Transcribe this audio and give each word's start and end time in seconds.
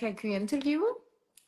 ga 0.00 0.06
ik 0.06 0.22
u 0.22 0.28
interviewen. 0.28 0.96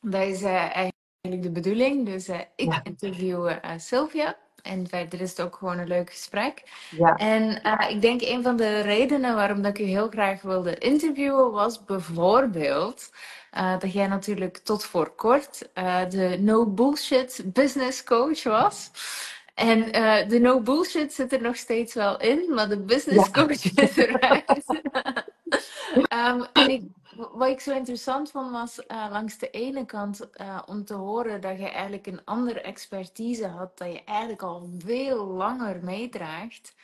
Dat 0.01 0.21
is 0.21 0.41
uh, 0.41 0.53
eigenlijk 0.55 1.43
de 1.43 1.51
bedoeling. 1.51 2.05
Dus 2.05 2.29
uh, 2.29 2.39
ik 2.55 2.71
ja. 2.71 2.83
interview 2.83 3.49
uh, 3.49 3.57
Sylvia. 3.77 4.37
En 4.61 4.87
verder 4.87 5.21
is 5.21 5.29
het 5.29 5.41
ook 5.41 5.55
gewoon 5.55 5.77
een 5.77 5.87
leuk 5.87 6.09
gesprek. 6.09 6.63
Ja. 6.97 7.15
En 7.15 7.61
ik 7.89 8.01
denk 8.01 8.21
een 8.21 8.43
van 8.43 8.57
de 8.57 8.79
redenen 8.79 9.35
waarom 9.35 9.61
dat 9.61 9.77
ik 9.77 9.85
u 9.85 9.89
heel 9.89 10.09
graag 10.09 10.41
wilde 10.41 10.77
interviewen 10.77 11.51
was 11.51 11.83
bijvoorbeeld 11.83 13.11
dat 13.79 13.93
jij 13.93 14.07
natuurlijk 14.07 14.57
tot 14.57 14.83
voor 14.83 15.09
kort 15.09 15.69
de 16.09 16.37
no 16.39 16.65
bullshit 16.65 17.43
business 17.45 18.03
coach 18.03 18.43
was. 18.43 18.91
En 19.53 19.91
de 20.29 20.39
no 20.39 20.61
bullshit 20.61 21.13
zit 21.13 21.33
er 21.33 21.41
nog 21.41 21.55
steeds 21.55 21.93
wel 21.93 22.19
in, 22.19 22.53
maar 22.53 22.69
de 22.69 22.79
business 22.79 23.31
coach 23.31 23.73
is 23.75 23.97
eruit. 24.07 24.63
um, 26.09 26.45
en 26.53 26.69
ik, 26.69 26.83
wat 27.15 27.47
ik 27.47 27.59
zo 27.59 27.75
interessant 27.75 28.31
vond 28.31 28.51
was 28.51 28.79
uh, 28.87 29.07
langs 29.11 29.37
de 29.37 29.49
ene 29.49 29.85
kant 29.85 30.27
uh, 30.41 30.59
om 30.65 30.85
te 30.85 30.93
horen 30.93 31.41
dat 31.41 31.57
je 31.57 31.69
eigenlijk 31.69 32.07
een 32.07 32.21
andere 32.23 32.61
expertise 32.61 33.47
had, 33.47 33.77
dat 33.77 33.91
je 33.91 34.03
eigenlijk 34.03 34.41
al 34.41 34.69
veel 34.77 35.25
langer 35.25 35.79
meedraagt, 35.83 36.75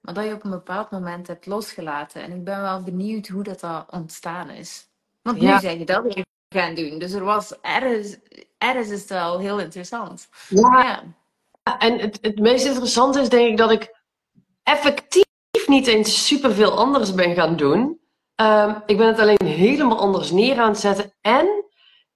maar 0.00 0.14
dat 0.14 0.24
je 0.24 0.32
op 0.32 0.44
een 0.44 0.50
bepaald 0.50 0.90
moment 0.90 1.26
hebt 1.26 1.46
losgelaten. 1.46 2.22
En 2.22 2.32
ik 2.32 2.44
ben 2.44 2.60
wel 2.60 2.82
benieuwd 2.82 3.26
hoe 3.26 3.42
dat 3.42 3.62
al 3.62 3.84
ontstaan 3.90 4.50
is. 4.50 4.88
Want 5.22 5.40
nu 5.40 5.46
ja. 5.46 5.60
zeg 5.60 5.78
je 5.78 5.84
dat 5.84 6.02
weer 6.02 6.24
gaan 6.48 6.74
doen. 6.74 6.98
Dus 6.98 7.12
er 7.12 7.24
was 7.24 7.60
ergens, 7.60 8.16
ergens 8.58 8.88
is 8.88 9.00
het 9.00 9.08
wel 9.08 9.38
heel 9.38 9.60
interessant. 9.60 10.28
ja. 10.48 10.82
ja 10.82 11.04
en 11.78 11.98
het, 11.98 12.18
het 12.20 12.38
meest 12.38 12.66
interessante 12.66 13.20
is 13.20 13.28
denk 13.28 13.50
ik 13.50 13.56
dat 13.56 13.70
ik 13.70 13.94
effectief 14.62 15.24
niet 15.66 15.86
eens 15.86 16.26
superveel 16.26 16.78
anders 16.78 17.14
ben 17.14 17.34
gaan 17.34 17.56
doen. 17.56 18.00
Um, 18.42 18.82
ik 18.86 18.96
ben 18.96 19.06
het 19.06 19.18
alleen 19.18 19.44
helemaal 19.44 19.98
anders 19.98 20.30
neer 20.30 20.58
aan 20.58 20.68
het 20.68 20.78
zetten. 20.78 21.14
En 21.20 21.64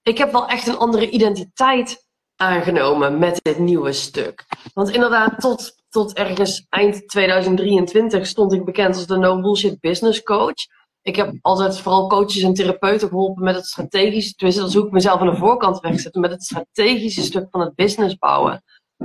ik 0.03 0.19
heb 0.19 0.33
wel 0.33 0.49
echt 0.49 0.67
een 0.67 0.79
andere 0.79 1.11
identiteit 1.11 2.07
aangenomen 2.37 3.19
met 3.19 3.41
dit 3.43 3.59
nieuwe 3.59 3.93
stuk. 3.93 4.45
Want 4.75 4.91
inderdaad, 4.91 5.41
tot, 5.41 5.73
tot 5.89 6.13
ergens 6.13 6.67
eind 6.69 7.09
2023 7.09 8.27
stond 8.27 8.53
ik 8.53 8.65
bekend 8.65 8.95
als 8.95 9.07
de 9.07 9.17
No 9.17 9.41
Bullshit 9.41 9.81
Business 9.81 10.23
Coach. 10.23 10.67
Ik 11.03 11.17
heb 11.17 11.35
altijd 11.41 11.79
vooral 11.81 12.09
coaches 12.09 12.43
en 12.43 12.55
therapeuten 12.55 13.09
geholpen 13.09 13.45
met 13.45 13.55
het 13.55 13.67
strategische, 13.67 14.35
tenminste 14.35 14.63
dat 14.63 14.73
zoek 14.73 14.87
ik 14.87 14.93
mezelf 14.93 15.21
aan 15.21 15.31
de 15.31 15.37
voorkant 15.37 15.81
wegzetten, 15.81 16.21
met 16.21 16.31
het 16.31 16.43
strategische 16.43 17.23
stuk 17.23 17.47
van 17.51 17.61
het 17.61 17.75
business 17.75 18.17
bouwen. 18.17 18.63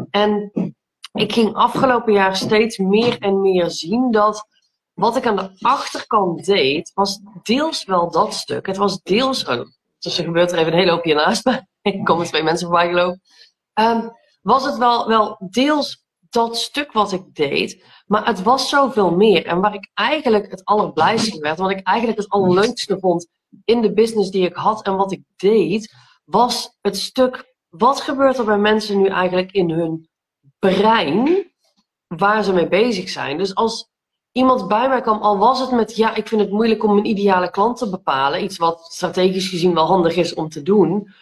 En 0.09 0.51
ik 1.11 1.33
ging 1.33 1.53
afgelopen 1.53 2.13
jaar 2.13 2.35
steeds 2.35 2.77
meer 2.77 3.17
en 3.19 3.41
meer 3.41 3.69
zien 3.69 4.11
dat 4.11 4.47
wat 4.93 5.15
ik 5.15 5.27
aan 5.27 5.35
de 5.35 5.51
achterkant 5.59 6.45
deed, 6.45 6.91
was 6.93 7.19
deels 7.43 7.85
wel 7.85 8.11
dat 8.11 8.33
stuk. 8.33 8.65
Het 8.65 8.77
was 8.77 9.01
deels. 9.01 9.45
Oh, 9.45 9.65
dus 9.99 10.17
er 10.17 10.23
gebeurt 10.23 10.51
er 10.51 10.57
even 10.57 10.71
een 10.71 10.79
hele 10.79 10.91
hoop 10.91 11.03
hiernaast, 11.03 11.63
ik 11.81 12.05
kom 12.05 12.19
er 12.19 12.25
twee 12.25 12.43
mensen 12.43 12.67
voorbij 12.67 12.87
gelopen. 12.87 13.21
Um, 13.73 14.11
was 14.41 14.65
het 14.65 14.77
wel, 14.77 15.07
wel 15.07 15.37
deels 15.49 16.03
dat 16.29 16.57
stuk 16.57 16.91
wat 16.91 17.11
ik 17.11 17.35
deed, 17.35 17.83
maar 18.05 18.25
het 18.25 18.41
was 18.41 18.69
zoveel 18.69 19.11
meer. 19.11 19.45
En 19.45 19.61
waar 19.61 19.73
ik 19.73 19.91
eigenlijk 19.93 20.51
het 20.51 20.65
allerblijste 20.65 21.39
werd, 21.39 21.59
wat 21.59 21.69
ik 21.69 21.87
eigenlijk 21.87 22.17
het 22.19 22.29
allerleukste 22.29 22.99
vond 22.99 23.27
in 23.65 23.81
de 23.81 23.93
business 23.93 24.29
die 24.29 24.45
ik 24.45 24.55
had 24.55 24.85
en 24.85 24.95
wat 24.95 25.11
ik 25.11 25.21
deed, 25.35 25.93
was 26.25 26.77
het 26.81 26.97
stuk 26.97 27.53
wat 27.69 28.01
gebeurt 28.01 28.37
er 28.37 28.45
bij 28.45 28.57
mensen 28.57 28.97
nu 28.97 29.07
eigenlijk 29.07 29.51
in 29.51 29.69
hun 29.69 30.09
brein 30.59 31.51
waar 32.07 32.43
ze 32.43 32.53
mee 32.53 32.67
bezig 32.67 33.09
zijn? 33.09 33.37
Dus 33.37 33.55
als 33.55 33.89
iemand 34.33 34.67
bij 34.67 34.89
mij 34.89 35.01
kwam, 35.01 35.21
al 35.21 35.37
was 35.37 35.59
het 35.59 35.71
met 35.71 35.95
ja, 35.95 36.15
ik 36.15 36.27
vind 36.27 36.41
het 36.41 36.51
moeilijk 36.51 36.83
om 36.83 36.97
een 36.97 37.05
ideale 37.05 37.49
klant 37.49 37.77
te 37.77 37.89
bepalen, 37.89 38.43
iets 38.43 38.57
wat 38.57 38.87
strategisch 38.91 39.49
gezien 39.49 39.73
wel 39.73 39.85
handig 39.85 40.15
is 40.15 40.33
om 40.33 40.49
te 40.49 40.61
doen, 40.61 41.13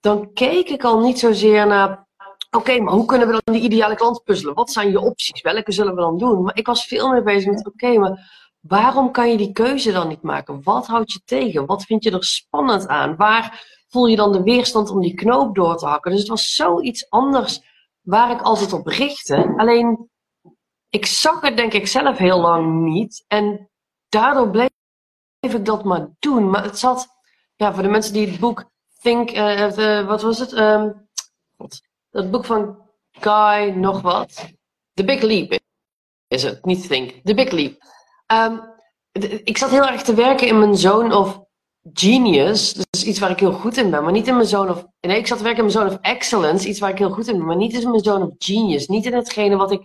dan 0.00 0.32
keek 0.32 0.68
ik 0.68 0.84
al 0.84 1.00
niet 1.00 1.18
zozeer 1.18 1.66
naar 1.66 2.08
oké, 2.50 2.80
maar 2.80 2.92
hoe 2.92 3.04
kunnen 3.04 3.26
we 3.28 3.40
dan 3.44 3.54
die 3.54 3.62
ideale 3.62 3.94
klant 3.94 4.24
puzzelen? 4.24 4.54
Wat 4.54 4.70
zijn 4.70 4.90
je 4.90 5.00
opties? 5.00 5.42
Welke 5.42 5.72
zullen 5.72 5.94
we 5.94 6.00
dan 6.00 6.18
doen? 6.18 6.42
Maar 6.42 6.56
ik 6.56 6.66
was 6.66 6.84
veel 6.84 7.10
meer 7.10 7.22
bezig 7.22 7.50
met 7.50 7.66
oké, 7.66 7.98
maar 7.98 8.30
waarom 8.60 9.10
kan 9.10 9.30
je 9.30 9.36
die 9.36 9.52
keuze 9.52 9.92
dan 9.92 10.08
niet 10.08 10.22
maken? 10.22 10.62
Wat 10.62 10.86
houdt 10.86 11.12
je 11.12 11.20
tegen? 11.24 11.66
Wat 11.66 11.84
vind 11.84 12.04
je 12.04 12.10
er 12.10 12.24
spannend 12.24 12.86
aan? 12.86 13.16
Waar 13.16 13.78
voel 13.88 14.06
je 14.06 14.16
dan 14.16 14.32
de 14.32 14.42
weerstand 14.42 14.90
om 14.90 15.00
die 15.00 15.14
knoop 15.14 15.54
door 15.54 15.76
te 15.76 15.86
hakken. 15.86 16.10
Dus 16.10 16.20
het 16.20 16.28
was 16.28 16.54
zoiets 16.54 17.10
anders 17.10 17.62
waar 18.00 18.30
ik 18.30 18.40
altijd 18.40 18.72
op 18.72 18.86
richtte. 18.86 19.54
Alleen, 19.56 20.10
ik 20.90 21.06
zag 21.06 21.40
het 21.40 21.56
denk 21.56 21.72
ik 21.72 21.86
zelf 21.86 22.18
heel 22.18 22.40
lang 22.40 22.82
niet. 22.82 23.24
En 23.26 23.70
daardoor 24.08 24.50
bleef 24.50 24.70
ik 25.40 25.64
dat 25.64 25.84
maar 25.84 26.08
doen. 26.18 26.50
Maar 26.50 26.62
het 26.62 26.78
zat, 26.78 27.08
ja, 27.56 27.72
voor 27.74 27.82
de 27.82 27.88
mensen 27.88 28.12
die 28.12 28.28
het 28.28 28.40
boek 28.40 28.70
Think, 29.00 29.36
uh, 29.36 30.06
wat 30.06 30.22
was 30.22 30.38
het? 30.38 30.52
Um, 30.52 31.08
dat 32.10 32.30
boek 32.30 32.44
van 32.44 32.78
Guy, 33.10 33.68
nog 33.68 34.00
wat. 34.00 34.48
The 34.92 35.04
Big 35.04 35.22
Leap 35.22 35.58
is 36.28 36.42
het, 36.42 36.64
niet 36.64 36.88
Think. 36.88 37.20
The 37.24 37.34
Big 37.34 37.50
Leap. 37.50 37.82
Um, 38.32 38.68
ik 39.44 39.58
zat 39.58 39.70
heel 39.70 39.86
erg 39.86 40.02
te 40.02 40.14
werken 40.14 40.46
in 40.46 40.58
mijn 40.58 40.76
zoon 40.76 41.12
of 41.12 41.40
genius, 41.92 42.72
dus 42.72 43.04
iets 43.04 43.18
waar 43.18 43.30
ik 43.30 43.40
heel 43.40 43.52
goed 43.52 43.76
in 43.76 43.90
ben, 43.90 44.02
maar 44.02 44.12
niet 44.12 44.26
in 44.26 44.34
mijn 44.34 44.46
zone 44.46 44.70
of. 44.70 44.86
Nee, 45.00 45.18
ik 45.18 45.26
zat 45.26 45.38
te 45.38 45.44
werken 45.44 45.64
in 45.64 45.72
mijn 45.72 45.78
zone 45.78 45.96
of 45.96 46.00
excellence, 46.02 46.68
iets 46.68 46.78
waar 46.80 46.90
ik 46.90 46.98
heel 46.98 47.10
goed 47.10 47.28
in 47.28 47.36
ben, 47.36 47.46
maar 47.46 47.56
niet 47.56 47.72
in 47.72 47.90
mijn 47.90 48.02
zone 48.02 48.26
of 48.26 48.34
genius. 48.38 48.86
Niet 48.86 49.06
in 49.06 49.14
hetgene 49.14 49.56
wat 49.56 49.72
ik 49.72 49.82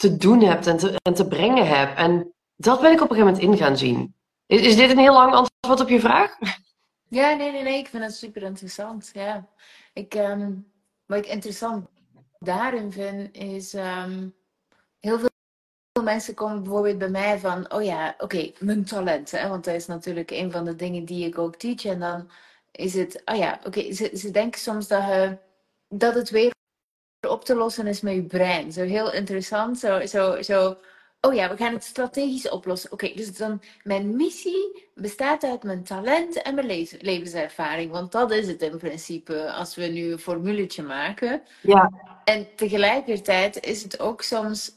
te 0.00 0.16
doen 0.16 0.42
heb 0.42 0.66
en 0.66 0.76
te, 0.76 1.00
en 1.02 1.14
te 1.14 1.28
brengen 1.28 1.66
heb. 1.66 1.96
En 1.96 2.34
dat 2.56 2.80
ben 2.80 2.92
ik 2.92 3.00
op 3.00 3.10
een 3.10 3.16
gegeven 3.16 3.40
moment 3.40 3.60
in 3.60 3.66
gaan 3.66 3.76
zien. 3.76 4.14
Is, 4.46 4.60
is 4.60 4.76
dit 4.76 4.90
een 4.90 4.98
heel 4.98 5.12
lang 5.12 5.34
antwoord 5.34 5.80
op 5.80 5.88
je 5.88 6.00
vraag? 6.00 6.36
Ja, 7.12 7.34
nee, 7.34 7.52
nee, 7.52 7.62
nee. 7.62 7.78
Ik 7.78 7.88
vind 7.88 8.02
het 8.02 8.14
super 8.14 8.42
interessant. 8.42 9.10
Ja. 9.12 9.48
Ik, 9.92 10.14
um, 10.14 10.72
wat 11.06 11.18
ik 11.18 11.26
interessant 11.26 11.88
daarin 12.38 12.92
vind, 12.92 13.36
is 13.36 13.74
um, 13.74 14.34
heel 15.00 15.18
veel 15.18 16.02
mensen 16.02 16.34
komen 16.34 16.62
bijvoorbeeld 16.62 16.98
bij 16.98 17.08
mij 17.08 17.38
van, 17.38 17.72
oh 17.72 17.82
ja, 17.82 18.14
oké, 18.18 18.52
mijn 18.58 18.84
talent. 18.84 19.30
Hè? 19.30 19.48
Want 19.48 19.64
dat 19.64 19.74
is 19.74 19.86
natuurlijk 19.86 20.30
een 20.30 20.52
van 20.52 20.64
de 20.64 20.76
dingen 20.76 21.04
die 21.04 21.26
ik 21.26 21.38
ook 21.38 21.56
teach. 21.56 21.84
En 21.84 22.00
dan 22.00 22.30
is 22.70 22.94
het, 22.94 23.22
oh 23.24 23.36
ja, 23.36 23.60
oké, 23.64 23.92
ze, 23.92 24.10
ze 24.14 24.30
denken 24.30 24.60
soms 24.60 24.88
dat, 24.88 25.02
je, 25.02 25.38
dat 25.88 26.14
het 26.14 26.30
weer 26.30 26.52
op 27.28 27.44
te 27.44 27.54
lossen 27.54 27.86
is 27.86 28.00
met 28.00 28.14
je 28.14 28.22
brein. 28.22 28.72
Zo 28.72 28.82
heel 28.82 29.12
interessant. 29.12 29.78
Zo, 29.78 30.06
zo, 30.06 30.42
zo 30.42 30.76
oh 31.20 31.34
ja, 31.34 31.50
we 31.50 31.56
gaan 31.56 31.72
het 31.72 31.84
strategisch 31.84 32.48
oplossen. 32.48 32.92
Oké, 32.92 33.12
dus 33.14 33.36
dan 33.36 33.62
mijn 33.82 34.16
missie 34.16 34.88
bestaat 34.94 35.44
uit 35.44 35.62
mijn 35.62 35.82
talent 35.82 36.42
en 36.42 36.54
mijn 36.54 36.86
levenservaring. 37.00 37.90
Want 37.90 38.12
dat 38.12 38.30
is 38.30 38.46
het 38.46 38.62
in 38.62 38.78
principe 38.78 39.52
als 39.52 39.74
we 39.74 39.82
nu 39.82 40.12
een 40.12 40.18
formuletje 40.18 40.82
maken. 40.82 41.42
Ja. 41.60 41.90
En 42.24 42.46
tegelijkertijd 42.56 43.64
is 43.64 43.82
het 43.82 44.00
ook 44.00 44.22
soms 44.22 44.72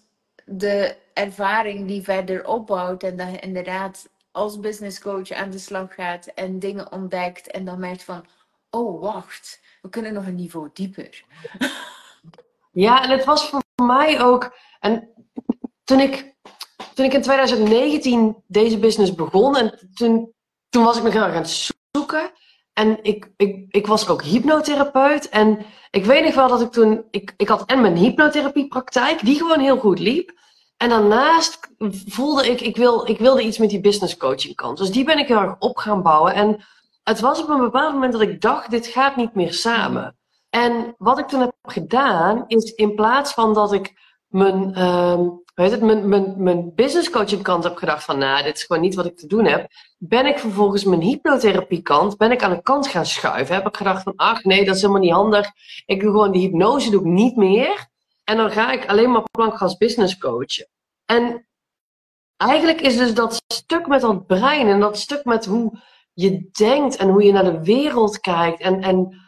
de 0.45 0.95
ervaring 1.13 1.87
die 1.87 2.01
verder 2.01 2.47
opbouwt 2.47 3.03
en 3.03 3.17
dat 3.17 3.31
je 3.31 3.39
inderdaad 3.39 4.09
als 4.31 4.59
business 4.59 4.99
coach 4.99 5.31
aan 5.31 5.49
de 5.49 5.57
slag 5.57 5.93
gaat 5.93 6.25
en 6.25 6.59
dingen 6.59 6.91
ontdekt 6.91 7.51
en 7.51 7.65
dan 7.65 7.79
merkt 7.79 8.03
van, 8.03 8.25
oh 8.69 9.01
wacht, 9.01 9.61
we 9.81 9.89
kunnen 9.89 10.13
nog 10.13 10.25
een 10.25 10.35
niveau 10.35 10.69
dieper. 10.73 11.23
Ja, 12.73 13.03
en 13.03 13.09
het 13.09 13.25
was 13.25 13.49
voor 13.49 13.61
mij 13.83 14.21
ook, 14.21 14.55
en 14.79 15.09
toen 15.83 15.99
ik, 15.99 16.35
toen 16.93 17.05
ik 17.05 17.13
in 17.13 17.21
2019 17.21 18.43
deze 18.47 18.79
business 18.79 19.15
begon 19.15 19.57
en 19.57 19.89
toen, 19.93 20.33
toen 20.69 20.83
was 20.83 20.97
ik 20.97 21.03
nog 21.03 21.13
heel 21.13 21.21
aan 21.21 21.33
het 21.33 21.71
zoeken. 21.91 22.31
En 22.73 23.03
ik, 23.03 23.31
ik, 23.37 23.65
ik 23.69 23.87
was 23.87 24.07
ook 24.07 24.23
hypnotherapeut. 24.23 25.29
En 25.29 25.65
ik 25.91 26.05
weet 26.05 26.23
nog 26.23 26.35
wel 26.35 26.47
dat 26.47 26.61
ik 26.61 26.71
toen. 26.71 27.03
Ik, 27.11 27.33
ik 27.37 27.47
had 27.47 27.65
en 27.65 27.81
mijn 27.81 27.95
hypnotherapiepraktijk, 27.95 29.25
die 29.25 29.37
gewoon 29.37 29.59
heel 29.59 29.77
goed 29.77 29.99
liep. 29.99 30.41
En 30.77 30.89
daarnaast 30.89 31.59
voelde 32.07 32.49
ik, 32.49 32.61
ik, 32.61 32.77
wil, 32.77 33.09
ik 33.09 33.17
wilde 33.17 33.43
iets 33.43 33.57
met 33.57 33.69
die 33.69 33.81
business 33.81 34.17
coaching 34.17 34.55
kant. 34.55 34.77
Dus 34.77 34.91
die 34.91 35.03
ben 35.03 35.17
ik 35.17 35.27
heel 35.27 35.41
erg 35.41 35.55
op 35.59 35.77
gaan 35.77 36.01
bouwen. 36.01 36.33
En 36.33 36.63
het 37.03 37.19
was 37.19 37.41
op 37.41 37.49
een 37.49 37.59
bepaald 37.59 37.93
moment 37.93 38.11
dat 38.11 38.21
ik 38.21 38.41
dacht, 38.41 38.69
dit 38.69 38.87
gaat 38.87 39.15
niet 39.15 39.35
meer 39.35 39.53
samen. 39.53 40.17
En 40.55 40.95
wat 40.97 41.19
ik 41.19 41.27
toen 41.27 41.39
heb 41.39 41.53
gedaan, 41.61 42.43
is 42.47 42.71
in 42.71 42.95
plaats 42.95 43.33
van 43.33 43.53
dat 43.53 43.73
ik 43.73 43.93
mijn, 44.27 44.69
uh, 44.77 45.19
weet 45.55 45.71
het, 45.71 45.81
mijn, 45.81 46.09
mijn, 46.09 46.43
mijn 46.43 46.75
business 46.75 47.09
coaching 47.09 47.41
kant 47.41 47.63
heb 47.63 47.75
gedacht 47.75 48.03
van, 48.03 48.17
nou, 48.17 48.43
dit 48.43 48.55
is 48.55 48.63
gewoon 48.63 48.81
niet 48.81 48.95
wat 48.95 49.05
ik 49.05 49.17
te 49.17 49.27
doen 49.27 49.45
heb, 49.45 49.71
ben 49.97 50.25
ik 50.25 50.39
vervolgens 50.39 50.83
mijn 50.83 51.01
hypnotherapie 51.01 51.81
kant, 51.81 52.17
ben 52.17 52.31
ik 52.31 52.43
aan 52.43 52.51
de 52.51 52.61
kant 52.61 52.87
gaan 52.87 53.05
schuiven. 53.05 53.55
Heb 53.55 53.67
ik 53.67 53.77
gedacht 53.77 54.03
van, 54.03 54.13
ach 54.15 54.43
nee, 54.43 54.65
dat 54.65 54.75
is 54.75 54.81
helemaal 54.81 55.01
niet 55.01 55.13
handig. 55.13 55.51
Ik 55.85 56.01
doe 56.01 56.11
gewoon 56.11 56.31
die 56.31 56.41
hypnose, 56.41 56.89
doe 56.89 56.99
ik 56.99 57.07
niet 57.07 57.35
meer. 57.35 57.87
En 58.23 58.37
dan 58.37 58.51
ga 58.51 58.71
ik 58.71 58.85
alleen 58.85 59.11
maar 59.11 59.23
plankgas 59.31 59.77
business 59.77 60.17
coachen. 60.17 60.67
En 61.05 61.47
eigenlijk 62.37 62.81
is 62.81 62.97
dus 62.97 63.13
dat 63.13 63.41
stuk 63.47 63.87
met 63.87 64.01
dat 64.01 64.25
brein 64.25 64.67
en 64.67 64.79
dat 64.79 64.97
stuk 64.97 65.25
met 65.25 65.45
hoe 65.45 65.79
je 66.13 66.49
denkt 66.51 66.95
en 66.95 67.09
hoe 67.09 67.23
je 67.23 67.31
naar 67.31 67.43
de 67.43 67.63
wereld 67.63 68.19
kijkt 68.19 68.61
en, 68.61 68.81
en 68.81 69.22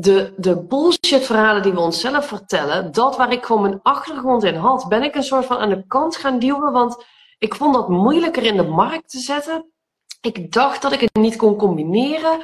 de, 0.00 0.32
de 0.36 0.56
bullshit 0.56 1.24
verhalen 1.24 1.62
die 1.62 1.72
we 1.72 1.80
onszelf 1.80 2.26
vertellen, 2.26 2.92
dat 2.92 3.16
waar 3.16 3.32
ik 3.32 3.44
gewoon 3.44 3.62
mijn 3.62 3.80
achtergrond 3.82 4.44
in 4.44 4.54
had, 4.54 4.88
ben 4.88 5.02
ik 5.02 5.14
een 5.14 5.22
soort 5.22 5.44
van 5.44 5.56
aan 5.56 5.68
de 5.68 5.86
kant 5.86 6.16
gaan 6.16 6.38
duwen, 6.38 6.72
want 6.72 7.04
ik 7.38 7.54
vond 7.54 7.74
dat 7.74 7.88
moeilijker 7.88 8.42
in 8.42 8.56
de 8.56 8.62
markt 8.62 9.10
te 9.10 9.18
zetten. 9.18 9.72
Ik 10.20 10.52
dacht 10.52 10.82
dat 10.82 10.92
ik 10.92 11.00
het 11.00 11.16
niet 11.16 11.36
kon 11.36 11.56
combineren. 11.56 12.40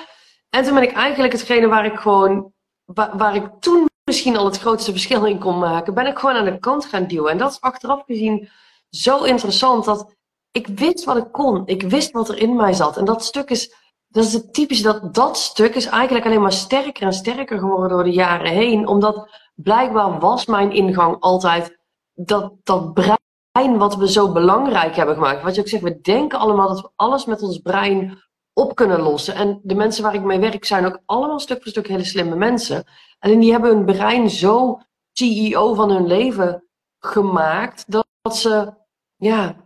En 0.50 0.64
toen 0.64 0.74
ben 0.74 0.82
ik 0.82 0.92
eigenlijk 0.92 1.32
hetgene 1.32 1.66
waar 1.66 1.84
ik 1.84 1.98
gewoon, 1.98 2.52
waar, 2.84 3.16
waar 3.16 3.34
ik 3.34 3.50
toen 3.60 3.88
misschien 4.04 4.36
al 4.36 4.44
het 4.44 4.58
grootste 4.58 4.90
verschil 4.90 5.24
in 5.24 5.38
kon 5.38 5.58
maken, 5.58 5.94
ben 5.94 6.06
ik 6.06 6.18
gewoon 6.18 6.36
aan 6.36 6.44
de 6.44 6.58
kant 6.58 6.84
gaan 6.84 7.06
duwen. 7.06 7.30
En 7.30 7.38
dat 7.38 7.50
is 7.50 7.60
achteraf 7.60 8.02
gezien 8.06 8.48
zo 8.90 9.22
interessant 9.22 9.84
dat 9.84 10.14
ik 10.50 10.66
wist 10.66 11.04
wat 11.04 11.16
ik 11.16 11.32
kon. 11.32 11.62
Ik 11.66 11.82
wist 11.82 12.10
wat 12.10 12.28
er 12.28 12.38
in 12.38 12.56
mij 12.56 12.72
zat. 12.72 12.96
En 12.96 13.04
dat 13.04 13.24
stuk 13.24 13.50
is, 13.50 13.74
dat 14.14 14.24
is 14.24 14.32
het 14.32 14.52
typische, 14.52 14.82
dat 14.82 15.14
dat 15.14 15.38
stuk 15.38 15.74
is 15.74 15.86
eigenlijk 15.86 16.26
alleen 16.26 16.40
maar 16.40 16.52
sterker 16.52 17.02
en 17.02 17.12
sterker 17.12 17.58
geworden 17.58 17.88
door 17.88 18.04
de 18.04 18.12
jaren 18.12 18.52
heen. 18.52 18.86
Omdat 18.86 19.28
blijkbaar 19.54 20.18
was 20.18 20.46
mijn 20.46 20.72
ingang 20.72 21.16
altijd 21.20 21.78
dat, 22.12 22.52
dat 22.62 22.94
brein 22.94 23.78
wat 23.78 23.96
we 23.96 24.10
zo 24.10 24.32
belangrijk 24.32 24.96
hebben 24.96 25.14
gemaakt. 25.14 25.42
Wat 25.42 25.54
je 25.54 25.60
ook 25.60 25.68
zegt, 25.68 25.82
we 25.82 26.00
denken 26.00 26.38
allemaal 26.38 26.68
dat 26.68 26.80
we 26.80 26.90
alles 26.96 27.24
met 27.24 27.42
ons 27.42 27.58
brein 27.58 28.22
op 28.52 28.74
kunnen 28.74 29.00
lossen. 29.00 29.34
En 29.34 29.60
de 29.62 29.74
mensen 29.74 30.02
waar 30.02 30.14
ik 30.14 30.22
mee 30.22 30.38
werk 30.38 30.64
zijn 30.64 30.86
ook 30.86 31.00
allemaal 31.06 31.40
stuk 31.40 31.62
voor 31.62 31.70
stuk 31.70 31.88
hele 31.88 32.04
slimme 32.04 32.36
mensen. 32.36 32.84
En 33.18 33.38
die 33.38 33.52
hebben 33.52 33.70
hun 33.70 33.84
brein 33.84 34.30
zo 34.30 34.80
CEO 35.12 35.74
van 35.74 35.90
hun 35.90 36.06
leven 36.06 36.64
gemaakt 36.98 37.84
dat, 37.90 38.06
dat 38.22 38.36
ze, 38.36 38.74
ja, 39.16 39.56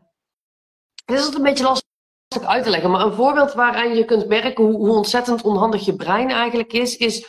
het 1.04 1.18
is 1.18 1.34
een 1.34 1.42
beetje 1.42 1.64
lastig 1.64 1.87
uit 2.28 2.64
te 2.64 2.70
leggen. 2.70 2.90
Maar 2.90 3.00
een 3.00 3.12
voorbeeld 3.12 3.52
waaraan 3.52 3.94
je 3.94 4.04
kunt 4.04 4.28
merken 4.28 4.64
hoe, 4.64 4.76
hoe 4.76 4.96
ontzettend 4.96 5.42
onhandig 5.42 5.84
je 5.84 5.96
brein 5.96 6.30
eigenlijk 6.30 6.72
is, 6.72 6.96
is 6.96 7.28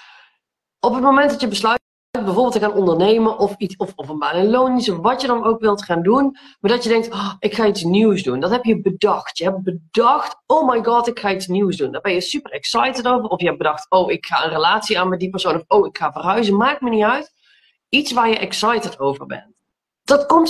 op 0.79 0.93
het 0.93 1.03
moment 1.03 1.29
dat 1.29 1.41
je 1.41 1.47
besluit 1.47 1.79
bijvoorbeeld 2.11 2.51
te 2.51 2.59
gaan 2.59 2.73
ondernemen 2.73 3.37
of, 3.37 3.55
iets, 3.57 3.75
of, 3.75 3.93
of 3.95 4.09
een 4.09 4.19
baan 4.19 4.35
in 4.35 4.49
loondienst, 4.49 4.87
wat 4.87 5.21
je 5.21 5.27
dan 5.27 5.43
ook 5.43 5.59
wilt 5.59 5.83
gaan 5.83 6.01
doen, 6.01 6.37
maar 6.59 6.71
dat 6.71 6.83
je 6.83 6.89
denkt, 6.89 7.13
oh, 7.13 7.33
ik 7.39 7.53
ga 7.53 7.65
iets 7.65 7.83
nieuws 7.83 8.23
doen. 8.23 8.39
Dat 8.39 8.51
heb 8.51 8.63
je 8.63 8.81
bedacht. 8.81 9.37
Je 9.37 9.43
hebt 9.43 9.63
bedacht, 9.63 10.41
oh 10.45 10.69
my 10.69 10.83
god, 10.83 11.07
ik 11.07 11.19
ga 11.19 11.31
iets 11.31 11.47
nieuws 11.47 11.77
doen. 11.77 11.91
Daar 11.91 12.01
ben 12.01 12.13
je 12.13 12.21
super 12.21 12.51
excited 12.51 13.07
over. 13.07 13.29
Of 13.29 13.39
je 13.39 13.45
hebt 13.45 13.57
bedacht, 13.57 13.85
oh, 13.89 14.11
ik 14.11 14.25
ga 14.25 14.43
een 14.43 14.51
relatie 14.51 14.99
aan 14.99 15.09
met 15.09 15.19
die 15.19 15.29
persoon. 15.29 15.55
Of 15.55 15.63
oh, 15.67 15.87
ik 15.87 15.97
ga 15.97 16.11
verhuizen. 16.11 16.57
Maakt 16.57 16.81
me 16.81 16.89
niet 16.89 17.03
uit. 17.03 17.33
Iets 17.89 18.11
waar 18.11 18.29
je 18.29 18.37
excited 18.37 18.99
over 18.99 19.25
bent. 19.25 19.53
Dat 20.03 20.25
komt 20.25 20.49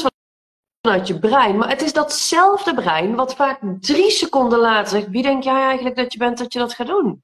vanuit 0.81 1.07
je 1.07 1.19
brein. 1.19 1.57
Maar 1.57 1.69
het 1.69 1.81
is 1.81 1.93
datzelfde 1.93 2.73
brein 2.73 3.15
wat 3.15 3.35
vaak 3.35 3.59
drie 3.79 4.11
seconden 4.11 4.59
later 4.59 4.87
zegt, 4.87 5.09
wie 5.09 5.23
denk 5.23 5.43
jij 5.43 5.61
eigenlijk 5.61 5.95
dat 5.95 6.13
je 6.13 6.19
bent 6.19 6.37
dat 6.37 6.53
je 6.53 6.59
dat 6.59 6.73
gaat 6.73 6.87
doen? 6.87 7.23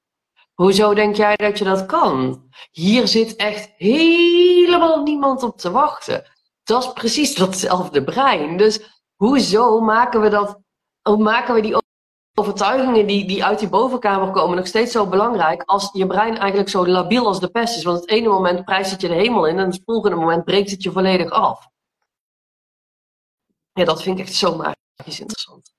Hoezo 0.54 0.94
denk 0.94 1.16
jij 1.16 1.36
dat 1.36 1.58
je 1.58 1.64
dat 1.64 1.86
kan? 1.86 2.42
Hier 2.70 3.08
zit 3.08 3.36
echt 3.36 3.70
helemaal 3.76 5.02
niemand 5.02 5.42
op 5.42 5.58
te 5.58 5.70
wachten. 5.70 6.24
Dat 6.64 6.84
is 6.84 6.92
precies 6.92 7.34
datzelfde 7.34 8.04
brein. 8.04 8.56
Dus 8.56 9.02
hoezo 9.14 9.80
maken 9.80 10.20
we 10.20 10.28
dat, 10.28 10.58
hoe 11.02 11.22
maken 11.22 11.54
we 11.54 11.60
die 11.60 11.80
overtuigingen 12.34 13.06
die, 13.06 13.26
die 13.26 13.44
uit 13.44 13.58
die 13.58 13.68
bovenkamer 13.68 14.30
komen 14.30 14.56
nog 14.56 14.66
steeds 14.66 14.92
zo 14.92 15.06
belangrijk 15.06 15.62
als 15.62 15.90
je 15.92 16.06
brein 16.06 16.38
eigenlijk 16.38 16.68
zo 16.68 16.86
labiel 16.86 17.26
als 17.26 17.40
de 17.40 17.48
pest 17.48 17.76
is? 17.76 17.84
Want 17.84 18.00
het 18.00 18.10
ene 18.10 18.28
moment 18.28 18.64
prijst 18.64 18.90
het 18.90 19.00
je 19.00 19.08
de 19.08 19.14
hemel 19.14 19.46
in 19.46 19.58
en 19.58 19.66
het 19.66 19.82
volgende 19.84 20.16
moment 20.16 20.44
breekt 20.44 20.70
het 20.70 20.82
je 20.82 20.92
volledig 20.92 21.30
af. 21.30 21.68
Ja, 23.76 23.84
dat 23.84 24.02
vind 24.02 24.18
ik 24.18 24.26
echt 24.26 24.34
zo 24.34 24.56
magisch 24.56 25.20
interessant. 25.20 25.74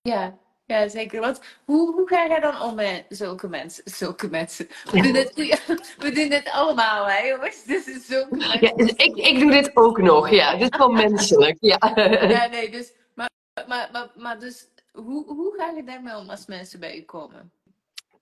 Ja, 0.00 0.38
ja, 0.64 0.88
zeker. 0.88 1.20
Want 1.20 1.40
hoe, 1.64 1.94
hoe 1.94 2.08
ga 2.08 2.26
jij 2.26 2.40
dan 2.40 2.60
om 2.60 2.74
met 2.74 3.04
zulke 3.08 3.48
mensen? 3.48 3.82
Zulke 3.84 4.28
mensen. 4.28 4.68
We 4.90 5.02
doen 5.02 5.14
het, 5.14 5.34
we 6.04 6.10
doen 6.14 6.30
het 6.30 6.50
allemaal, 6.50 7.06
hè, 7.06 7.18
jongens. 7.18 7.62
Zulke 8.06 8.36
mensen. 8.36 8.60
Ja, 8.60 8.72
dus 8.74 8.90
ik, 8.90 9.16
ik 9.16 9.38
doe 9.38 9.50
dit 9.50 9.76
ook 9.76 9.98
nog, 9.98 10.30
ja. 10.30 10.56
Dit 10.56 10.72
is 10.72 10.78
wel 10.78 10.90
menselijk, 11.06 11.56
ja. 11.60 11.92
Ja, 11.94 12.46
nee, 12.46 12.70
dus, 12.70 12.92
maar, 13.14 13.30
maar, 13.66 13.88
maar, 13.92 14.10
maar 14.16 14.38
dus, 14.38 14.68
hoe, 14.92 15.24
hoe 15.26 15.54
ga 15.56 15.70
je 15.70 15.84
daarmee 15.84 16.16
om 16.16 16.30
als 16.30 16.46
mensen 16.46 16.80
bij 16.80 16.94
je 16.94 17.04
komen? 17.04 17.52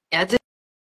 Ja, 0.08 0.18
het 0.18 0.40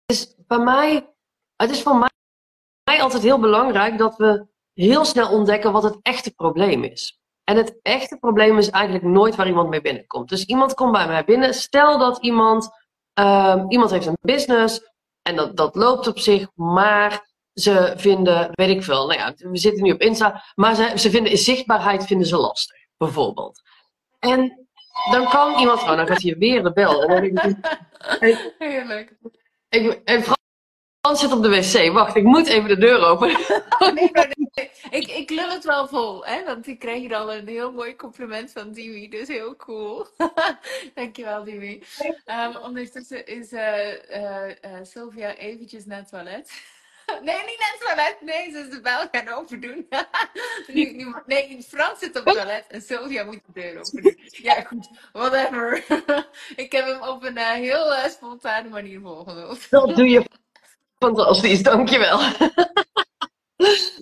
is 0.06 0.36
bij 0.48 0.60
mij, 0.60 1.14
het 1.56 1.70
is 1.70 1.82
voor 1.82 1.96
mij 1.96 3.02
altijd 3.02 3.24
heel 3.24 3.40
belangrijk 3.40 3.98
dat 3.98 4.18
we 4.18 4.46
heel 4.74 5.06
snel 5.06 5.32
ontdekken 5.32 5.72
wat 5.72 5.84
het 5.84 5.98
echte 6.02 6.32
probleem 6.32 6.84
is. 6.84 7.21
En 7.52 7.58
het 7.58 7.80
echte 7.82 8.18
probleem 8.18 8.58
is 8.58 8.70
eigenlijk 8.70 9.06
nooit 9.06 9.36
waar 9.36 9.48
iemand 9.48 9.70
mee 9.70 9.82
binnenkomt. 9.82 10.30
Dus 10.30 10.46
iemand 10.46 10.74
komt 10.74 10.92
bij 10.92 11.08
mij 11.08 11.24
binnen. 11.24 11.54
Stel 11.54 11.98
dat 11.98 12.18
iemand, 12.22 12.70
um, 13.14 13.66
iemand 13.72 13.92
heeft 13.92 14.06
een 14.06 14.18
business 14.22 14.92
en 15.22 15.36
dat, 15.36 15.58
dat 15.58 15.76
loopt 15.76 16.08
op 16.08 16.20
zich, 16.20 16.48
maar 16.56 17.30
ze 17.54 17.94
vinden, 17.98 18.50
weet 18.52 18.70
ik 18.70 18.84
veel, 18.84 19.08
nou 19.08 19.20
ja, 19.20 19.34
we 19.50 19.58
zitten 19.58 19.84
nu 19.84 19.92
op 19.92 20.02
Insta, 20.02 20.44
maar 20.56 20.76
ze, 20.76 20.92
ze 20.96 21.10
vinden 21.10 21.38
zichtbaarheid 21.38 22.06
vinden 22.06 22.28
ze 22.28 22.38
lastig, 22.38 22.78
bijvoorbeeld. 22.98 23.62
En 24.20 24.68
dan 25.12 25.30
kan 25.30 25.60
iemand, 25.60 25.82
oh, 25.82 25.96
dan 25.96 26.08
gaat 26.08 26.22
hier 26.22 26.38
weer 26.38 26.64
de 26.64 26.74
bel. 26.74 27.02
En 27.04 27.08
dan 27.08 27.22
denk 27.22 27.60
ik, 28.20 28.54
Heerlijk. 28.58 29.18
Ik, 29.70 30.02
en 30.04 30.24
Frans 31.02 31.20
zit 31.20 31.32
op 31.32 31.44
de 31.44 31.50
wc. 31.50 31.94
Wacht, 31.94 32.16
ik 32.16 32.24
moet 32.24 32.48
even 32.48 32.70
de 32.70 32.78
deur 32.78 33.06
openen. 33.06 33.40
Nee, 33.80 34.10
nee, 34.14 34.50
nee. 34.54 34.72
Ik, 34.90 35.08
ik 35.08 35.30
lul 35.30 35.50
het 35.50 35.64
wel 35.64 35.88
vol, 35.88 36.26
hè? 36.26 36.44
want 36.44 36.68
ik 36.68 36.80
kreeg 36.80 37.00
hier 37.00 37.16
al 37.16 37.34
een 37.34 37.48
heel 37.48 37.72
mooi 37.72 37.96
compliment 37.96 38.52
van 38.52 38.72
Dimi, 38.72 39.10
dus 39.10 39.28
heel 39.28 39.56
cool. 39.56 40.08
Dankjewel, 40.96 41.44
Dimi. 41.44 41.84
Um, 42.26 42.56
ondertussen 42.56 43.26
is 43.26 43.52
uh, 43.52 43.88
uh, 43.88 44.48
uh, 44.48 44.80
Sylvia 44.84 45.36
eventjes 45.36 45.86
naar 45.86 45.98
het 45.98 46.10
toilet. 46.10 46.52
Nee, 47.12 47.36
niet 47.36 47.60
naar 47.60 47.76
het 47.78 47.82
toilet. 47.86 48.18
Nee, 48.22 48.52
ze 48.52 48.60
is 48.60 48.76
de 48.76 48.82
bel 48.82 49.08
gaan 49.12 49.38
open 49.40 49.62
doen. 49.62 49.88
nu, 50.68 50.92
nu, 50.92 51.16
nee, 51.26 51.66
Frans 51.68 52.00
zit 52.00 52.20
op 52.20 52.26
het 52.26 52.36
toilet 52.36 52.66
en 52.68 52.82
Sylvia 52.82 53.24
moet 53.24 53.42
de 53.46 53.62
deur 53.62 53.80
open 53.80 54.04
doen. 54.04 54.20
Ja, 54.26 54.62
goed. 54.62 54.90
Whatever. 55.12 55.86
ik 56.56 56.72
heb 56.72 56.86
hem 56.86 57.02
op 57.02 57.24
een 57.24 57.38
heel 57.38 57.94
spontane 58.10 58.70
manier 58.70 59.00
volgenomen. 59.00 59.58
Dat 59.70 59.96
doe 59.96 60.10
je 60.10 60.26
fantastisch, 61.04 61.64
dankjewel. 61.64 62.20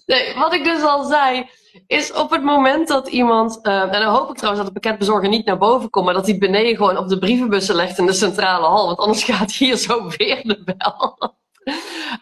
Nee, 0.05 0.35
wat 0.35 0.53
ik 0.53 0.63
dus 0.63 0.81
al 0.81 1.03
zei, 1.03 1.49
is 1.87 2.13
op 2.13 2.29
het 2.29 2.43
moment 2.43 2.87
dat 2.87 3.07
iemand, 3.07 3.59
uh, 3.63 3.81
en 3.81 3.91
dan 3.91 4.15
hoop 4.15 4.29
ik 4.29 4.35
trouwens 4.35 4.65
dat 4.65 4.73
de 4.73 4.79
pakketbezorger 4.79 5.29
niet 5.29 5.45
naar 5.45 5.57
boven 5.57 5.89
komt, 5.89 6.05
maar 6.05 6.13
dat 6.13 6.25
hij 6.25 6.37
beneden 6.37 6.75
gewoon 6.75 6.97
op 6.97 7.07
de 7.07 7.19
brievenbussen 7.19 7.75
legt 7.75 7.97
in 7.97 8.05
de 8.05 8.13
centrale 8.13 8.65
hal, 8.65 8.85
want 8.85 8.97
anders 8.97 9.23
gaat 9.33 9.51
hier 9.51 9.77
zo 9.77 10.09
weer 10.17 10.41
de 10.43 10.63
bel. 10.63 11.17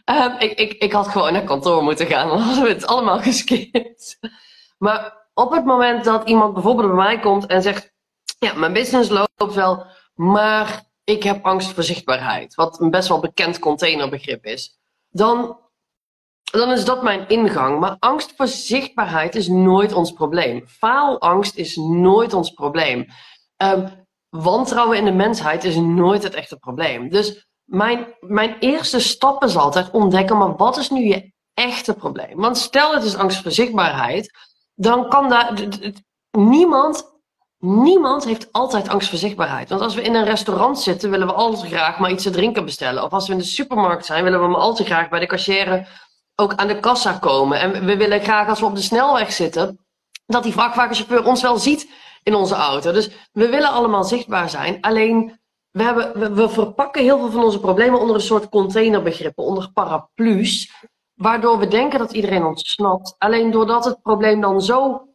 Um, 0.05 0.35
ik, 0.49 0.59
ik, 0.59 0.71
ik 0.71 0.91
had 0.91 1.07
gewoon 1.07 1.33
naar 1.33 1.43
kantoor 1.43 1.83
moeten 1.83 2.07
gaan, 2.07 2.27
dan 2.27 2.39
hadden 2.39 2.63
we 2.63 2.69
het 2.69 2.87
allemaal 2.87 3.19
geskipt. 3.19 4.19
Maar 4.77 5.27
op 5.33 5.51
het 5.51 5.65
moment 5.65 6.03
dat 6.03 6.27
iemand 6.27 6.53
bijvoorbeeld 6.53 6.87
bij 6.87 7.05
mij 7.05 7.19
komt 7.19 7.45
en 7.45 7.61
zegt, 7.61 7.93
ja, 8.39 8.53
mijn 8.53 8.73
business 8.73 9.09
loopt 9.09 9.53
wel, 9.53 9.85
maar 10.13 10.86
ik 11.09 11.23
heb 11.23 11.45
angst 11.45 11.71
voor 11.71 11.83
zichtbaarheid, 11.83 12.55
wat 12.55 12.81
een 12.81 12.89
best 12.89 13.07
wel 13.07 13.19
bekend 13.19 13.59
containerbegrip 13.59 14.45
is, 14.45 14.77
dan 15.09 15.59
dan 16.51 16.71
is 16.71 16.85
dat 16.85 17.03
mijn 17.03 17.27
ingang. 17.27 17.79
Maar 17.79 17.95
angst 17.99 18.33
voor 18.35 18.47
zichtbaarheid 18.47 19.35
is 19.35 19.47
nooit 19.47 19.93
ons 19.93 20.11
probleem. 20.11 20.67
Faalangst 20.67 21.55
is 21.55 21.75
nooit 21.75 22.33
ons 22.33 22.51
probleem. 22.51 23.05
Um, 23.57 24.05
wantrouwen 24.29 24.97
in 24.97 25.05
de 25.05 25.11
mensheid 25.11 25.63
is 25.63 25.75
nooit 25.75 26.23
het 26.23 26.33
echte 26.33 26.57
probleem. 26.57 27.09
Dus 27.09 27.47
mijn, 27.63 28.15
mijn 28.19 28.57
eerste 28.59 28.99
stap 28.99 29.43
is 29.43 29.57
altijd 29.57 29.91
ontdekken, 29.91 30.37
maar 30.37 30.55
wat 30.55 30.77
is 30.77 30.89
nu 30.89 31.03
je 31.03 31.31
echte 31.53 31.93
probleem? 31.93 32.35
Want 32.35 32.57
stel 32.57 32.93
het 32.93 33.03
is 33.03 33.15
angst 33.15 33.41
voor 33.41 33.51
zichtbaarheid, 33.51 34.31
dan 34.75 35.09
kan 35.09 35.29
daar 35.29 35.67
niemand, 36.31 37.16
niemand 37.59 38.25
heeft 38.25 38.51
altijd 38.51 38.89
angst 38.89 39.09
voor 39.09 39.17
zichtbaarheid. 39.17 39.69
Want 39.69 39.81
als 39.81 39.95
we 39.95 40.01
in 40.01 40.15
een 40.15 40.25
restaurant 40.25 40.79
zitten, 40.79 41.09
willen 41.09 41.27
we 41.27 41.33
altijd 41.33 41.71
graag 41.71 41.99
maar 41.99 42.11
iets 42.11 42.23
te 42.23 42.29
drinken 42.29 42.65
bestellen. 42.65 43.03
Of 43.03 43.11
als 43.11 43.27
we 43.27 43.33
in 43.33 43.39
de 43.39 43.45
supermarkt 43.45 44.05
zijn, 44.05 44.23
willen 44.23 44.41
we 44.41 44.47
maar 44.47 44.61
al 44.61 44.75
te 44.75 44.83
graag 44.83 45.09
bij 45.09 45.19
de 45.19 45.25
cashier 45.25 45.87
ook 46.35 46.55
aan 46.55 46.67
de 46.67 46.79
kassa 46.79 47.13
komen. 47.13 47.59
En 47.59 47.85
we 47.85 47.97
willen 47.97 48.21
graag 48.21 48.47
als 48.47 48.59
we 48.59 48.65
op 48.65 48.75
de 48.75 48.81
snelweg 48.81 49.31
zitten, 49.31 49.85
dat 50.25 50.43
die 50.43 50.51
vrachtwagenchauffeur 50.51 51.25
ons 51.25 51.41
wel 51.41 51.57
ziet 51.57 51.89
in 52.23 52.35
onze 52.35 52.55
auto. 52.55 52.91
Dus 52.91 53.09
we 53.31 53.49
willen 53.49 53.69
allemaal 53.69 54.03
zichtbaar 54.03 54.49
zijn. 54.49 54.81
Alleen 54.81 55.39
we, 55.71 55.83
hebben, 55.83 56.35
we, 56.35 56.49
verpakken 56.49 57.03
heel 57.03 57.17
veel 57.19 57.31
van 57.31 57.43
onze 57.43 57.59
problemen 57.59 57.99
onder 57.99 58.15
een 58.15 58.21
soort 58.21 58.49
containerbegrippen, 58.49 59.43
onder 59.43 59.71
paraplu's. 59.71 60.71
Waardoor 61.13 61.57
we 61.57 61.67
denken 61.67 61.99
dat 61.99 62.11
iedereen 62.11 62.45
ons 62.45 62.71
snapt. 62.71 63.15
Alleen 63.17 63.51
doordat 63.51 63.85
het 63.85 64.01
probleem 64.01 64.41
dan 64.41 64.61
zo 64.61 65.07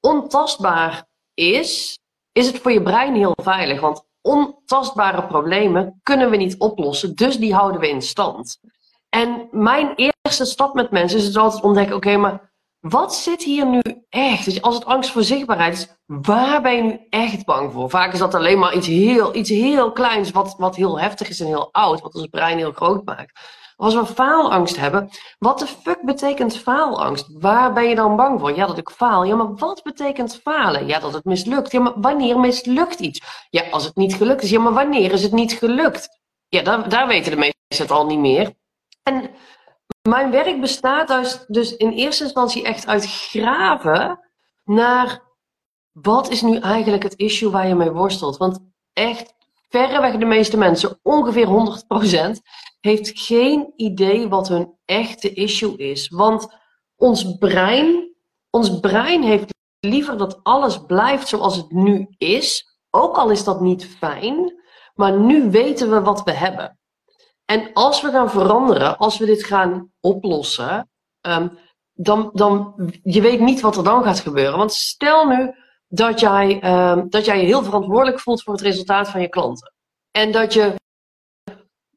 ontastbaar 0.00 1.07
is, 1.38 1.98
is 2.32 2.46
het 2.46 2.58
voor 2.58 2.72
je 2.72 2.82
brein 2.82 3.14
heel 3.14 3.36
veilig. 3.42 3.80
Want 3.80 4.06
ontastbare 4.22 5.26
problemen 5.26 6.00
kunnen 6.02 6.30
we 6.30 6.36
niet 6.36 6.58
oplossen, 6.58 7.14
dus 7.14 7.38
die 7.38 7.54
houden 7.54 7.80
we 7.80 7.88
in 7.88 8.02
stand. 8.02 8.60
En 9.08 9.48
mijn 9.50 9.94
eerste 9.94 10.44
stap 10.44 10.74
met 10.74 10.90
mensen 10.90 11.18
is 11.18 11.24
het 11.24 11.36
altijd 11.36 11.62
ontdekken, 11.62 11.96
oké, 11.96 12.16
maar 12.16 12.52
wat 12.80 13.14
zit 13.14 13.42
hier 13.42 13.66
nu 13.66 13.80
echt? 14.08 14.44
Dus 14.44 14.62
als 14.62 14.74
het 14.74 14.84
angst 14.84 15.10
voor 15.10 15.22
zichtbaarheid 15.22 15.74
is, 15.74 15.88
waar 16.06 16.62
ben 16.62 16.76
je 16.76 16.82
nu 16.82 17.06
echt 17.10 17.44
bang 17.44 17.72
voor? 17.72 17.90
Vaak 17.90 18.12
is 18.12 18.18
dat 18.18 18.34
alleen 18.34 18.58
maar 18.58 18.74
iets 18.74 18.86
heel, 18.86 19.34
iets 19.34 19.50
heel 19.50 19.92
kleins, 19.92 20.30
wat, 20.30 20.54
wat 20.58 20.76
heel 20.76 21.00
heftig 21.00 21.28
is 21.28 21.40
en 21.40 21.46
heel 21.46 21.72
oud, 21.72 22.00
wat 22.00 22.14
ons 22.14 22.26
brein 22.26 22.58
heel 22.58 22.72
groot 22.72 23.04
maakt. 23.04 23.57
Als 23.78 23.94
we 23.94 24.06
faalangst 24.06 24.76
hebben, 24.76 25.10
wat 25.38 25.58
de 25.58 25.66
fuck 25.66 26.02
betekent 26.02 26.56
faalangst? 26.56 27.26
Waar 27.32 27.72
ben 27.72 27.88
je 27.88 27.94
dan 27.94 28.16
bang 28.16 28.40
voor? 28.40 28.56
Ja, 28.56 28.66
dat 28.66 28.78
ik 28.78 28.90
faal. 28.90 29.24
Ja, 29.24 29.36
maar 29.36 29.54
wat 29.54 29.82
betekent 29.82 30.40
falen? 30.42 30.86
Ja, 30.86 30.98
dat 30.98 31.12
het 31.12 31.24
mislukt. 31.24 31.72
Ja, 31.72 31.80
maar 31.80 32.00
wanneer 32.00 32.38
mislukt 32.38 33.00
iets? 33.00 33.46
Ja, 33.50 33.70
als 33.70 33.84
het 33.84 33.96
niet 33.96 34.14
gelukt 34.14 34.42
is. 34.42 34.50
Ja, 34.50 34.60
maar 34.60 34.72
wanneer 34.72 35.12
is 35.12 35.22
het 35.22 35.32
niet 35.32 35.52
gelukt? 35.52 36.08
Ja, 36.48 36.62
daar, 36.62 36.88
daar 36.88 37.06
weten 37.06 37.30
de 37.30 37.38
meeste 37.38 37.58
is 37.68 37.78
het 37.78 37.90
al 37.90 38.06
niet 38.06 38.18
meer. 38.18 38.54
En 39.02 39.30
mijn 40.08 40.30
werk 40.30 40.60
bestaat 40.60 41.08
dus, 41.08 41.44
dus 41.46 41.76
in 41.76 41.90
eerste 41.90 42.24
instantie 42.24 42.64
echt 42.64 42.86
uit 42.86 43.06
graven 43.06 44.20
naar 44.64 45.22
wat 45.92 46.30
is 46.30 46.42
nu 46.42 46.58
eigenlijk 46.58 47.02
het 47.02 47.14
issue 47.16 47.50
waar 47.50 47.68
je 47.68 47.74
mee 47.74 47.90
worstelt. 47.90 48.36
Want 48.36 48.58
echt 48.92 49.34
verreweg 49.68 50.16
de 50.16 50.24
meeste 50.24 50.56
mensen, 50.56 50.98
ongeveer 51.02 51.46
100%, 51.46 52.40
heeft 52.80 53.10
geen 53.14 53.72
idee 53.76 54.28
wat 54.28 54.48
hun 54.48 54.74
echte 54.84 55.32
issue 55.32 55.76
is. 55.76 56.08
Want 56.08 56.48
ons 56.96 57.36
brein, 57.38 58.14
ons 58.50 58.80
brein 58.80 59.22
heeft 59.22 59.54
liever 59.80 60.18
dat 60.18 60.40
alles 60.42 60.84
blijft 60.86 61.28
zoals 61.28 61.56
het 61.56 61.70
nu 61.70 62.06
is. 62.18 62.76
Ook 62.90 63.16
al 63.16 63.30
is 63.30 63.44
dat 63.44 63.60
niet 63.60 63.86
fijn, 63.86 64.62
maar 64.94 65.18
nu 65.18 65.50
weten 65.50 65.90
we 65.90 66.00
wat 66.00 66.22
we 66.22 66.32
hebben. 66.32 66.78
En 67.44 67.72
als 67.72 68.02
we 68.02 68.10
gaan 68.10 68.30
veranderen, 68.30 68.98
als 68.98 69.18
we 69.18 69.26
dit 69.26 69.44
gaan 69.44 69.92
oplossen, 70.00 70.90
um, 71.20 71.58
dan, 71.92 72.30
dan, 72.32 72.74
je 73.02 73.20
weet 73.20 73.40
niet 73.40 73.60
wat 73.60 73.76
er 73.76 73.84
dan 73.84 74.02
gaat 74.02 74.20
gebeuren. 74.20 74.58
Want 74.58 74.72
stel 74.72 75.26
nu 75.26 75.54
dat 75.88 76.20
jij, 76.20 76.64
um, 76.90 77.10
dat 77.10 77.24
jij 77.24 77.40
je 77.40 77.46
heel 77.46 77.62
verantwoordelijk 77.62 78.20
voelt 78.20 78.42
voor 78.42 78.52
het 78.52 78.62
resultaat 78.62 79.08
van 79.08 79.20
je 79.20 79.28
klanten. 79.28 79.72
En 80.10 80.32
dat 80.32 80.52
je 80.52 80.74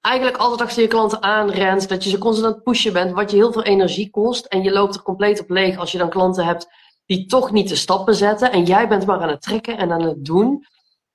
eigenlijk 0.02 0.38
altijd 0.38 0.62
achter 0.62 0.82
je 0.82 0.88
klanten 0.88 1.22
aanrent, 1.22 1.90
dat 1.90 2.04
je 2.04 2.10
ze 2.10 2.18
constant 2.18 2.48
aan 2.48 2.54
het 2.54 2.64
pushen 2.64 2.94
bent, 2.94 3.12
wat 3.12 3.32
je 3.32 3.38
heel 3.38 3.52
veel 3.52 3.64
energie 3.64 4.10
kost. 4.10 4.46
En 4.46 4.64
je 4.64 4.72
loopt 4.72 4.96
er 4.96 5.02
compleet 5.02 5.42
op 5.42 5.50
leeg 5.50 5.78
als 5.78 5.92
je 5.92 5.98
dan 5.98 6.10
klanten 6.10 6.46
hebt 6.46 6.68
die 7.06 7.26
toch 7.26 7.52
niet 7.52 7.70
de 7.70 7.76
stappen 7.76 8.16
zetten. 8.16 8.52
En 8.52 8.64
jij 8.64 8.88
bent 8.88 9.06
maar 9.06 9.20
aan 9.20 9.30
het 9.30 9.42
trekken 9.42 9.78
en 9.78 9.92
aan 9.92 10.02
het 10.02 10.26
doen. 10.26 10.66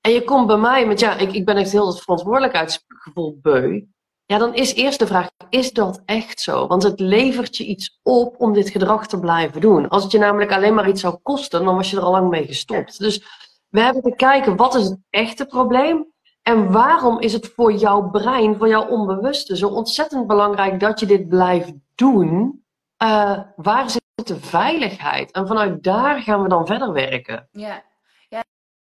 En 0.01 0.11
je 0.11 0.23
komt 0.23 0.47
bij 0.47 0.57
mij 0.57 0.87
met, 0.87 0.99
ja, 0.99 1.17
ik, 1.17 1.31
ik 1.31 1.45
ben 1.45 1.57
echt 1.57 1.71
heel 1.71 1.87
het 1.87 2.01
verantwoordelijkheidsgevoel 2.01 3.39
beu. 3.41 3.81
Ja, 4.29 4.37
dan 4.37 4.53
is 4.53 4.73
eerst 4.73 4.99
de 4.99 5.07
vraag, 5.07 5.29
is 5.49 5.73
dat 5.73 6.01
echt 6.05 6.39
zo? 6.39 6.67
Want 6.67 6.83
het 6.83 6.99
levert 6.99 7.57
je 7.57 7.65
iets 7.65 7.99
op 8.03 8.35
om 8.37 8.53
dit 8.53 8.69
gedrag 8.69 9.07
te 9.07 9.19
blijven 9.19 9.61
doen. 9.61 9.89
Als 9.89 10.03
het 10.03 10.11
je 10.11 10.17
namelijk 10.17 10.51
alleen 10.51 10.73
maar 10.73 10.89
iets 10.89 11.01
zou 11.01 11.17
kosten, 11.23 11.65
dan 11.65 11.75
was 11.75 11.89
je 11.89 11.97
er 11.97 12.03
al 12.03 12.11
lang 12.11 12.29
mee 12.29 12.45
gestopt. 12.45 12.99
Dus 12.99 13.23
we 13.69 13.81
hebben 13.81 14.01
te 14.01 14.15
kijken, 14.15 14.55
wat 14.55 14.75
is 14.75 14.83
het 14.83 14.97
echte 15.09 15.45
probleem? 15.45 16.11
En 16.41 16.71
waarom 16.71 17.19
is 17.19 17.33
het 17.33 17.47
voor 17.55 17.73
jouw 17.73 18.09
brein, 18.09 18.55
voor 18.57 18.67
jouw 18.67 18.87
onbewuste, 18.87 19.57
zo 19.57 19.67
ontzettend 19.67 20.27
belangrijk 20.27 20.79
dat 20.79 20.99
je 20.99 21.05
dit 21.05 21.29
blijft 21.29 21.73
doen? 21.95 22.63
Uh, 23.03 23.39
waar 23.55 23.89
zit 23.89 24.27
de 24.27 24.39
veiligheid? 24.39 25.31
En 25.31 25.47
vanuit 25.47 25.83
daar 25.83 26.21
gaan 26.21 26.41
we 26.41 26.49
dan 26.49 26.65
verder 26.65 26.91
werken. 26.93 27.47
Ja. 27.51 27.83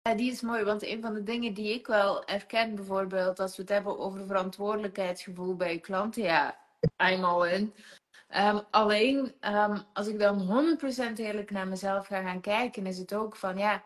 Ja, 0.09 0.15
die 0.15 0.31
is 0.31 0.41
mooi, 0.41 0.63
want 0.63 0.83
een 0.83 1.01
van 1.01 1.13
de 1.13 1.23
dingen 1.23 1.53
die 1.53 1.73
ik 1.73 1.87
wel 1.87 2.23
herken, 2.25 2.75
bijvoorbeeld 2.75 3.39
als 3.39 3.55
we 3.55 3.61
het 3.61 3.71
hebben 3.71 3.99
over 3.99 4.25
verantwoordelijkheidsgevoel 4.25 5.55
bij 5.55 5.79
klanten, 5.79 6.23
ja, 6.23 6.57
I'm 6.97 7.23
all 7.23 7.51
in. 7.51 7.73
Um, 8.37 8.61
alleen 8.71 9.33
um, 9.41 9.83
als 9.93 10.07
ik 10.07 10.19
dan 10.19 10.77
100% 11.13 11.13
eerlijk 11.15 11.51
naar 11.51 11.67
mezelf 11.67 12.07
ga 12.07 12.21
gaan 12.21 12.41
kijken, 12.41 12.85
is 12.85 12.97
het 12.97 13.13
ook 13.13 13.35
van 13.35 13.57
ja, 13.57 13.83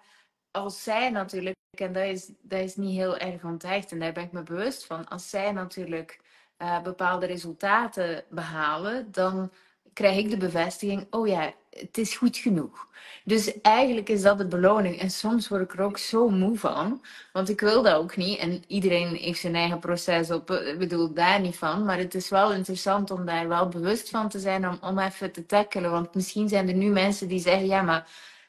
als 0.52 0.84
zij 0.84 1.10
natuurlijk, 1.10 1.56
en 1.72 1.94
dat 1.94 2.04
is, 2.04 2.32
dat 2.42 2.60
is 2.60 2.76
niet 2.76 2.96
heel 2.96 3.18
erg 3.18 3.44
onteigend 3.44 3.92
en 3.92 4.00
daar 4.00 4.14
ben 4.14 4.24
ik 4.24 4.32
me 4.32 4.44
bewust 4.44 4.86
van, 4.86 5.08
als 5.08 5.30
zij 5.30 5.52
natuurlijk 5.52 6.20
uh, 6.58 6.82
bepaalde 6.82 7.26
resultaten 7.26 8.24
behalen, 8.30 9.12
dan 9.12 9.52
krijg 9.94 10.18
ik 10.18 10.30
de 10.30 10.38
bevestiging, 10.38 11.08
oh 11.10 11.28
ja, 11.28 11.54
het 11.70 11.98
is 11.98 12.16
goed 12.16 12.38
genoeg. 12.38 12.88
Dus 13.24 13.62
eigenlijk 13.62 14.10
is 14.10 14.22
dat 14.22 14.38
de 14.38 14.48
beloning. 14.48 15.00
En 15.00 15.10
soms 15.10 15.48
word 15.48 15.62
ik 15.62 15.74
er 15.74 15.82
ook 15.82 15.98
zo 15.98 16.30
moe 16.30 16.58
van, 16.58 17.02
want 17.34 17.50
ik 17.50 17.60
wil 17.62 17.82
dat 17.82 17.96
ook 17.96 18.16
niet. 18.16 18.40
En 18.40 18.64
iedereen 18.68 19.16
heeft 19.16 19.40
zijn 19.40 19.56
eigen 19.56 19.80
proces 19.80 20.32
op, 20.32 20.52
ik 20.52 20.80
bedoel 20.80 21.14
daar 21.14 21.40
niet 21.40 21.58
van. 21.58 21.86
Maar 21.86 21.98
het 21.98 22.16
is 22.16 22.30
wel 22.30 22.54
interessant 22.54 23.12
om 23.12 23.26
daar 23.26 23.48
wel 23.48 23.68
bewust 23.68 24.10
van 24.10 24.30
te 24.30 24.40
zijn, 24.40 24.68
om, 24.68 24.78
om 24.82 25.00
even 25.00 25.32
te 25.32 25.46
tackelen. 25.46 25.92
Want 25.92 26.16
misschien 26.16 26.50
zijn 26.50 26.68
er 26.68 26.74
nu 26.76 26.90
mensen 26.90 27.28
die 27.28 27.40
zeggen, 27.40 27.68
ja, 27.68 27.82
maar 27.82 28.08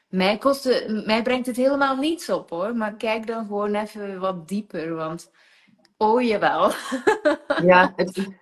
mij, 0.09 0.39
mij 1.05 1.21
brengt 1.21 1.45
het 1.47 1.55
helemaal 1.55 1.95
niets 1.95 2.29
op 2.29 2.49
hoor. 2.49 2.75
Maar 2.75 2.93
kijk 2.93 3.27
dan 3.27 3.45
gewoon 3.45 3.75
even 3.75 4.19
wat 4.19 4.47
dieper, 4.47 4.95
want 4.95 5.31
oh 5.97 6.21
jawel. 6.21 6.71
ja, 7.63 7.93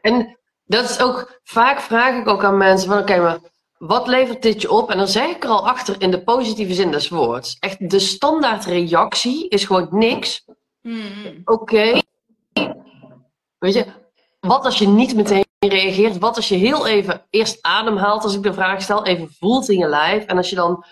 en 0.01 0.37
dat 0.65 0.89
is 0.89 0.99
ook, 0.99 1.39
vaak 1.43 1.79
vraag 1.79 2.15
ik 2.15 2.27
ook 2.27 2.43
aan 2.43 2.57
mensen 2.57 2.89
van, 2.89 2.99
oké, 2.99 3.17
maar 3.21 3.37
wat 3.79 4.07
levert 4.07 4.41
dit 4.41 4.61
je 4.61 4.71
op? 4.71 4.89
En 4.89 4.97
dan 4.97 5.07
zeg 5.07 5.29
ik 5.35 5.43
er 5.43 5.49
al 5.49 5.67
achter 5.67 6.01
in 6.01 6.11
de 6.11 6.23
positieve 6.23 6.73
zin 6.73 6.91
des 6.91 7.09
woords. 7.09 7.57
Echt, 7.59 7.89
de 7.89 7.99
standaard 7.99 8.65
reactie 8.65 9.47
is 9.47 9.65
gewoon 9.65 9.87
niks. 9.91 10.45
Hmm. 10.81 11.41
Oké. 11.43 12.01
Weet 13.57 13.73
je, 13.73 13.85
wat 14.39 14.65
als 14.65 14.77
je 14.77 14.87
niet 14.87 15.15
meteen 15.15 15.45
reageert? 15.59 16.17
Wat 16.17 16.35
als 16.35 16.47
je 16.47 16.55
heel 16.55 16.87
even 16.87 17.25
eerst 17.29 17.57
ademhaalt 17.61 18.23
als 18.23 18.35
ik 18.35 18.43
de 18.43 18.53
vraag 18.53 18.81
stel, 18.81 19.05
even 19.05 19.29
voelt 19.39 19.69
in 19.69 19.77
je 19.77 19.87
lijf. 19.87 20.25
En 20.25 20.37
als 20.37 20.49
je 20.49 20.55
dan 20.55 20.85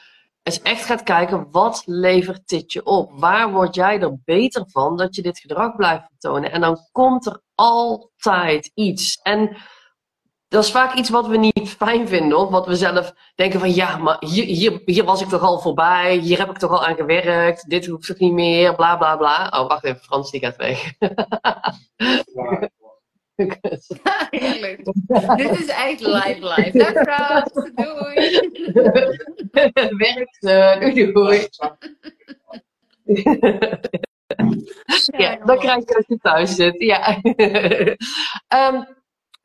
eens 0.44 0.62
echt 0.62 0.86
gaat 0.86 1.04
kijken, 1.04 1.48
wat 1.52 1.84
levert 1.86 2.48
dit 2.48 2.74
je 2.74 2.86
op? 2.86 3.12
Waar 3.14 3.52
word 3.52 3.76
jij 3.76 4.00
er 4.00 4.18
beter 4.26 4.66
van 4.68 4.98
dat 4.98 5.16
je 5.16 5.22
dit 5.22 5.40
gedrag 5.40 5.76
blijft 5.76 6.08
vertonen? 6.08 6.52
En 6.52 6.62
dan 6.62 6.78
komt 6.92 7.26
er 7.26 7.42
altijd 7.56 8.72
iets. 8.74 9.20
En 9.22 9.58
dat 10.48 10.64
is 10.64 10.72
vaak 10.72 10.94
iets 10.94 11.10
wat 11.10 11.28
we 11.28 11.38
niet 11.38 11.70
fijn 11.70 12.08
vinden, 12.08 12.38
of 12.38 12.50
wat 12.50 12.66
we 12.66 12.76
zelf 12.76 13.14
denken 13.36 13.60
van 13.60 13.74
ja, 13.74 13.98
maar 13.98 14.18
hier, 14.20 14.44
hier, 14.44 14.82
hier 14.86 15.04
was 15.04 15.22
ik 15.22 15.28
toch 15.28 15.42
al 15.42 15.60
voorbij, 15.60 16.16
hier 16.16 16.38
heb 16.38 16.50
ik 16.50 16.58
toch 16.58 16.72
al 16.72 16.86
aan 16.86 16.96
gewerkt, 16.96 17.70
dit 17.70 17.86
hoeft 17.86 18.08
toch 18.08 18.20
niet 18.20 18.34
meer, 18.34 18.76
bla 18.76 18.98
bla 18.98 19.18
bla. 19.18 19.52
Oh, 19.56 19.68
wacht 19.68 19.84
even, 19.84 20.00
Frans 20.00 20.32
die 20.32 20.40
gaat 20.40 20.56
weg. 20.56 20.94
Heerlijk. 24.30 24.84
Dit 25.38 25.60
is 25.60 25.68
echt 25.68 26.00
live 26.00 26.56
live. 26.56 26.78
Dag 26.78 26.92
Frans, 26.92 27.54
doei. 27.76 28.50
Werkt, 29.98 30.38
uh, 30.40 30.80
doei 30.80 31.12
doei. 31.12 31.48
ja, 35.18 35.36
dan 35.46 35.58
krijg 35.58 35.88
je 35.88 35.96
als 35.96 36.06
je 36.08 36.18
thuis 36.22 36.56
zit. 36.56 36.80
Ja. 36.80 37.22
um, 38.74 38.86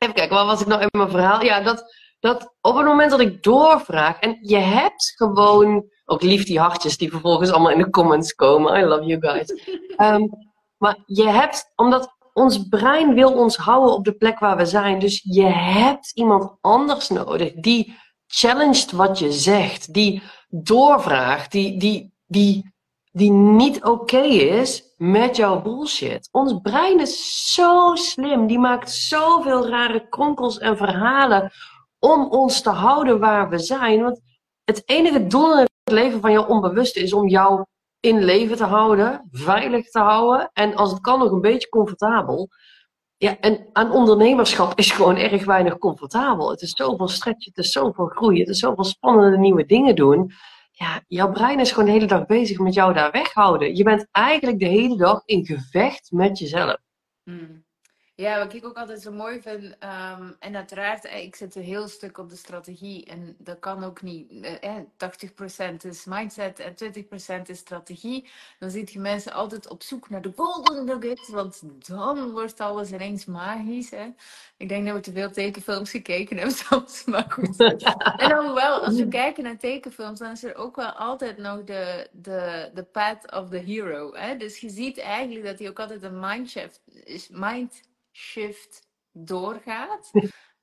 Even 0.03 0.15
kijken, 0.15 0.35
wat 0.35 0.45
was 0.45 0.61
ik 0.61 0.67
nou 0.67 0.81
in 0.81 0.87
mijn 0.91 1.09
verhaal? 1.09 1.43
Ja, 1.43 1.61
dat, 1.61 1.93
dat 2.19 2.55
op 2.61 2.75
het 2.75 2.85
moment 2.85 3.11
dat 3.11 3.19
ik 3.19 3.43
doorvraag 3.43 4.19
en 4.19 4.37
je 4.41 4.57
hebt 4.57 5.13
gewoon, 5.15 5.85
ook 6.05 6.21
lief 6.21 6.45
die 6.45 6.59
hartjes 6.59 6.97
die 6.97 7.11
vervolgens 7.11 7.51
allemaal 7.51 7.71
in 7.71 7.77
de 7.77 7.89
comments 7.89 8.33
komen. 8.33 8.79
I 8.79 8.85
love 8.85 9.05
you 9.05 9.19
guys. 9.21 9.53
Um, 9.97 10.29
maar 10.77 10.97
je 11.05 11.27
hebt, 11.27 11.71
omdat 11.75 12.15
ons 12.33 12.67
brein 12.67 13.13
wil 13.13 13.33
ons 13.33 13.57
houden 13.57 13.93
op 13.93 14.05
de 14.05 14.13
plek 14.13 14.39
waar 14.39 14.57
we 14.57 14.65
zijn. 14.65 14.99
Dus 14.99 15.21
je 15.23 15.45
hebt 15.45 16.11
iemand 16.13 16.57
anders 16.61 17.09
nodig 17.09 17.53
die 17.53 17.97
challenged 18.27 18.91
wat 18.91 19.19
je 19.19 19.31
zegt, 19.31 19.93
die 19.93 20.21
doorvraagt, 20.49 21.51
die, 21.51 21.79
die, 21.79 22.13
die 22.25 22.72
die 23.13 23.31
niet 23.31 23.83
oké 23.83 24.21
is 24.21 24.93
met 24.97 25.35
jouw 25.35 25.61
bullshit. 25.61 26.29
Ons 26.31 26.59
brein 26.61 26.99
is 26.99 27.53
zo 27.53 27.95
slim. 27.95 28.47
Die 28.47 28.59
maakt 28.59 28.91
zoveel 28.91 29.67
rare 29.67 30.07
kronkels 30.09 30.57
en 30.57 30.77
verhalen 30.77 31.51
om 31.99 32.29
ons 32.29 32.61
te 32.61 32.69
houden 32.69 33.19
waar 33.19 33.49
we 33.49 33.59
zijn. 33.59 34.01
Want 34.01 34.21
het 34.63 34.83
enige 34.85 35.27
doel 35.27 35.53
in 35.53 35.67
het 35.83 35.93
leven 35.93 36.21
van 36.21 36.31
jouw 36.31 36.45
onbewuste 36.45 36.99
is 36.99 37.13
om 37.13 37.27
jou 37.27 37.65
in 37.99 38.23
leven 38.23 38.57
te 38.57 38.63
houden, 38.63 39.27
veilig 39.31 39.89
te 39.89 39.99
houden 39.99 40.49
en 40.53 40.75
als 40.75 40.91
het 40.91 41.01
kan 41.01 41.19
nog 41.19 41.31
een 41.31 41.41
beetje 41.41 41.69
comfortabel. 41.69 42.49
Ja, 43.17 43.39
en 43.39 43.69
aan 43.73 43.91
ondernemerschap 43.91 44.73
is 44.75 44.91
gewoon 44.91 45.15
erg 45.15 45.45
weinig 45.45 45.77
comfortabel. 45.77 46.49
Het 46.49 46.61
is 46.61 46.71
zoveel 46.71 47.07
stretch, 47.07 47.45
het 47.45 47.57
is 47.57 47.71
zoveel 47.71 48.05
groeien, 48.05 48.39
het 48.39 48.49
is 48.49 48.59
zoveel 48.59 48.83
spannende 48.83 49.37
nieuwe 49.37 49.65
dingen 49.65 49.95
doen 49.95 50.31
ja, 50.75 51.03
jouw 51.07 51.31
brein 51.31 51.59
is 51.59 51.71
gewoon 51.71 51.85
de 51.85 51.91
hele 51.91 52.05
dag 52.05 52.25
bezig 52.25 52.57
met 52.57 52.73
jou 52.73 52.93
daar 52.93 53.11
weghouden. 53.11 53.75
Je 53.75 53.83
bent 53.83 54.07
eigenlijk 54.11 54.59
de 54.59 54.65
hele 54.65 54.97
dag 54.97 55.21
in 55.25 55.45
gevecht 55.45 56.11
met 56.11 56.39
jezelf. 56.39 56.77
Hmm. 57.23 57.62
Ja, 58.15 58.37
wat 58.37 58.53
ik 58.53 58.65
ook 58.65 58.77
altijd 58.77 59.01
zo 59.01 59.11
mooi 59.11 59.41
vind, 59.41 59.63
um, 59.63 60.35
en 60.39 60.55
uiteraard, 60.55 61.05
eh, 61.05 61.23
ik 61.23 61.35
zit 61.35 61.55
een 61.55 61.63
heel 61.63 61.87
stuk 61.87 62.17
op 62.17 62.29
de 62.29 62.35
strategie 62.35 63.05
en 63.05 63.35
dat 63.37 63.59
kan 63.59 63.83
ook 63.83 64.01
niet. 64.01 64.31
Eh, 64.61 64.75
80% 64.97 65.83
is 65.83 66.05
mindset 66.05 66.59
en 66.59 66.75
20% 66.75 67.49
is 67.49 67.57
strategie. 67.57 68.29
Dan 68.59 68.69
zie 68.69 68.89
je 68.91 68.99
mensen 68.99 69.33
altijd 69.33 69.69
op 69.69 69.83
zoek 69.83 70.09
naar 70.09 70.21
de 70.21 70.31
golden 70.35 70.85
nugget, 70.85 71.27
want 71.27 71.61
dan 71.87 72.31
wordt 72.31 72.59
alles 72.59 72.91
ineens 72.91 73.25
magisch. 73.25 73.89
Hè? 73.89 74.07
Ik 74.57 74.69
denk 74.69 74.85
dat 74.85 74.95
we 74.95 75.01
te 75.01 75.11
veel 75.11 75.31
tekenfilms 75.31 75.89
gekeken 75.89 76.37
hebben 76.37 76.55
soms, 76.69 77.05
maar 77.05 77.25
goed. 77.29 77.59
en 78.17 78.29
dan 78.29 78.53
wel, 78.53 78.79
als 78.85 78.95
we 78.95 79.07
kijken 79.23 79.43
naar 79.43 79.57
tekenfilms, 79.57 80.19
dan 80.19 80.31
is 80.31 80.43
er 80.43 80.55
ook 80.55 80.75
wel 80.75 80.91
altijd 80.91 81.37
nog 81.37 81.63
de, 81.63 82.09
de, 82.11 82.71
de 82.73 82.83
path 82.83 83.31
of 83.31 83.49
the 83.49 83.57
hero. 83.57 84.15
Hè? 84.15 84.37
Dus 84.37 84.59
je 84.59 84.69
ziet 84.69 84.99
eigenlijk 84.99 85.45
dat 85.45 85.59
hij 85.59 85.69
ook 85.69 85.79
altijd 85.79 86.03
een 86.03 86.19
mindshift 86.19 86.81
is. 87.03 87.29
Mind 87.31 87.81
shift 88.13 88.87
doorgaat. 89.11 90.11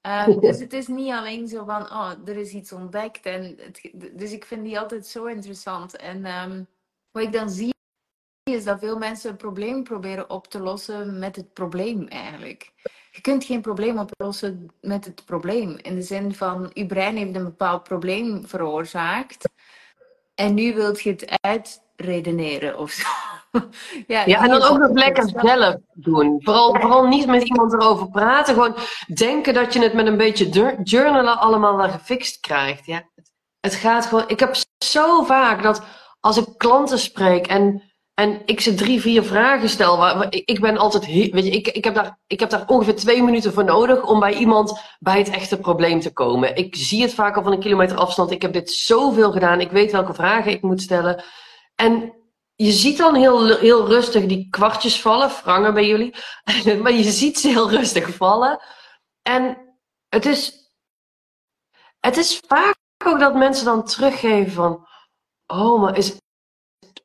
Um, 0.02 0.40
dus 0.47 0.59
het 0.59 0.73
is 0.73 0.87
niet 0.87 1.12
alleen 1.12 1.49
zo 1.49 1.64
van, 1.64 1.83
oh, 1.83 2.12
er 2.25 2.37
is 2.37 2.52
iets 2.52 2.73
ontdekt. 2.73 3.26
En 3.26 3.59
het, 3.59 3.90
dus 4.12 4.33
ik 4.33 4.45
vind 4.45 4.64
die 4.64 4.78
altijd 4.78 5.07
zo 5.07 5.25
interessant. 5.25 5.97
En 5.97 6.26
um, 6.26 6.66
wat 7.11 7.23
ik 7.23 7.33
dan 7.33 7.50
zie, 7.50 7.75
is 8.42 8.64
dat 8.64 8.78
veel 8.78 8.99
mensen 8.99 9.30
een 9.30 9.37
probleem 9.37 9.83
proberen 9.83 10.30
op 10.30 10.47
te 10.47 10.61
lossen 10.61 11.19
met 11.19 11.37
het 11.37 11.52
probleem 11.52 12.07
eigenlijk. 12.09 12.73
je 13.11 13.21
kunt 13.21 13.45
geen 13.45 13.61
probleem 13.61 13.99
oplossen 13.99 14.71
met 14.80 15.04
het 15.04 15.25
probleem. 15.25 15.76
In 15.76 15.95
de 15.95 16.02
zin 16.02 16.35
van, 16.35 16.71
je 16.73 16.87
brein 16.87 17.16
heeft 17.16 17.35
een 17.35 17.45
bepaald 17.45 17.83
probleem 17.83 18.47
veroorzaakt. 18.47 19.49
En 20.35 20.54
nu 20.54 20.75
wilt 20.75 21.00
je 21.00 21.11
het 21.11 21.38
uitredeneren 21.40 22.78
of 22.78 22.90
zo. 22.90 23.09
ja, 24.07 24.23
ja, 24.26 24.42
en 24.42 24.49
dan 24.49 24.62
ook 24.62 24.78
nog 24.78 24.90
lekker 24.92 25.30
zelf 25.37 25.76
doen. 25.92 26.40
Vooral, 26.42 26.75
vooral 26.80 27.07
niet 27.07 27.26
met 27.26 27.42
iemand 27.42 27.73
erover 27.73 28.09
praten. 28.09 28.54
Gewoon 28.54 28.76
denken 29.14 29.54
dat 29.54 29.73
je 29.73 29.83
het 29.83 29.95
met 29.95 30.07
een 30.07 30.16
beetje 30.16 30.76
journalen 30.83 31.38
allemaal 31.38 31.76
wel 31.76 31.88
gefixt 31.88 32.40
krijgt. 32.40 32.87
Ja, 32.87 33.02
het 33.61 33.75
gaat 33.75 34.07
gewoon. 34.07 34.25
Ik 34.26 34.40
heb 34.40 34.57
zo 34.85 35.23
vaak 35.23 35.62
dat 35.62 35.83
als 36.21 36.37
ik 36.37 36.47
klanten 36.57 36.99
spreek 36.99 37.47
en, 37.47 37.83
en 38.14 38.42
ik 38.45 38.61
ze 38.61 38.75
drie, 38.75 39.00
vier 39.00 39.23
vragen 39.23 39.69
stel. 39.69 39.97
Waar, 39.97 40.26
ik 40.30 40.61
ben 40.61 40.78
altijd. 40.78 41.07
Weet 41.07 41.45
je, 41.45 41.50
ik, 41.50 41.69
ik, 41.69 41.85
heb 41.85 41.95
daar, 41.95 42.19
ik 42.26 42.40
heb 42.40 42.50
daar 42.50 42.64
ongeveer 42.66 42.97
twee 42.97 43.23
minuten 43.23 43.52
voor 43.52 43.64
nodig 43.64 44.07
om 44.07 44.21
bij 44.21 44.35
iemand 44.35 44.80
bij 44.99 45.19
het 45.19 45.30
echte 45.30 45.59
probleem 45.59 46.00
te 46.00 46.12
komen. 46.12 46.57
Ik 46.57 46.76
zie 46.76 47.02
het 47.02 47.14
vaak 47.14 47.37
al 47.37 47.42
van 47.42 47.52
een 47.52 47.61
kilometer 47.61 47.97
afstand. 47.97 48.30
Ik 48.30 48.42
heb 48.42 48.52
dit 48.52 48.71
zoveel 48.71 49.33
gedaan. 49.33 49.61
Ik 49.61 49.71
weet 49.71 49.92
welke 49.92 50.14
vragen 50.14 50.52
ik 50.52 50.62
moet 50.62 50.83
stellen. 50.83 51.25
En 51.75 52.19
je 52.64 52.72
ziet 52.72 52.96
dan 52.98 53.14
heel, 53.14 53.56
heel 53.56 53.86
rustig 53.86 54.26
die 54.26 54.48
kwartjes 54.50 55.00
vallen, 55.00 55.30
frangen 55.30 55.74
bij 55.74 55.86
jullie. 55.86 56.14
maar 56.82 56.92
je 56.92 57.10
ziet 57.10 57.38
ze 57.38 57.48
heel 57.48 57.70
rustig 57.70 58.14
vallen. 58.14 58.60
En 59.22 59.58
het 60.08 60.26
is, 60.26 60.70
het 62.00 62.16
is 62.16 62.40
vaak 62.46 62.76
ook 63.04 63.18
dat 63.18 63.34
mensen 63.34 63.64
dan 63.64 63.84
teruggeven 63.84 64.52
van... 64.52 64.86
Oh, 65.46 65.80
maar 65.80 65.96
is... 65.96 66.16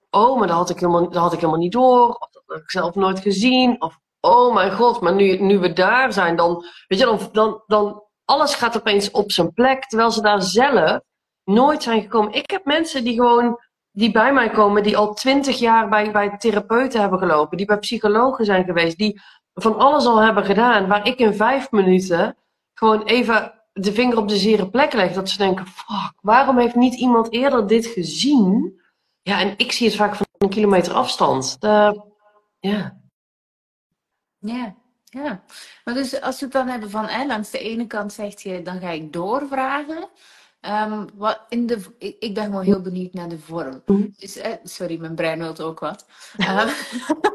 Oh, 0.09 0.39
maar 0.39 0.47
dat 0.47 0.57
had 0.57 0.69
ik 0.69 0.79
helemaal, 0.79 1.09
dat 1.09 1.21
had 1.21 1.33
ik 1.33 1.39
helemaal 1.39 1.61
niet 1.61 1.71
door. 1.71 2.07
Of 2.07 2.29
dat 2.31 2.43
heb 2.45 2.61
ik 2.61 2.71
zelf 2.71 2.95
nooit 2.95 3.19
gezien. 3.19 3.81
Of, 3.81 3.99
oh 4.19 4.53
mijn 4.53 4.71
god, 4.71 5.01
maar 5.01 5.15
nu, 5.15 5.37
nu 5.37 5.59
we 5.59 5.73
daar 5.73 6.13
zijn, 6.13 6.35
dan... 6.35 6.65
Weet 6.87 6.99
je, 6.99 7.05
dan, 7.05 7.29
dan, 7.31 7.63
dan... 7.67 8.03
Alles 8.25 8.55
gaat 8.55 8.77
opeens 8.77 9.11
op 9.11 9.31
zijn 9.31 9.53
plek, 9.53 9.85
terwijl 9.85 10.11
ze 10.11 10.21
daar 10.21 10.41
zelf 10.41 10.99
nooit 11.43 11.83
zijn 11.83 12.01
gekomen. 12.01 12.33
Ik 12.33 12.49
heb 12.49 12.65
mensen 12.65 13.03
die 13.03 13.15
gewoon 13.15 13.59
die 13.95 14.11
bij 14.11 14.33
mij 14.33 14.49
komen, 14.49 14.83
die 14.83 14.97
al 14.97 15.13
twintig 15.13 15.59
jaar 15.59 15.89
bij, 15.89 16.11
bij 16.11 16.37
therapeuten 16.37 17.01
hebben 17.01 17.19
gelopen, 17.19 17.57
die 17.57 17.65
bij 17.65 17.77
psychologen 17.79 18.45
zijn 18.45 18.65
geweest, 18.65 18.97
die 18.97 19.21
van 19.53 19.77
alles 19.77 20.05
al 20.05 20.17
hebben 20.17 20.45
gedaan, 20.45 20.87
waar 20.87 21.07
ik 21.07 21.19
in 21.19 21.33
vijf 21.33 21.71
minuten 21.71 22.37
gewoon 22.73 23.03
even 23.03 23.53
de 23.73 23.93
vinger 23.93 24.17
op 24.17 24.27
de 24.27 24.37
zere 24.37 24.69
plek 24.69 24.93
leg. 24.93 25.13
Dat 25.13 25.29
ze 25.29 25.37
denken, 25.37 25.67
fuck, 25.67 26.13
waarom 26.21 26.57
heeft 26.57 26.75
niet 26.75 26.95
iemand 26.95 27.31
eerder 27.31 27.67
dit 27.67 27.85
gezien? 27.85 28.81
Ja, 29.21 29.39
en 29.39 29.53
ik 29.57 29.71
zie 29.71 29.87
het 29.87 29.95
vaak 29.95 30.15
van 30.15 30.25
een 30.37 30.49
kilometer 30.49 30.93
afstand. 30.93 31.57
ja. 32.59 33.03
Ja, 34.39 34.75
ja. 35.03 35.43
Maar 35.83 35.93
dus 35.93 36.21
als 36.21 36.39
we 36.39 36.45
het 36.45 36.53
dan 36.53 36.67
hebben 36.67 36.89
van, 36.89 37.05
hè, 37.05 37.25
langs 37.25 37.51
de 37.51 37.59
ene 37.59 37.87
kant 37.87 38.13
zegt 38.13 38.41
je, 38.41 38.61
dan 38.61 38.79
ga 38.79 38.89
ik 38.89 39.13
doorvragen. 39.13 40.09
Um, 40.67 41.07
wat 41.15 41.41
in 41.49 41.65
de, 41.65 41.79
ik, 41.97 42.15
ik, 42.19 42.33
ben 42.33 42.43
gewoon 42.43 42.63
heel 42.63 42.81
benieuwd 42.81 43.13
naar 43.13 43.29
de 43.29 43.39
vorm. 43.39 43.81
Dus, 44.17 44.35
eh, 44.35 44.53
sorry, 44.63 44.99
mijn 44.99 45.15
brein 45.15 45.39
wilt 45.39 45.61
ook 45.61 45.79
wat. 45.79 46.05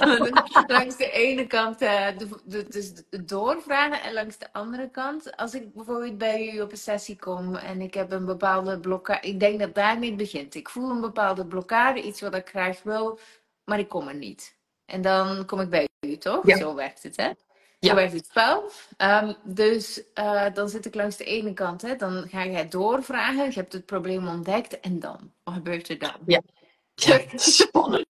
Um, 0.00 0.32
langs 0.66 0.96
de 0.96 1.10
ene 1.10 1.46
kant 1.46 1.82
uh, 1.82 2.06
de, 2.18 2.28
de, 2.44 2.66
dus 2.68 2.92
doorvragen 3.24 4.02
en 4.02 4.12
langs 4.12 4.38
de 4.38 4.52
andere 4.52 4.90
kant, 4.90 5.36
als 5.36 5.54
ik 5.54 5.74
bijvoorbeeld 5.74 6.18
bij 6.18 6.52
u 6.54 6.60
op 6.60 6.70
een 6.70 6.76
sessie 6.76 7.18
kom 7.18 7.54
en 7.54 7.80
ik 7.80 7.94
heb 7.94 8.12
een 8.12 8.24
bepaalde 8.24 8.80
blokkade, 8.80 9.28
ik 9.28 9.40
denk 9.40 9.58
dat 9.58 9.74
daarmee 9.74 10.08
het 10.08 10.18
begint. 10.18 10.54
Ik 10.54 10.68
voel 10.68 10.90
een 10.90 11.00
bepaalde 11.00 11.46
blokkade, 11.46 12.02
iets 12.02 12.20
wat 12.20 12.34
ik 12.34 12.48
graag 12.48 12.82
wil, 12.82 13.18
maar 13.64 13.78
ik 13.78 13.88
kom 13.88 14.08
er 14.08 14.14
niet. 14.14 14.56
En 14.84 15.02
dan 15.02 15.46
kom 15.46 15.60
ik 15.60 15.70
bij 15.70 15.88
u, 16.06 16.16
toch? 16.16 16.44
Zo 16.46 16.74
werkt 16.74 17.02
het, 17.02 17.16
hè? 17.16 17.30
Ja. 17.86 17.94
werkt 17.94 18.12
het 18.12 18.26
spel. 18.26 18.70
Um, 18.98 19.34
dus 19.42 20.02
uh, 20.14 20.44
dan 20.54 20.68
zit 20.68 20.86
ik 20.86 20.94
langs 20.94 21.16
de 21.16 21.24
ene 21.24 21.52
kant. 21.52 21.82
Hè, 21.82 21.96
dan 21.96 22.24
ga 22.28 22.46
jij 22.46 22.68
doorvragen. 22.68 23.44
Je 23.44 23.52
hebt 23.52 23.72
het 23.72 23.86
probleem 23.86 24.28
ontdekt. 24.28 24.80
En 24.80 24.98
dan? 25.00 25.32
Wat 25.44 25.54
gebeurt 25.54 25.88
er 25.88 25.98
dan? 25.98 26.14
Ja. 26.26 26.40
Ja, 26.94 27.20
spannend. 27.34 28.06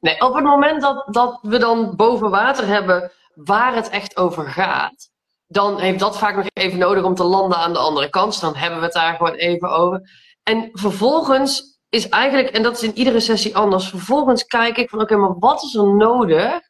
nee, 0.00 0.20
op 0.20 0.34
het 0.34 0.44
moment 0.44 0.80
dat, 0.80 1.06
dat 1.10 1.38
we 1.42 1.58
dan 1.58 1.96
boven 1.96 2.30
water 2.30 2.66
hebben 2.66 3.12
waar 3.34 3.74
het 3.74 3.88
echt 3.88 4.16
over 4.16 4.48
gaat, 4.48 5.10
dan 5.46 5.80
heeft 5.80 5.98
dat 5.98 6.18
vaak 6.18 6.36
nog 6.36 6.46
even 6.52 6.78
nodig 6.78 7.04
om 7.04 7.14
te 7.14 7.24
landen 7.24 7.58
aan 7.58 7.72
de 7.72 7.78
andere 7.78 8.08
kant. 8.08 8.32
Dus 8.32 8.40
dan 8.40 8.56
hebben 8.56 8.78
we 8.78 8.84
het 8.84 8.94
daar 8.94 9.14
gewoon 9.16 9.34
even 9.34 9.70
over. 9.70 10.10
En 10.42 10.68
vervolgens 10.72 11.78
is 11.88 12.08
eigenlijk, 12.08 12.48
en 12.48 12.62
dat 12.62 12.76
is 12.76 12.82
in 12.82 12.96
iedere 12.96 13.20
sessie 13.20 13.56
anders, 13.56 13.88
vervolgens 13.88 14.44
kijk 14.44 14.76
ik 14.76 14.88
van 14.88 15.00
oké, 15.00 15.16
maar 15.16 15.38
wat 15.38 15.62
is 15.62 15.74
er 15.74 15.94
nodig 15.94 16.69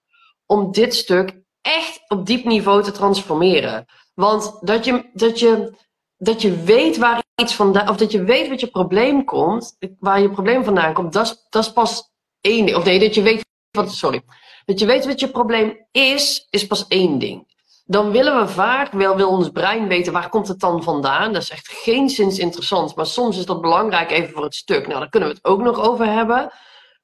om 0.50 0.72
dit 0.72 0.94
stuk 0.94 1.40
echt 1.60 2.00
op 2.08 2.26
diep 2.26 2.44
niveau 2.44 2.82
te 2.82 2.92
transformeren. 2.92 3.86
Want 4.14 4.58
dat 4.60 4.84
je, 4.84 5.10
dat 5.12 5.38
je, 5.38 5.72
dat 6.16 6.42
je 6.42 6.62
weet 6.62 6.96
waar 6.96 7.22
iets 7.34 7.54
vandaan, 7.54 7.88
of 7.88 7.96
dat 7.96 8.12
je 8.12 8.24
weet 8.24 8.48
wat 8.48 8.60
je 8.60 8.66
probleem 8.66 9.24
komt, 9.24 9.76
waar 9.98 10.20
je 10.20 10.30
probleem 10.30 10.64
vandaan 10.64 10.92
komt, 10.92 11.12
dat 11.12 11.26
is, 11.26 11.46
dat 11.48 11.64
is 11.64 11.72
pas 11.72 12.10
één 12.40 12.66
ding. 12.66 12.76
Of 12.76 12.84
nee, 12.84 12.98
dat 12.98 13.14
je 13.14 13.22
weet 13.22 13.44
wat, 13.70 13.92
sorry. 13.92 14.22
Dat 14.64 14.78
je 14.78 14.86
weet 14.86 15.06
wat 15.06 15.20
je 15.20 15.30
probleem 15.30 15.86
is, 15.90 16.46
is 16.50 16.66
pas 16.66 16.86
één 16.86 17.18
ding. 17.18 17.48
Dan 17.84 18.10
willen 18.10 18.40
we 18.40 18.48
vaak, 18.48 18.92
wel 18.92 19.16
wil 19.16 19.28
ons 19.28 19.48
brein 19.48 19.88
weten 19.88 20.12
waar 20.12 20.28
komt 20.28 20.48
het 20.48 20.60
dan 20.60 20.82
vandaan. 20.82 21.32
Dat 21.32 21.42
is 21.42 21.50
echt 21.50 21.68
geen 21.68 22.08
zins 22.08 22.38
interessant, 22.38 22.94
maar 22.94 23.06
soms 23.06 23.38
is 23.38 23.46
dat 23.46 23.60
belangrijk 23.60 24.10
even 24.10 24.32
voor 24.32 24.44
het 24.44 24.54
stuk. 24.54 24.86
Nou, 24.86 25.00
daar 25.00 25.08
kunnen 25.08 25.28
we 25.28 25.34
het 25.34 25.44
ook 25.44 25.60
nog 25.60 25.80
over 25.80 26.06
hebben. 26.06 26.52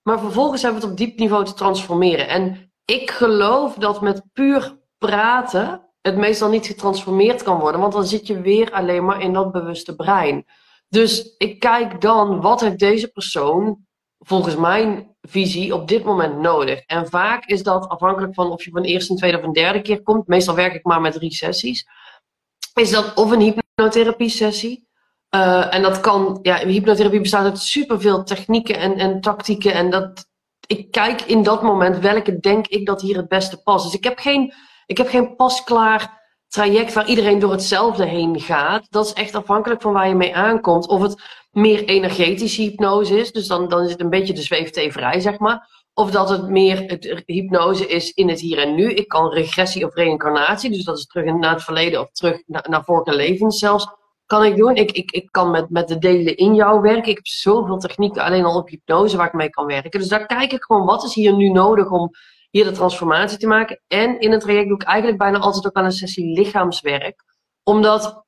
Maar 0.03 0.21
vervolgens 0.21 0.63
hebben 0.63 0.81
we 0.81 0.87
het 0.87 0.95
op 0.95 1.07
diep 1.07 1.19
niveau 1.19 1.45
te 1.45 1.55
transformeren. 1.55 2.29
En 2.29 2.66
ik 2.87 3.11
geloof 3.11 3.75
dat 3.75 4.01
met 4.01 4.23
puur 4.33 4.79
praten 4.99 5.81
het 6.01 6.17
meestal 6.17 6.49
niet 6.49 6.67
getransformeerd 6.67 7.43
kan 7.43 7.59
worden, 7.59 7.81
want 7.81 7.93
dan 7.93 8.07
zit 8.07 8.27
je 8.27 8.41
weer 8.41 8.73
alleen 8.73 9.05
maar 9.05 9.21
in 9.21 9.33
dat 9.33 9.53
bewuste 9.53 9.97
brein. 9.97 10.45
Dus 10.89 11.35
ik 11.39 11.61
kijk 11.61 12.01
dan, 12.01 12.41
wat 12.41 12.61
heeft 12.61 12.79
deze 12.79 13.09
persoon 13.09 13.79
volgens 14.19 14.57
mijn 14.57 15.17
visie 15.21 15.75
op 15.75 15.89
dit 15.89 16.05
moment 16.05 16.39
nodig? 16.39 16.81
En 16.81 17.09
vaak 17.09 17.47
is 17.47 17.63
dat 17.63 17.89
afhankelijk 17.89 18.35
van 18.35 18.51
of 18.51 18.65
je 18.65 18.71
van 18.71 18.83
eerste, 18.83 19.13
een 19.13 19.19
tweede 19.19 19.39
of 19.39 19.45
een 19.45 19.53
derde 19.53 19.83
keer 19.83 20.03
komt. 20.03 20.27
Meestal 20.27 20.55
werk 20.55 20.75
ik 20.75 20.85
maar 20.85 21.01
met 21.01 21.13
drie 21.13 21.35
sessies. 21.35 21.89
Is 22.75 22.91
dat 22.91 23.15
of 23.15 23.31
een 23.31 23.41
hypnotherapie 23.41 24.29
sessie? 24.29 24.89
Uh, 25.35 25.75
en 25.75 25.83
dat 25.83 26.01
kan, 26.01 26.39
ja, 26.43 26.57
hypnotherapie 26.57 27.21
bestaat 27.21 27.45
uit 27.45 27.59
superveel 27.59 28.25
technieken 28.25 28.77
en, 28.77 28.95
en 28.95 29.21
tactieken. 29.21 29.73
En 29.73 29.91
dat, 29.91 30.29
ik 30.67 30.91
kijk 30.91 31.21
in 31.21 31.43
dat 31.43 31.63
moment 31.63 31.99
welke 31.99 32.39
denk 32.39 32.67
ik 32.67 32.87
dat 32.87 33.01
hier 33.01 33.17
het 33.17 33.29
beste 33.29 33.63
past. 33.63 33.85
Dus 33.85 33.95
ik 33.95 34.05
heb 34.05 34.19
geen, 34.19 34.53
ik 34.87 34.97
heb 34.97 35.09
geen 35.09 35.37
pasklaar 35.37 36.25
traject 36.49 36.93
waar 36.93 37.09
iedereen 37.09 37.39
door 37.39 37.51
hetzelfde 37.51 38.07
heen 38.07 38.41
gaat. 38.41 38.87
Dat 38.91 39.07
is 39.07 39.13
echt 39.13 39.35
afhankelijk 39.35 39.83
van 39.83 39.93
waar 39.93 40.09
je 40.09 40.15
mee 40.15 40.37
aankomt. 40.37 40.89
Of 40.89 41.03
het 41.03 41.23
meer 41.51 41.85
energetische 41.85 42.63
hypnose 42.63 43.19
is, 43.19 43.33
dus 43.33 43.47
dan, 43.47 43.69
dan 43.69 43.85
is 43.85 43.91
het 43.91 44.01
een 44.01 44.11
beetje 44.11 44.33
de 44.33 44.43
zweefteverij, 44.43 45.21
zeg 45.21 45.39
maar. 45.39 45.85
Of 45.95 46.11
dat 46.11 46.29
het 46.29 46.49
meer 46.49 46.83
het 46.87 47.23
hypnose 47.27 47.87
is 47.87 48.11
in 48.11 48.29
het 48.29 48.41
hier 48.41 48.59
en 48.59 48.75
nu. 48.75 48.93
Ik 48.93 49.09
kan 49.09 49.33
regressie 49.33 49.87
of 49.87 49.95
reïncarnatie, 49.95 50.71
dus 50.71 50.85
dat 50.85 50.99
is 50.99 51.07
terug 51.07 51.35
naar 51.35 51.55
het 51.55 51.63
verleden 51.63 52.01
of 52.01 52.11
terug 52.11 52.43
naar, 52.47 52.67
naar 52.69 52.85
vorige 52.85 53.17
levens 53.17 53.59
zelfs 53.59 53.87
kan 54.27 54.45
ik 54.45 54.57
doen. 54.57 54.75
Ik, 54.75 54.91
ik, 54.91 55.11
ik 55.11 55.29
kan 55.31 55.51
met, 55.51 55.71
met 55.71 55.89
de 55.89 55.99
delen 55.99 56.37
in 56.37 56.55
jou 56.55 56.81
werken. 56.81 57.11
Ik 57.11 57.17
heb 57.17 57.27
zoveel 57.27 57.79
technieken 57.79 58.23
alleen 58.23 58.45
al 58.45 58.57
op 58.57 58.69
hypnose 58.69 59.17
waar 59.17 59.27
ik 59.27 59.33
mee 59.33 59.51
kan 59.51 59.67
werken. 59.67 60.01
Dus 60.01 60.09
daar 60.09 60.27
kijk 60.27 60.53
ik 60.53 60.65
gewoon, 60.65 60.87
wat 60.87 61.05
is 61.05 61.15
hier 61.15 61.37
nu 61.37 61.49
nodig 61.49 61.91
om 61.91 62.11
hier 62.51 62.65
de 62.65 62.73
transformatie 62.73 63.39
te 63.39 63.47
maken. 63.47 63.81
En 63.87 64.21
in 64.21 64.33
het 64.33 64.41
traject 64.41 64.69
doe 64.69 64.81
ik 64.81 64.87
eigenlijk 64.87 65.19
bijna 65.19 65.39
altijd 65.39 65.67
ook 65.67 65.77
aan 65.77 65.85
een 65.85 65.93
sessie 65.93 66.39
lichaamswerk. 66.39 67.23
Omdat 67.63 68.25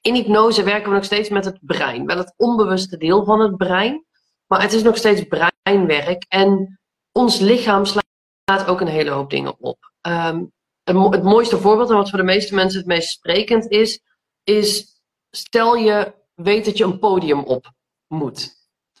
in 0.00 0.14
hypnose 0.14 0.62
werken 0.62 0.88
we 0.88 0.94
nog 0.94 1.04
steeds 1.04 1.28
met 1.28 1.44
het 1.44 1.58
brein. 1.60 2.06
Wel 2.06 2.16
het 2.16 2.34
onbewuste 2.36 2.96
deel 2.96 3.24
van 3.24 3.40
het 3.40 3.56
brein. 3.56 4.04
Maar 4.46 4.62
het 4.62 4.72
is 4.72 4.82
nog 4.82 4.96
steeds 4.96 5.22
breinwerk. 5.22 6.24
En 6.28 6.80
ons 7.12 7.38
lichaam 7.38 7.84
slaat 7.84 8.66
ook 8.66 8.80
een 8.80 8.86
hele 8.86 9.10
hoop 9.10 9.30
dingen 9.30 9.60
op. 9.60 9.78
Het, 10.00 10.96
het 11.10 11.22
mooiste 11.22 11.58
voorbeeld, 11.58 11.90
en 11.90 11.96
wat 11.96 12.10
voor 12.10 12.18
de 12.18 12.24
meeste 12.24 12.54
mensen 12.54 12.78
het 12.78 12.88
meest 12.88 13.10
sprekend 13.10 13.70
is, 13.70 14.00
is 14.44 14.91
stel 15.36 15.74
je 15.74 16.14
weet 16.34 16.64
dat 16.64 16.78
je 16.78 16.84
een 16.84 16.98
podium 16.98 17.40
op 17.44 17.72
moet. 18.06 18.54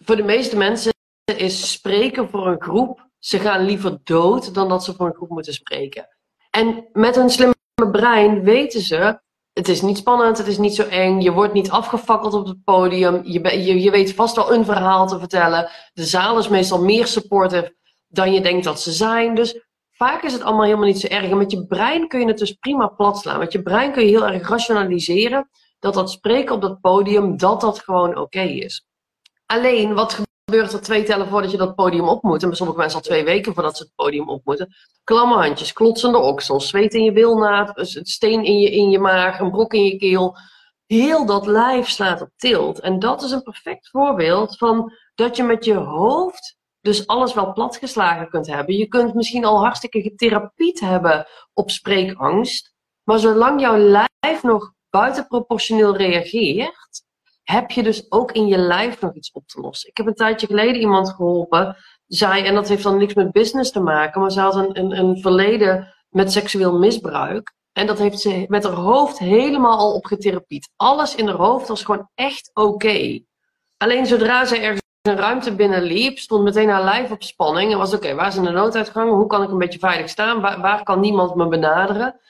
Voor 0.04 0.16
de 0.16 0.22
meeste 0.22 0.56
mensen 0.56 0.92
is 1.36 1.72
spreken 1.72 2.28
voor 2.28 2.46
een 2.46 2.62
groep, 2.62 3.08
ze 3.18 3.38
gaan 3.38 3.64
liever 3.64 3.98
dood 4.04 4.54
dan 4.54 4.68
dat 4.68 4.84
ze 4.84 4.94
voor 4.94 5.06
een 5.06 5.14
groep 5.14 5.28
moeten 5.28 5.52
spreken. 5.52 6.08
En 6.50 6.88
met 6.92 7.16
een 7.16 7.30
slimme 7.30 7.54
brein 7.90 8.42
weten 8.42 8.80
ze, 8.80 9.20
het 9.52 9.68
is 9.68 9.80
niet 9.80 9.96
spannend, 9.96 10.38
het 10.38 10.46
is 10.46 10.58
niet 10.58 10.74
zo 10.74 10.82
eng, 10.82 11.20
je 11.20 11.32
wordt 11.32 11.52
niet 11.52 11.70
afgefakkeld 11.70 12.34
op 12.34 12.46
het 12.46 12.64
podium, 12.64 13.20
je, 13.24 13.80
je, 13.80 13.90
weet 13.90 14.14
vast 14.14 14.36
wel 14.36 14.52
een 14.52 14.64
verhaal 14.64 15.06
te 15.06 15.18
vertellen. 15.18 15.70
De 15.92 16.04
zaal 16.04 16.38
is 16.38 16.48
meestal 16.48 16.82
meer 16.82 17.06
supportive 17.06 17.76
dan 18.08 18.32
je 18.32 18.40
denkt 18.40 18.64
dat 18.64 18.80
ze 18.80 18.92
zijn. 18.92 19.34
Dus 19.34 19.60
vaak 19.90 20.22
is 20.22 20.32
het 20.32 20.42
allemaal 20.42 20.64
helemaal 20.64 20.86
niet 20.86 21.00
zo 21.00 21.06
erg. 21.06 21.30
En 21.30 21.36
met 21.36 21.50
je 21.50 21.66
brein 21.66 22.08
kun 22.08 22.20
je 22.20 22.26
het 22.26 22.38
dus 22.38 22.52
prima 22.52 22.86
plat 22.86 23.18
slaan. 23.18 23.38
Met 23.38 23.52
je 23.52 23.62
brein 23.62 23.92
kun 23.92 24.02
je 24.02 24.08
heel 24.08 24.26
erg 24.26 24.48
rationaliseren 24.48 25.50
dat 25.82 25.94
dat 25.94 26.10
spreken 26.10 26.54
op 26.54 26.60
dat 26.60 26.80
podium, 26.80 27.36
dat 27.36 27.60
dat 27.60 27.78
gewoon 27.78 28.18
oké 28.18 28.40
is. 28.40 28.86
Alleen, 29.46 29.94
wat 29.94 30.24
gebeurt 30.44 30.72
er 30.72 30.80
twee 30.80 31.02
tellen 31.02 31.28
voordat 31.28 31.50
je 31.50 31.56
dat 31.56 31.74
podium 31.74 32.08
op 32.08 32.22
moet. 32.22 32.42
En 32.42 32.56
sommige 32.56 32.78
mensen 32.78 32.98
al 32.98 33.04
twee 33.04 33.24
weken 33.24 33.54
voordat 33.54 33.76
ze 33.76 33.82
het 33.82 33.92
podium 33.94 34.28
op 34.28 34.40
moeten. 34.44 34.74
Klamme 35.04 35.34
handjes, 35.34 35.72
klotsende 35.72 36.18
oksels, 36.18 36.68
zweet 36.68 36.94
in 36.94 37.04
je 37.04 37.12
bilnaad, 37.12 37.76
het 37.76 38.08
steen 38.08 38.44
in 38.44 38.58
je, 38.58 38.70
in 38.70 38.90
je 38.90 38.98
maag, 38.98 39.40
een 39.40 39.50
brok 39.50 39.72
in 39.72 39.84
je 39.84 39.96
keel. 39.96 40.36
Heel 40.86 41.26
dat 41.26 41.46
lijf 41.46 41.88
slaat 41.88 42.20
op 42.20 42.30
tilt. 42.36 42.80
En 42.80 42.98
dat 42.98 43.22
is 43.22 43.30
een 43.30 43.42
perfect 43.42 43.88
voorbeeld 43.90 44.56
van 44.56 44.92
dat 45.14 45.36
je 45.36 45.42
met 45.42 45.64
je 45.64 45.74
hoofd 45.74 46.56
dus 46.80 47.06
alles 47.06 47.34
wel 47.34 47.52
platgeslagen 47.52 48.28
kunt 48.28 48.46
hebben. 48.46 48.76
Je 48.76 48.88
kunt 48.88 49.14
misschien 49.14 49.44
al 49.44 49.58
hartstikke 49.58 50.02
getherapie 50.02 50.84
hebben 50.84 51.26
op 51.52 51.70
spreekangst. 51.70 52.74
Maar 53.02 53.18
zolang 53.18 53.60
jouw 53.60 53.76
lijf 53.76 54.42
nog 54.42 54.72
buitenproportioneel 54.92 55.96
reageert, 55.96 57.02
heb 57.42 57.70
je 57.70 57.82
dus 57.82 58.06
ook 58.08 58.32
in 58.32 58.46
je 58.46 58.58
lijf 58.58 59.00
nog 59.00 59.14
iets 59.14 59.30
op 59.32 59.46
te 59.46 59.60
lossen. 59.60 59.88
Ik 59.88 59.96
heb 59.96 60.06
een 60.06 60.14
tijdje 60.14 60.46
geleden 60.46 60.80
iemand 60.80 61.10
geholpen, 61.10 61.76
zei, 62.06 62.44
en 62.44 62.54
dat 62.54 62.68
heeft 62.68 62.82
dan 62.82 62.98
niks 62.98 63.14
met 63.14 63.32
business 63.32 63.70
te 63.70 63.80
maken, 63.80 64.20
maar 64.20 64.30
ze 64.30 64.40
had 64.40 64.54
een, 64.54 64.78
een, 64.78 64.98
een 64.98 65.20
verleden 65.20 65.94
met 66.08 66.32
seksueel 66.32 66.78
misbruik. 66.78 67.54
En 67.72 67.86
dat 67.86 67.98
heeft 67.98 68.20
ze 68.20 68.44
met 68.48 68.64
haar 68.64 68.72
hoofd 68.72 69.18
helemaal 69.18 69.78
al 69.78 69.94
opgetherapied. 69.94 70.68
Alles 70.76 71.14
in 71.14 71.26
haar 71.26 71.36
hoofd 71.36 71.68
was 71.68 71.84
gewoon 71.84 72.08
echt 72.14 72.50
oké. 72.54 73.20
Alleen 73.76 74.06
zodra 74.06 74.44
ze 74.44 74.56
ergens 74.58 74.80
een 75.02 75.16
ruimte 75.16 75.54
binnenliep, 75.54 76.18
stond 76.18 76.44
meteen 76.44 76.68
haar 76.68 76.84
lijf 76.84 77.10
op 77.10 77.22
spanning. 77.22 77.72
En 77.72 77.78
was 77.78 77.94
oké, 77.94 78.14
waar 78.14 78.32
zijn 78.32 78.44
de 78.44 78.50
nooduitgangen? 78.50 79.14
Hoe 79.14 79.26
kan 79.26 79.42
ik 79.42 79.50
een 79.50 79.58
beetje 79.58 79.78
veilig 79.78 80.08
staan? 80.08 80.40
Waar 80.40 80.82
kan 80.82 81.00
niemand 81.00 81.34
me 81.34 81.48
benaderen? 81.48 82.20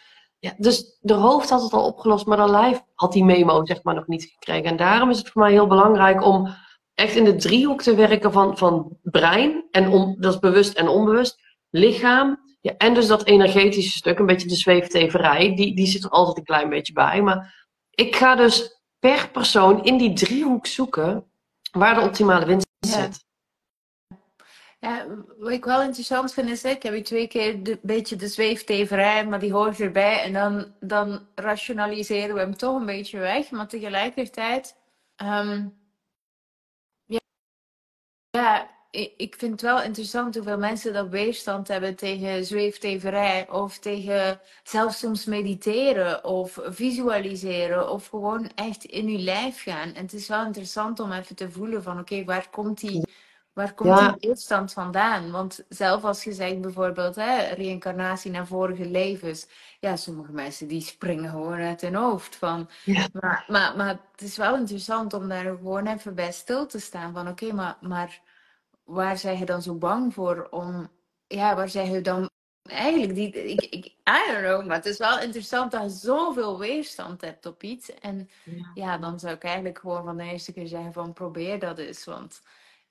Ja, 0.42 0.55
dus 0.57 0.98
de 1.00 1.14
hoofd 1.14 1.50
had 1.50 1.62
het 1.62 1.72
al 1.72 1.87
opgelost, 1.87 2.26
maar 2.26 2.37
de 2.37 2.50
lijf 2.50 2.83
had 2.94 3.12
die 3.12 3.24
memo 3.24 3.64
zeg 3.64 3.83
maar 3.83 3.94
nog 3.94 4.07
niet 4.07 4.24
gekregen. 4.24 4.64
En 4.64 4.76
daarom 4.76 5.11
is 5.11 5.18
het 5.18 5.28
voor 5.28 5.42
mij 5.42 5.50
heel 5.50 5.66
belangrijk 5.66 6.24
om 6.24 6.55
echt 6.94 7.14
in 7.14 7.24
de 7.24 7.37
driehoek 7.37 7.83
te 7.83 7.94
werken 7.94 8.33
van, 8.33 8.59
van 8.59 8.98
brein, 9.02 9.64
en 9.70 9.88
om, 9.88 10.16
dat 10.18 10.35
is 10.35 10.38
bewust 10.38 10.78
en 10.78 10.88
onbewust, 10.88 11.40
lichaam, 11.70 12.40
ja, 12.61 12.74
en 12.76 12.94
dus 12.94 13.07
dat 13.07 13.24
energetische 13.24 13.96
stuk, 13.96 14.18
een 14.18 14.26
beetje 14.26 14.48
de 14.48 14.55
zweefteverij, 14.55 15.55
die, 15.55 15.76
die 15.76 15.87
zit 15.87 16.05
er 16.05 16.11
altijd 16.11 16.37
een 16.37 16.44
klein 16.44 16.68
beetje 16.68 16.92
bij. 16.92 17.22
Maar 17.22 17.68
ik 17.90 18.16
ga 18.16 18.35
dus 18.35 18.83
per 18.98 19.31
persoon 19.31 19.85
in 19.85 19.96
die 19.96 20.12
driehoek 20.12 20.66
zoeken 20.66 21.31
waar 21.72 21.94
de 21.94 22.00
optimale 22.00 22.46
winst 22.46 22.66
zit. 22.81 23.24
Ja, 24.82 25.06
wat 25.38 25.50
ik 25.50 25.64
wel 25.64 25.82
interessant 25.82 26.32
vind 26.32 26.48
is, 26.48 26.64
ik 26.64 26.82
heb 26.82 26.94
je 26.94 27.02
twee 27.02 27.26
keer 27.28 27.54
een 27.54 27.78
beetje 27.82 28.16
de 28.16 28.28
zweefteverij, 28.28 29.26
maar 29.26 29.38
die 29.40 29.52
hoort 29.52 29.80
erbij. 29.80 30.22
En 30.22 30.32
dan, 30.32 30.74
dan 30.80 31.26
rationaliseren 31.34 32.34
we 32.34 32.40
hem 32.40 32.56
toch 32.56 32.76
een 32.80 32.86
beetje 32.86 33.18
weg. 33.18 33.50
Maar 33.50 33.68
tegelijkertijd, 33.68 34.76
ehm, 35.16 35.68
ja, 38.30 38.70
ik 39.16 39.34
vind 39.38 39.52
het 39.52 39.60
wel 39.60 39.82
interessant 39.82 40.34
hoeveel 40.34 40.58
mensen 40.58 40.92
dat 40.92 41.08
weerstand 41.08 41.68
hebben 41.68 41.96
tegen 41.96 42.44
zweefteverij. 42.44 43.50
Of 43.50 43.78
tegen 43.78 44.40
zelfs 44.62 44.98
soms 44.98 45.24
mediteren 45.24 46.24
of 46.24 46.58
visualiseren. 46.64 47.90
Of 47.90 48.06
gewoon 48.08 48.50
echt 48.54 48.84
in 48.84 49.08
je 49.10 49.18
lijf 49.18 49.62
gaan. 49.62 49.94
En 49.94 50.02
het 50.02 50.12
is 50.12 50.28
wel 50.28 50.44
interessant 50.46 51.00
om 51.00 51.12
even 51.12 51.36
te 51.36 51.50
voelen 51.50 51.82
van 51.82 51.98
oké, 51.98 52.24
waar 52.24 52.50
komt 52.50 52.80
die 52.80 53.02
Waar 53.52 53.74
komt 53.74 53.98
die 53.98 54.28
weerstand 54.28 54.72
vandaan? 54.72 55.30
Want 55.30 55.64
zelf 55.68 56.04
als 56.04 56.24
je 56.24 56.32
zegt 56.32 56.60
bijvoorbeeld 56.60 57.14
hè, 57.14 57.54
reïncarnatie 57.54 58.30
naar 58.30 58.46
vorige 58.46 58.86
levens. 58.86 59.46
Ja, 59.80 59.96
sommige 59.96 60.32
mensen 60.32 60.68
die 60.68 60.80
springen 60.80 61.30
gewoon 61.30 61.60
uit 61.60 61.80
hun 61.80 61.94
hoofd. 61.94 62.36
Van, 62.36 62.70
maar, 63.12 63.44
maar, 63.48 63.76
maar 63.76 63.98
het 64.12 64.22
is 64.22 64.36
wel 64.36 64.56
interessant 64.56 65.14
om 65.14 65.28
daar 65.28 65.44
gewoon 65.44 65.86
even 65.86 66.14
bij 66.14 66.32
stil 66.32 66.66
te 66.66 66.78
staan. 66.78 67.12
Van 67.12 67.28
oké, 67.28 67.52
maar, 67.52 67.76
maar 67.80 68.20
waar 68.84 69.18
zijn 69.18 69.38
je 69.38 69.44
dan 69.44 69.62
zo 69.62 69.74
bang 69.74 70.14
voor 70.14 70.46
om... 70.50 70.90
Ja, 71.26 71.56
waar 71.56 71.68
zijn 71.68 71.90
je 71.90 72.00
dan 72.00 72.30
eigenlijk 72.62 73.14
die... 73.14 73.32
Ik, 73.32 73.60
ik, 73.60 73.84
I 73.86 74.32
don't 74.32 74.38
know, 74.38 74.66
maar 74.66 74.76
het 74.76 74.86
is 74.86 74.98
wel 74.98 75.20
interessant 75.20 75.70
dat 75.70 75.82
je 75.82 75.88
zoveel 75.88 76.58
weerstand 76.58 77.20
hebt 77.20 77.46
op 77.46 77.62
iets. 77.62 77.94
En 77.94 78.30
ja, 78.44 78.70
ja 78.74 78.98
dan 78.98 79.20
zou 79.20 79.34
ik 79.34 79.44
eigenlijk 79.44 79.78
gewoon 79.78 80.04
van 80.04 80.16
de 80.16 80.24
eerste 80.24 80.52
keer 80.52 80.66
zeggen 80.66 80.92
van 80.92 81.12
probeer 81.12 81.58
dat 81.58 81.78
eens. 81.78 82.04
Want 82.04 82.42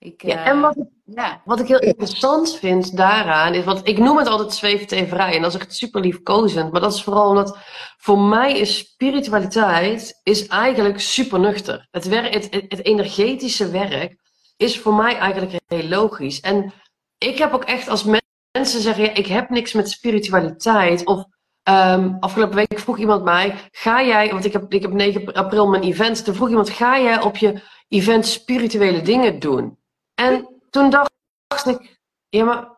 ik, 0.03 0.21
ja, 0.21 0.45
en 0.45 0.59
wat, 0.59 0.75
ja. 1.05 1.41
wat 1.45 1.59
ik 1.59 1.67
heel 1.67 1.79
interessant 1.79 2.55
vind 2.55 2.97
daaraan 2.97 3.53
is, 3.53 3.63
want 3.63 3.87
ik 3.87 3.97
noem 3.97 4.17
het 4.17 4.27
altijd 4.27 4.53
zweefteverij 4.53 5.35
en 5.35 5.41
dat 5.41 5.53
is 5.53 5.59
echt 5.59 5.75
super 5.75 6.01
liefkozend, 6.01 6.71
maar 6.71 6.81
dat 6.81 6.93
is 6.93 7.03
vooral 7.03 7.29
omdat 7.29 7.57
voor 7.97 8.19
mij 8.19 8.57
is 8.57 8.77
spiritualiteit 8.77 10.19
is 10.23 10.47
eigenlijk 10.47 10.99
super 10.99 11.39
nuchter. 11.39 11.87
Het, 11.91 12.07
werk, 12.07 12.33
het, 12.33 12.47
het, 12.51 12.85
energetische 12.85 13.69
werk 13.69 14.15
is 14.57 14.79
voor 14.79 14.93
mij 14.93 15.17
eigenlijk 15.17 15.59
heel 15.67 15.87
logisch. 15.87 16.39
En 16.39 16.73
ik 17.17 17.37
heb 17.37 17.53
ook 17.53 17.63
echt 17.63 17.87
als 17.87 18.03
mensen 18.51 18.81
zeggen, 18.81 19.03
ja, 19.03 19.13
ik 19.13 19.27
heb 19.27 19.49
niks 19.49 19.73
met 19.73 19.89
spiritualiteit 19.89 21.05
of 21.05 21.25
um, 21.69 22.17
afgelopen 22.19 22.55
week 22.55 22.79
vroeg 22.79 22.97
iemand 22.97 23.23
mij, 23.23 23.55
ga 23.71 24.03
jij, 24.03 24.31
want 24.31 24.45
ik 24.45 24.53
heb, 24.53 24.73
ik 24.73 24.81
heb 24.81 24.91
9 24.91 25.33
april 25.33 25.67
mijn 25.67 25.83
event, 25.83 26.23
toen 26.25 26.35
vroeg 26.35 26.49
iemand, 26.49 26.69
ga 26.69 26.99
jij 26.99 27.21
op 27.21 27.37
je 27.37 27.61
event 27.87 28.25
spirituele 28.25 29.01
dingen 29.01 29.39
doen? 29.39 29.79
En 30.21 30.61
toen 30.69 30.89
dacht 30.89 31.67
ik, 31.67 31.99
ja 32.29 32.43
maar 32.43 32.69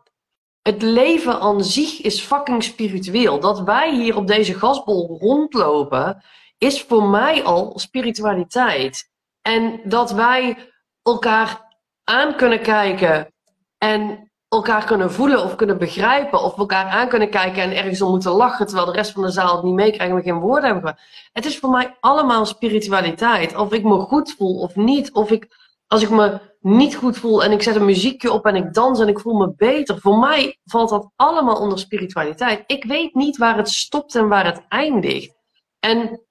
het 0.61 0.81
leven 0.81 1.39
aan 1.39 1.63
zich 1.63 2.01
is 2.01 2.21
fucking 2.21 2.63
spiritueel. 2.63 3.39
Dat 3.39 3.59
wij 3.59 3.95
hier 3.95 4.15
op 4.15 4.27
deze 4.27 4.53
gasbol 4.53 5.17
rondlopen, 5.19 6.23
is 6.57 6.81
voor 6.81 7.03
mij 7.03 7.43
al 7.43 7.79
spiritualiteit. 7.79 9.09
En 9.41 9.81
dat 9.83 10.11
wij 10.11 10.71
elkaar 11.01 11.77
aan 12.03 12.35
kunnen 12.35 12.61
kijken 12.61 13.33
en 13.77 14.31
elkaar 14.47 14.85
kunnen 14.85 15.11
voelen 15.11 15.43
of 15.43 15.55
kunnen 15.55 15.77
begrijpen. 15.77 16.43
Of 16.43 16.57
elkaar 16.57 16.85
aan 16.85 17.07
kunnen 17.07 17.29
kijken 17.29 17.63
en 17.63 17.75
ergens 17.75 18.01
om 18.01 18.09
moeten 18.09 18.31
lachen 18.31 18.65
terwijl 18.65 18.87
de 18.87 18.93
rest 18.93 19.11
van 19.11 19.23
de 19.23 19.31
zaal 19.31 19.55
het 19.55 19.63
niet 19.63 19.73
meekrijgt 19.73 20.15
en 20.15 20.21
geen 20.21 20.39
woorden 20.39 20.73
hebben. 20.73 20.97
Het 21.31 21.45
is 21.45 21.59
voor 21.59 21.69
mij 21.69 21.97
allemaal 21.99 22.45
spiritualiteit. 22.45 23.55
Of 23.55 23.73
ik 23.73 23.83
me 23.83 23.99
goed 23.99 24.35
voel 24.37 24.59
of 24.59 24.75
niet. 24.75 25.11
Of 25.11 25.31
ik, 25.31 25.62
als 25.87 26.01
ik 26.01 26.09
me 26.09 26.39
niet 26.59 26.95
goed 26.95 27.17
voel 27.17 27.43
en 27.43 27.51
ik 27.51 27.61
zet 27.61 27.75
een 27.75 27.85
muziekje 27.85 28.31
op 28.31 28.45
en 28.45 28.55
ik 28.55 28.73
dans 28.73 28.99
en 28.99 29.07
ik 29.07 29.19
voel 29.19 29.37
me 29.37 29.53
beter. 29.55 29.99
Voor 29.99 30.17
mij 30.17 30.59
valt 30.65 30.89
dat 30.89 31.11
allemaal 31.15 31.55
onder 31.55 31.79
spiritualiteit. 31.79 32.63
Ik 32.67 32.83
weet 32.83 33.13
niet 33.13 33.37
waar 33.37 33.57
het 33.57 33.69
stopt 33.69 34.15
en 34.15 34.27
waar 34.27 34.45
het 34.45 34.65
eindigt. 34.67 35.35
En 35.79 36.21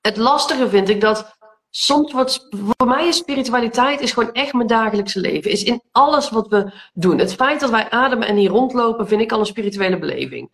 het 0.00 0.16
lastige 0.16 0.68
vind 0.68 0.88
ik 0.88 1.00
dat 1.00 1.38
soms 1.70 2.12
voor 2.50 2.88
mij 2.88 3.06
is 3.06 3.16
spiritualiteit 3.16 4.00
is 4.00 4.12
gewoon 4.12 4.32
echt 4.32 4.52
mijn 4.52 4.66
dagelijkse 4.66 5.20
leven. 5.20 5.50
Is 5.50 5.62
in 5.62 5.82
alles 5.90 6.30
wat 6.30 6.48
we 6.48 6.72
doen. 6.92 7.18
Het 7.18 7.34
feit 7.34 7.60
dat 7.60 7.70
wij 7.70 7.90
ademen 7.90 8.28
en 8.28 8.36
hier 8.36 8.50
rondlopen 8.50 9.08
vind 9.08 9.20
ik 9.20 9.32
al 9.32 9.38
een 9.38 9.46
spirituele 9.46 9.98
beleving. 9.98 10.50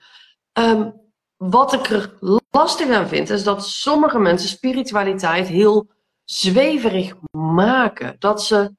Ehm, 0.52 0.90
wat 1.36 1.72
ik 1.72 1.90
er 1.90 2.16
lastig 2.50 2.90
aan 2.90 3.08
vind 3.08 3.30
is 3.30 3.44
dat 3.44 3.66
sommige 3.66 4.18
mensen 4.18 4.48
spiritualiteit 4.48 5.48
heel 5.48 5.94
zweverig 6.26 7.14
maken. 7.30 8.16
Dat 8.18 8.42
ze 8.42 8.74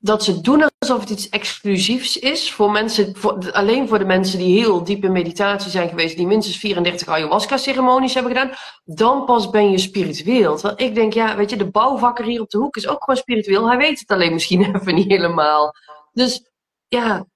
dat 0.00 0.24
ze 0.24 0.40
doen 0.40 0.68
alsof 0.78 1.00
het 1.00 1.10
iets 1.10 1.28
exclusiefs 1.28 2.18
is 2.18 2.52
voor 2.52 2.70
mensen, 2.70 3.14
alleen 3.52 3.88
voor 3.88 3.98
de 3.98 4.04
mensen 4.04 4.38
die 4.38 4.58
heel 4.58 4.84
diep 4.84 5.04
in 5.04 5.12
meditatie 5.12 5.70
zijn 5.70 5.88
geweest, 5.88 6.16
die 6.16 6.26
minstens 6.26 6.58
34 6.58 7.08
ayahuasca-ceremonies 7.08 8.14
hebben 8.14 8.32
gedaan, 8.32 8.52
dan 8.84 9.24
pas 9.24 9.50
ben 9.50 9.70
je 9.70 9.78
spiritueel. 9.78 10.56
Terwijl 10.56 10.88
ik 10.88 10.94
denk, 10.94 11.12
ja, 11.12 11.36
weet 11.36 11.50
je, 11.50 11.56
de 11.56 11.70
bouwvakker 11.70 12.24
hier 12.24 12.40
op 12.40 12.50
de 12.50 12.58
hoek 12.58 12.76
is 12.76 12.88
ook 12.88 13.04
gewoon 13.04 13.20
spiritueel. 13.20 13.68
Hij 13.68 13.76
weet 13.76 14.00
het 14.00 14.10
alleen 14.10 14.32
misschien 14.32 14.62
even 14.74 14.94
niet 14.94 15.10
helemaal. 15.10 15.74
Dus 16.12 16.50
ja, 16.88 17.26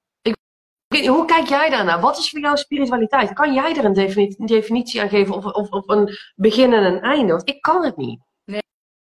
hoe 1.06 1.24
kijk 1.24 1.48
jij 1.48 1.70
daarnaar? 1.70 2.00
Wat 2.00 2.18
is 2.18 2.30
voor 2.30 2.40
jou 2.40 2.56
spiritualiteit? 2.56 3.32
Kan 3.32 3.54
jij 3.54 3.76
er 3.76 3.84
een 3.84 3.92
definitie, 3.92 4.40
een 4.40 4.46
definitie 4.46 5.00
aan 5.00 5.08
geven 5.08 5.34
of, 5.34 5.44
of, 5.44 5.68
of 5.70 5.88
een 5.88 6.16
begin 6.34 6.72
en 6.72 6.84
een 6.84 7.00
einde? 7.00 7.32
Want 7.32 7.48
ik 7.48 7.60
kan 7.60 7.84
het 7.84 7.96
niet. 7.96 8.20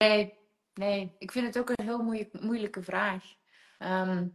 Nee, 0.02 0.42
Nee, 0.74 1.16
ik 1.18 1.32
vind 1.32 1.46
het 1.46 1.58
ook 1.58 1.68
een 1.68 1.84
heel 1.84 2.28
moeilijke 2.40 2.82
vraag. 2.82 3.24
Ehm, 3.78 4.28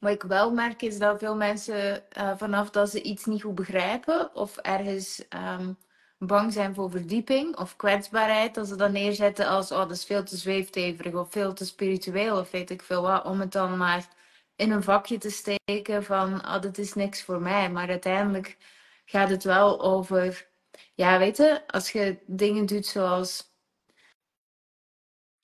wat 0.00 0.12
ik 0.12 0.22
wel 0.22 0.52
merk 0.52 0.82
is 0.82 0.98
dat 0.98 1.18
veel 1.18 1.36
mensen 1.36 2.04
uh, 2.18 2.36
vanaf 2.36 2.70
dat 2.70 2.90
ze 2.90 3.02
iets 3.02 3.24
niet 3.24 3.42
goed 3.42 3.54
begrijpen 3.54 4.34
of 4.34 4.56
ergens 4.56 5.24
um, 5.28 5.78
bang 6.18 6.52
zijn 6.52 6.74
voor 6.74 6.90
verdieping 6.90 7.56
of 7.56 7.76
kwetsbaarheid, 7.76 8.54
dat 8.54 8.68
ze 8.68 8.76
dat 8.76 8.90
neerzetten 8.90 9.46
als 9.46 9.72
oh, 9.72 9.78
dat 9.78 9.90
is 9.90 10.04
veel 10.04 10.24
te 10.24 10.36
zweefteverig 10.36 11.14
of 11.14 11.30
veel 11.30 11.52
te 11.54 11.64
spiritueel 11.66 12.38
of 12.40 12.50
weet 12.50 12.70
ik 12.70 12.82
veel 12.82 13.02
wat, 13.02 13.24
om 13.24 13.40
het 13.40 13.52
dan 13.52 13.76
maar 13.76 14.08
in 14.56 14.70
een 14.70 14.82
vakje 14.82 15.18
te 15.18 15.30
steken 15.30 16.04
van 16.04 16.34
oh, 16.46 16.60
dat 16.60 16.78
is 16.78 16.94
niks 16.94 17.22
voor 17.22 17.40
mij. 17.42 17.70
Maar 17.70 17.88
uiteindelijk 17.88 18.56
gaat 19.04 19.30
het 19.30 19.44
wel 19.44 19.80
over, 19.82 20.48
ja 20.94 21.18
weet 21.18 21.36
je, 21.36 21.68
als 21.68 21.92
je 21.92 22.18
dingen 22.26 22.66
doet 22.66 22.86
zoals 22.86 23.47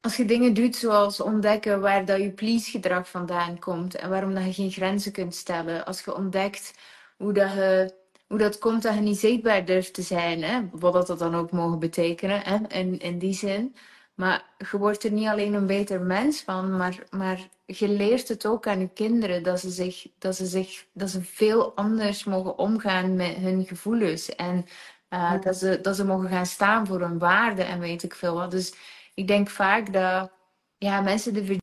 als 0.05 0.17
je 0.17 0.25
dingen 0.25 0.55
doet 0.55 0.77
zoals 0.77 1.21
ontdekken 1.21 1.81
waar 1.81 2.05
dat 2.05 2.21
je 2.21 2.31
please 2.31 2.71
gedrag 2.71 3.09
vandaan 3.09 3.59
komt 3.59 3.95
en 3.95 4.11
waarom 4.11 4.35
dat 4.35 4.45
je 4.45 4.53
geen 4.53 4.71
grenzen 4.71 5.13
kunt 5.13 5.35
stellen. 5.35 5.87
Als 5.87 6.01
je 6.05 6.15
ontdekt 6.15 6.75
hoe 7.17 7.33
dat, 7.33 7.53
je, 7.53 7.95
hoe 8.27 8.39
dat 8.39 8.59
komt 8.59 8.83
dat 8.83 8.95
je 8.95 9.01
niet 9.01 9.19
zichtbaar 9.19 9.65
durft 9.65 9.95
te 9.95 10.03
zijn, 10.03 10.43
hè? 10.43 10.61
wat 10.73 11.07
dat 11.07 11.19
dan 11.19 11.35
ook 11.35 11.51
mogen 11.51 11.79
betekenen 11.79 12.41
hè? 12.41 12.59
In, 12.69 12.99
in 12.99 13.19
die 13.19 13.35
zin. 13.35 13.77
Maar 14.15 14.45
je 14.71 14.79
wordt 14.79 15.05
er 15.05 15.13
niet 15.13 15.29
alleen 15.29 15.55
een 15.55 15.67
beter 15.67 16.01
mens 16.01 16.43
van, 16.43 16.77
maar, 16.77 16.99
maar 17.11 17.49
je 17.67 17.89
leert 17.89 18.29
het 18.29 18.47
ook 18.47 18.67
aan 18.67 18.81
je 18.81 18.89
kinderen 18.89 19.43
dat 19.43 19.61
ze, 19.61 19.71
zich, 19.71 20.07
dat, 20.19 20.37
ze 20.37 20.47
zich, 20.47 20.87
dat 20.93 21.11
ze 21.11 21.23
veel 21.23 21.77
anders 21.77 22.25
mogen 22.25 22.59
omgaan 22.59 23.17
met 23.17 23.35
hun 23.35 23.67
gevoelens. 23.67 24.35
En 24.35 24.67
uh, 25.11 25.41
dat, 25.41 25.57
ze, 25.57 25.79
dat 25.83 25.97
ze 25.97 26.05
mogen 26.05 26.29
gaan 26.29 26.47
staan 26.47 26.87
voor 26.87 27.01
hun 27.01 27.19
waarde 27.19 27.63
en 27.63 27.81
weet 27.81 28.03
ik 28.03 28.15
veel 28.15 28.35
wat. 28.35 28.51
Dus 28.51 28.75
ik 29.15 29.29
denk 29.29 29.49
vaak 29.49 29.93
dat 29.93 30.33
ja, 30.79 31.01
mensen 31.01 31.35
de 31.35 31.59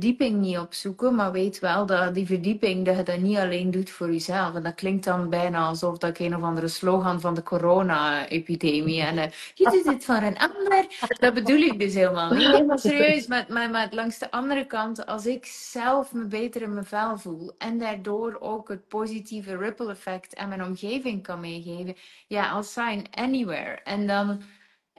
verdieping 0.00 0.40
niet 0.40 0.58
opzoeken, 0.58 1.14
maar 1.14 1.32
weet 1.32 1.58
wel 1.58 1.86
dat 1.86 2.14
die 2.14 2.26
verdieping, 2.26 2.84
dat 2.84 2.96
je 2.96 3.02
dat 3.02 3.18
niet 3.18 3.36
alleen 3.36 3.70
doet 3.70 3.90
voor 3.90 4.12
jezelf. 4.12 4.54
En 4.54 4.62
dat 4.62 4.74
klinkt 4.74 5.04
dan 5.04 5.30
bijna 5.30 5.66
alsof 5.66 5.98
dat 5.98 6.10
ik 6.10 6.18
een 6.18 6.36
of 6.36 6.42
andere 6.42 6.68
slogan 6.68 7.20
van 7.20 7.34
de 7.34 7.42
corona-epidemie 7.42 9.00
en 9.00 9.16
uh, 9.16 9.24
je 9.54 9.70
doet 9.70 9.84
dit 9.84 10.04
voor 10.04 10.14
een 10.14 10.38
ander. 10.38 10.86
Dat 11.18 11.34
bedoel 11.34 11.58
ik 11.58 11.78
dus 11.78 11.94
helemaal 11.94 12.34
niet. 12.34 12.80
Serieus, 12.80 13.26
maar, 13.26 13.46
maar, 13.48 13.70
maar 13.70 13.88
langs 13.90 14.18
de 14.18 14.30
andere 14.30 14.66
kant, 14.66 15.06
als 15.06 15.26
ik 15.26 15.46
zelf 15.46 16.12
me 16.12 16.24
beter 16.24 16.62
in 16.62 16.72
mijn 16.74 16.86
vel 16.86 17.18
voel 17.18 17.52
en 17.58 17.78
daardoor 17.78 18.36
ook 18.40 18.68
het 18.68 18.88
positieve 18.88 19.56
ripple 19.56 19.90
effect 19.90 20.36
aan 20.36 20.48
mijn 20.48 20.64
omgeving 20.64 21.22
kan 21.22 21.40
meegeven, 21.40 21.96
ja, 22.26 22.56
I'll 22.56 22.62
sign 22.62 23.06
anywhere. 23.10 23.78
En 23.84 24.06
dan 24.06 24.42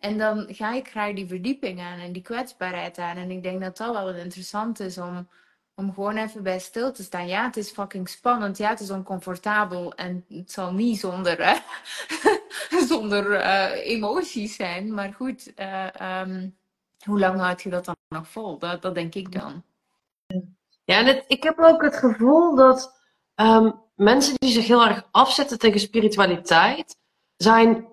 en 0.01 0.17
dan 0.17 0.45
ga 0.49 0.73
ik 0.73 0.89
graag 0.89 1.13
die 1.13 1.27
verdieping 1.27 1.79
aan 1.79 1.99
en 1.99 2.11
die 2.11 2.21
kwetsbaarheid 2.21 2.97
aan. 2.97 3.17
En 3.17 3.31
ik 3.31 3.43
denk 3.43 3.61
dat 3.61 3.77
dat 3.77 3.93
wel 3.93 4.13
interessant 4.13 4.79
is 4.79 4.97
om, 4.97 5.27
om 5.75 5.93
gewoon 5.93 6.17
even 6.17 6.43
bij 6.43 6.59
stil 6.59 6.91
te 6.91 7.03
staan. 7.03 7.27
Ja, 7.27 7.45
het 7.45 7.57
is 7.57 7.71
fucking 7.71 8.09
spannend. 8.09 8.57
Ja, 8.57 8.69
het 8.69 8.79
is 8.79 8.89
oncomfortabel. 8.89 9.93
En 9.93 10.25
het 10.29 10.51
zal 10.51 10.73
niet 10.73 10.99
zonder, 10.99 11.39
uh, 11.39 11.57
zonder 12.89 13.31
uh, 13.31 13.87
emoties 13.87 14.55
zijn. 14.55 14.93
Maar 14.93 15.13
goed, 15.13 15.51
uh, 15.59 16.21
um, 16.21 16.57
hoe 17.05 17.19
lang 17.19 17.39
houd 17.39 17.61
je 17.61 17.69
dat 17.69 17.85
dan 17.85 17.95
nog 18.07 18.27
vol? 18.27 18.57
Dat, 18.57 18.81
dat 18.81 18.95
denk 18.95 19.15
ik 19.15 19.31
dan. 19.31 19.63
Ja, 20.83 21.05
en 21.05 21.23
ik 21.27 21.43
heb 21.43 21.59
ook 21.59 21.81
het 21.81 21.95
gevoel 21.95 22.55
dat 22.55 23.01
um, 23.35 23.81
mensen 23.95 24.35
die 24.37 24.51
zich 24.51 24.67
heel 24.67 24.85
erg 24.85 25.07
afzetten 25.11 25.59
tegen 25.59 25.79
spiritualiteit, 25.79 26.97
zijn 27.37 27.87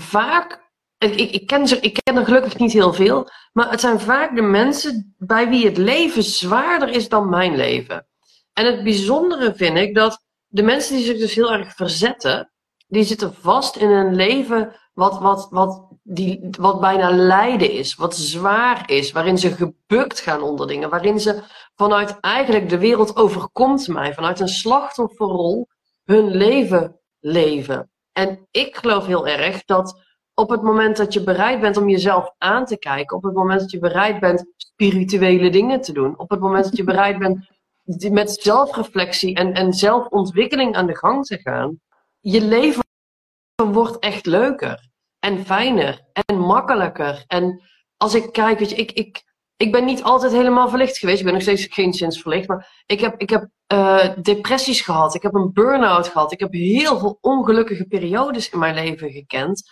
vaak 0.00 0.61
ik, 1.10 1.30
ik, 1.30 1.46
ken 1.46 1.68
ze, 1.68 1.80
ik 1.80 1.98
ken 2.02 2.16
er 2.16 2.24
gelukkig 2.24 2.58
niet 2.58 2.72
heel 2.72 2.92
veel, 2.92 3.28
maar 3.52 3.70
het 3.70 3.80
zijn 3.80 4.00
vaak 4.00 4.36
de 4.36 4.42
mensen 4.42 5.14
bij 5.18 5.48
wie 5.48 5.66
het 5.66 5.76
leven 5.76 6.22
zwaarder 6.22 6.88
is 6.88 7.08
dan 7.08 7.28
mijn 7.28 7.56
leven. 7.56 8.06
En 8.52 8.66
het 8.66 8.82
bijzondere 8.82 9.54
vind 9.54 9.76
ik 9.76 9.94
dat 9.94 10.24
de 10.46 10.62
mensen 10.62 10.96
die 10.96 11.04
zich 11.04 11.18
dus 11.18 11.34
heel 11.34 11.52
erg 11.52 11.74
verzetten, 11.74 12.52
die 12.86 13.04
zitten 13.04 13.34
vast 13.34 13.76
in 13.76 13.90
een 13.90 14.14
leven 14.14 14.76
wat, 14.92 15.18
wat, 15.18 15.46
wat, 15.50 15.86
die, 16.02 16.48
wat 16.50 16.80
bijna 16.80 17.10
lijden 17.10 17.70
is, 17.70 17.94
wat 17.94 18.16
zwaar 18.16 18.90
is, 18.90 19.12
waarin 19.12 19.38
ze 19.38 19.50
gebukt 19.50 20.20
gaan 20.20 20.42
onder 20.42 20.66
dingen, 20.66 20.90
waarin 20.90 21.20
ze 21.20 21.42
vanuit 21.74 22.20
eigenlijk 22.20 22.68
de 22.68 22.78
wereld 22.78 23.16
overkomt 23.16 23.88
mij, 23.88 24.14
vanuit 24.14 24.40
een 24.40 24.48
slachtofferrol 24.48 25.68
hun 26.04 26.30
leven 26.30 27.00
leven. 27.20 27.90
En 28.12 28.48
ik 28.50 28.76
geloof 28.76 29.06
heel 29.06 29.26
erg 29.26 29.64
dat 29.64 30.00
op 30.42 30.50
het 30.50 30.62
moment 30.62 30.96
dat 30.96 31.12
je 31.12 31.22
bereid 31.22 31.60
bent 31.60 31.76
om 31.76 31.88
jezelf 31.88 32.34
aan 32.38 32.64
te 32.64 32.78
kijken, 32.78 33.16
op 33.16 33.22
het 33.22 33.34
moment 33.34 33.60
dat 33.60 33.70
je 33.70 33.78
bereid 33.78 34.20
bent 34.20 34.44
spirituele 34.56 35.50
dingen 35.50 35.80
te 35.80 35.92
doen, 35.92 36.18
op 36.18 36.30
het 36.30 36.40
moment 36.40 36.64
dat 36.64 36.76
je 36.76 36.84
bereid 36.84 37.18
bent 37.18 37.50
met 38.10 38.30
zelfreflectie 38.30 39.34
en, 39.34 39.52
en 39.52 39.72
zelfontwikkeling 39.72 40.74
aan 40.74 40.86
de 40.86 40.96
gang 40.96 41.24
te 41.24 41.38
gaan, 41.38 41.80
je 42.20 42.40
leven 42.40 42.84
wordt 43.72 43.98
echt 43.98 44.26
leuker 44.26 44.90
en 45.18 45.44
fijner 45.44 46.00
en 46.12 46.38
makkelijker. 46.38 47.24
En 47.26 47.62
als 47.96 48.14
ik 48.14 48.32
kijk, 48.32 48.58
weet 48.58 48.70
je, 48.70 48.76
ik, 48.76 48.92
ik, 48.92 49.22
ik 49.56 49.72
ben 49.72 49.84
niet 49.84 50.02
altijd 50.02 50.32
helemaal 50.32 50.68
verlicht 50.68 50.98
geweest. 50.98 51.18
Ik 51.18 51.24
ben 51.24 51.34
nog 51.34 51.42
steeds 51.42 51.66
geen 51.70 51.92
sinds 51.92 52.20
verlicht. 52.20 52.48
Maar 52.48 52.82
ik 52.86 53.00
heb, 53.00 53.20
ik 53.20 53.30
heb 53.30 53.48
uh, 53.72 54.08
depressies 54.22 54.80
gehad. 54.80 55.14
Ik 55.14 55.22
heb 55.22 55.34
een 55.34 55.52
burn-out 55.52 56.08
gehad. 56.08 56.32
Ik 56.32 56.40
heb 56.40 56.52
heel 56.52 56.98
veel 56.98 57.18
ongelukkige 57.20 57.84
periodes 57.86 58.50
in 58.50 58.58
mijn 58.58 58.74
leven 58.74 59.10
gekend. 59.10 59.70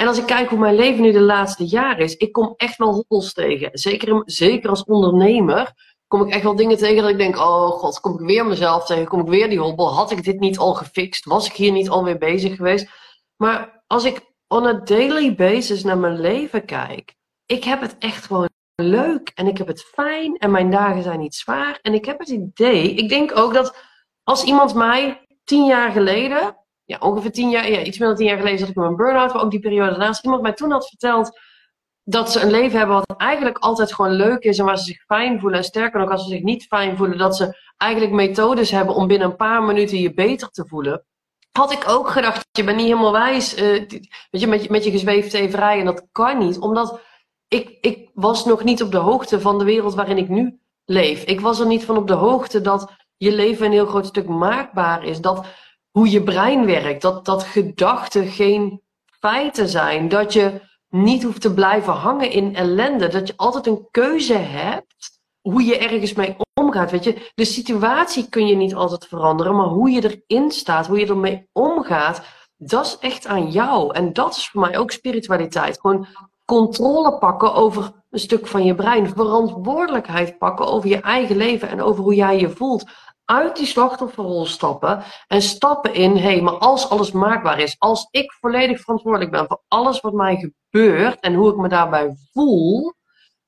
En 0.00 0.06
als 0.06 0.18
ik 0.18 0.26
kijk 0.26 0.48
hoe 0.48 0.58
mijn 0.58 0.74
leven 0.74 1.02
nu 1.02 1.12
de 1.12 1.20
laatste 1.20 1.64
jaren 1.64 2.04
is, 2.04 2.16
ik 2.16 2.32
kom 2.32 2.54
echt 2.56 2.76
wel 2.76 2.92
hobbels 2.92 3.32
tegen. 3.32 3.70
Zeker, 3.72 4.22
zeker 4.24 4.70
als 4.70 4.84
ondernemer 4.84 5.72
kom 6.06 6.26
ik 6.26 6.32
echt 6.32 6.42
wel 6.42 6.56
dingen 6.56 6.76
tegen 6.76 7.02
dat 7.02 7.10
ik 7.10 7.18
denk, 7.18 7.36
oh 7.36 7.70
god, 7.70 8.00
kom 8.00 8.12
ik 8.12 8.26
weer 8.26 8.46
mezelf 8.46 8.86
tegen, 8.86 9.06
kom 9.06 9.20
ik 9.20 9.26
weer 9.26 9.48
die 9.48 9.60
hobbel. 9.60 9.94
Had 9.94 10.10
ik 10.10 10.24
dit 10.24 10.40
niet 10.40 10.58
al 10.58 10.74
gefixt? 10.74 11.24
Was 11.24 11.46
ik 11.46 11.52
hier 11.52 11.72
niet 11.72 11.88
alweer 11.88 12.18
bezig 12.18 12.56
geweest? 12.56 12.90
Maar 13.36 13.82
als 13.86 14.04
ik 14.04 14.20
on 14.48 14.66
a 14.66 14.72
daily 14.72 15.34
basis 15.34 15.84
naar 15.84 15.98
mijn 15.98 16.20
leven 16.20 16.64
kijk, 16.64 17.14
ik 17.46 17.64
heb 17.64 17.80
het 17.80 17.96
echt 17.98 18.24
gewoon 18.24 18.48
leuk 18.74 19.32
en 19.34 19.46
ik 19.46 19.58
heb 19.58 19.66
het 19.66 19.82
fijn 19.82 20.36
en 20.36 20.50
mijn 20.50 20.70
dagen 20.70 21.02
zijn 21.02 21.18
niet 21.18 21.34
zwaar. 21.34 21.78
En 21.82 21.94
ik 21.94 22.04
heb 22.04 22.18
het 22.18 22.28
idee, 22.28 22.94
ik 22.94 23.08
denk 23.08 23.38
ook 23.38 23.54
dat 23.54 23.76
als 24.22 24.44
iemand 24.44 24.74
mij 24.74 25.26
tien 25.44 25.64
jaar 25.64 25.90
geleden 25.92 26.56
ja, 26.88 26.98
ongeveer 27.00 27.32
tien 27.32 27.50
jaar, 27.50 27.70
ja, 27.70 27.82
iets 27.82 27.98
meer 27.98 28.08
dan 28.08 28.16
tien 28.16 28.26
jaar 28.26 28.36
geleden 28.36 28.58
zat 28.58 28.68
ik 28.68 28.74
met 28.74 28.84
mijn 28.84 28.96
burn-out. 28.96 29.32
Maar 29.32 29.42
ook 29.42 29.50
die 29.50 29.60
periode 29.60 29.90
daarnaast. 29.90 30.24
Iemand 30.24 30.42
mij 30.42 30.52
toen 30.52 30.70
had 30.70 30.88
verteld 30.88 31.38
dat 32.04 32.32
ze 32.32 32.40
een 32.40 32.50
leven 32.50 32.78
hebben 32.78 32.96
wat 32.96 33.16
eigenlijk 33.16 33.58
altijd 33.58 33.94
gewoon 33.94 34.12
leuk 34.12 34.42
is. 34.42 34.58
En 34.58 34.64
waar 34.64 34.78
ze 34.78 34.84
zich 34.84 35.04
fijn 35.06 35.40
voelen. 35.40 35.58
En 35.58 35.64
sterker 35.64 36.00
nog, 36.00 36.10
als 36.10 36.22
ze 36.22 36.28
zich 36.28 36.42
niet 36.42 36.66
fijn 36.66 36.96
voelen, 36.96 37.18
dat 37.18 37.36
ze 37.36 37.58
eigenlijk 37.76 38.12
methodes 38.12 38.70
hebben 38.70 38.94
om 38.94 39.06
binnen 39.06 39.30
een 39.30 39.36
paar 39.36 39.62
minuten 39.62 39.98
je 39.98 40.14
beter 40.14 40.48
te 40.48 40.66
voelen. 40.66 41.04
Had 41.52 41.72
ik 41.72 41.88
ook 41.88 42.08
gedacht, 42.08 42.46
je 42.50 42.64
bent 42.64 42.76
niet 42.76 42.86
helemaal 42.86 43.12
wijs. 43.12 43.56
Uh, 43.56 43.60
weet 43.60 44.40
je, 44.40 44.46
met, 44.46 44.62
je, 44.62 44.70
met 44.70 44.84
je 44.84 44.90
gezweefd 44.90 45.36
vrij. 45.36 45.78
En 45.78 45.84
dat 45.84 46.06
kan 46.12 46.38
niet. 46.38 46.58
Omdat 46.58 47.00
ik, 47.48 47.78
ik 47.80 48.10
was 48.14 48.44
nog 48.44 48.64
niet 48.64 48.82
op 48.82 48.90
de 48.90 48.98
hoogte 48.98 49.40
van 49.40 49.58
de 49.58 49.64
wereld 49.64 49.94
waarin 49.94 50.18
ik 50.18 50.28
nu 50.28 50.60
leef. 50.84 51.24
Ik 51.24 51.40
was 51.40 51.60
er 51.60 51.66
niet 51.66 51.84
van 51.84 51.96
op 51.96 52.06
de 52.06 52.14
hoogte 52.14 52.60
dat 52.60 52.92
je 53.16 53.32
leven 53.32 53.66
een 53.66 53.72
heel 53.72 53.86
groot 53.86 54.06
stuk 54.06 54.28
maakbaar 54.28 55.04
is. 55.04 55.20
Dat 55.20 55.46
hoe 55.90 56.10
je 56.10 56.22
brein 56.22 56.66
werkt. 56.66 57.02
Dat, 57.02 57.24
dat 57.24 57.42
gedachten 57.42 58.26
geen 58.26 58.82
feiten 59.20 59.68
zijn. 59.68 60.08
Dat 60.08 60.32
je 60.32 60.60
niet 60.88 61.22
hoeft 61.22 61.40
te 61.40 61.54
blijven 61.54 61.92
hangen 61.92 62.30
in 62.30 62.56
ellende. 62.56 63.08
Dat 63.08 63.26
je 63.26 63.36
altijd 63.36 63.66
een 63.66 63.88
keuze 63.90 64.34
hebt 64.34 65.20
hoe 65.40 65.64
je 65.64 65.78
ergens 65.78 66.12
mee 66.12 66.36
omgaat. 66.54 66.90
Weet 66.90 67.04
je, 67.04 67.30
de 67.34 67.44
situatie 67.44 68.28
kun 68.28 68.46
je 68.46 68.56
niet 68.56 68.74
altijd 68.74 69.06
veranderen, 69.06 69.56
maar 69.56 69.66
hoe 69.66 69.90
je 69.90 70.20
erin 70.26 70.50
staat, 70.50 70.86
hoe 70.86 70.98
je 70.98 71.06
ermee 71.06 71.48
omgaat, 71.52 72.22
dat 72.56 72.86
is 72.86 72.98
echt 72.98 73.26
aan 73.26 73.50
jou. 73.50 73.94
En 73.94 74.12
dat 74.12 74.36
is 74.36 74.48
voor 74.48 74.60
mij 74.60 74.78
ook 74.78 74.90
spiritualiteit. 74.90 75.80
Gewoon 75.80 76.06
controle 76.44 77.18
pakken 77.18 77.54
over 77.54 77.92
een 78.10 78.18
stuk 78.18 78.46
van 78.46 78.64
je 78.64 78.74
brein. 78.74 79.08
Verantwoordelijkheid 79.08 80.38
pakken 80.38 80.66
over 80.66 80.88
je 80.88 81.00
eigen 81.00 81.36
leven 81.36 81.68
en 81.68 81.82
over 81.82 82.02
hoe 82.02 82.14
jij 82.14 82.38
je 82.38 82.50
voelt 82.50 82.90
uit 83.30 83.56
die 83.56 83.66
slachtofferrol 83.66 84.46
stappen 84.46 85.02
en 85.26 85.42
stappen 85.42 85.94
in, 85.94 86.16
hé, 86.16 86.20
hey, 86.20 86.40
maar 86.40 86.58
als 86.58 86.88
alles 86.88 87.12
maakbaar 87.12 87.58
is, 87.58 87.76
als 87.78 88.08
ik 88.10 88.32
volledig 88.32 88.80
verantwoordelijk 88.80 89.30
ben 89.30 89.46
voor 89.46 89.62
alles 89.68 90.00
wat 90.00 90.12
mij 90.12 90.36
gebeurt 90.36 91.20
en 91.20 91.34
hoe 91.34 91.50
ik 91.50 91.56
me 91.56 91.68
daarbij 91.68 92.16
voel, 92.32 92.94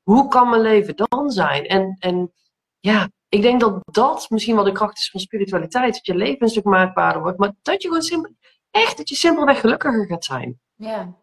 hoe 0.03 0.29
kan 0.29 0.51
mijn 0.51 0.63
leven 0.63 0.97
dan 0.97 1.31
zijn? 1.31 1.67
En, 1.67 1.97
en 1.99 2.33
ja, 2.79 3.11
ik 3.29 3.43
denk 3.43 3.61
dat 3.61 3.81
dat 3.85 4.31
misschien 4.31 4.55
wel 4.55 4.65
de 4.65 4.73
kracht 4.73 4.99
is 4.99 5.11
van 5.11 5.21
spiritualiteit, 5.21 5.95
dat 5.95 6.07
je 6.07 6.15
leven 6.15 6.43
een 6.43 6.49
stuk 6.49 6.65
maakbaarder 6.65 7.23
wordt, 7.23 7.39
maar 7.39 7.53
dat 7.63 7.83
je 7.83 7.89
gewoon 7.89 8.03
simpel, 8.03 8.35
echt, 8.71 8.97
dat 8.97 9.09
je 9.09 9.15
simpelweg 9.15 9.61
gelukkiger 9.61 10.07
gaat 10.07 10.25
zijn. 10.25 10.61
Ja. 10.75 11.15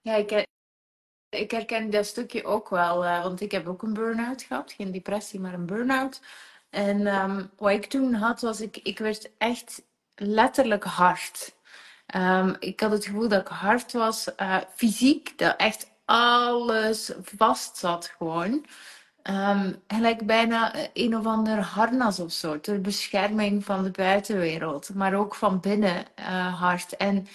Ja, 0.00 0.14
ik, 0.14 0.46
ik 1.28 1.50
herken 1.50 1.90
dat 1.90 2.06
stukje 2.06 2.44
ook 2.44 2.68
wel, 2.68 3.04
uh, 3.04 3.22
want 3.22 3.40
ik 3.40 3.52
heb 3.52 3.68
ook 3.68 3.82
een 3.82 3.94
burn-out 3.94 4.42
gehad. 4.42 4.72
Geen 4.72 4.92
depressie, 4.92 5.40
maar 5.40 5.54
een 5.54 5.66
burn-out. 5.66 6.20
En 6.74 7.06
um, 7.22 7.50
wat 7.56 7.70
ik 7.70 7.86
toen 7.86 8.14
had, 8.14 8.40
was 8.40 8.60
ik, 8.60 8.76
ik 8.82 8.98
werd 8.98 9.30
echt 9.38 9.82
letterlijk 10.14 10.84
hard. 10.84 11.54
Um, 12.14 12.56
ik 12.58 12.80
had 12.80 12.90
het 12.90 13.04
gevoel 13.04 13.28
dat 13.28 13.40
ik 13.40 13.48
hard 13.48 13.92
was, 13.92 14.28
uh, 14.40 14.56
fysiek, 14.74 15.38
dat 15.38 15.56
echt 15.56 15.90
alles 16.04 17.12
vast 17.36 17.76
zat 17.76 18.12
gewoon. 18.16 18.66
Um, 19.30 19.82
gelijk 19.88 20.26
bijna 20.26 20.74
een 20.92 21.16
of 21.16 21.26
ander 21.26 21.58
harnas 21.58 22.20
of 22.20 22.32
zo, 22.32 22.60
ter 22.60 22.80
bescherming 22.80 23.64
van 23.64 23.82
de 23.82 23.90
buitenwereld, 23.90 24.94
maar 24.94 25.14
ook 25.14 25.34
van 25.34 25.60
binnen 25.60 26.04
uh, 26.18 26.60
hard. 26.60 26.96
En 26.96 27.26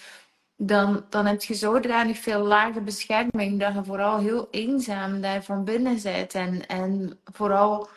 dan, 0.55 1.05
dan 1.09 1.25
heb 1.25 1.43
je 1.43 1.53
zodanig 1.53 2.17
veel 2.17 2.41
lage 2.41 2.81
bescherming 2.81 3.59
dat 3.59 3.73
je 3.73 3.83
vooral 3.83 4.17
heel 4.17 4.47
eenzaam 4.51 5.21
daar 5.21 5.43
van 5.43 5.63
binnen 5.63 6.01
bent. 6.03 6.33
En, 6.33 6.67
en 6.67 7.19
vooral 7.33 7.89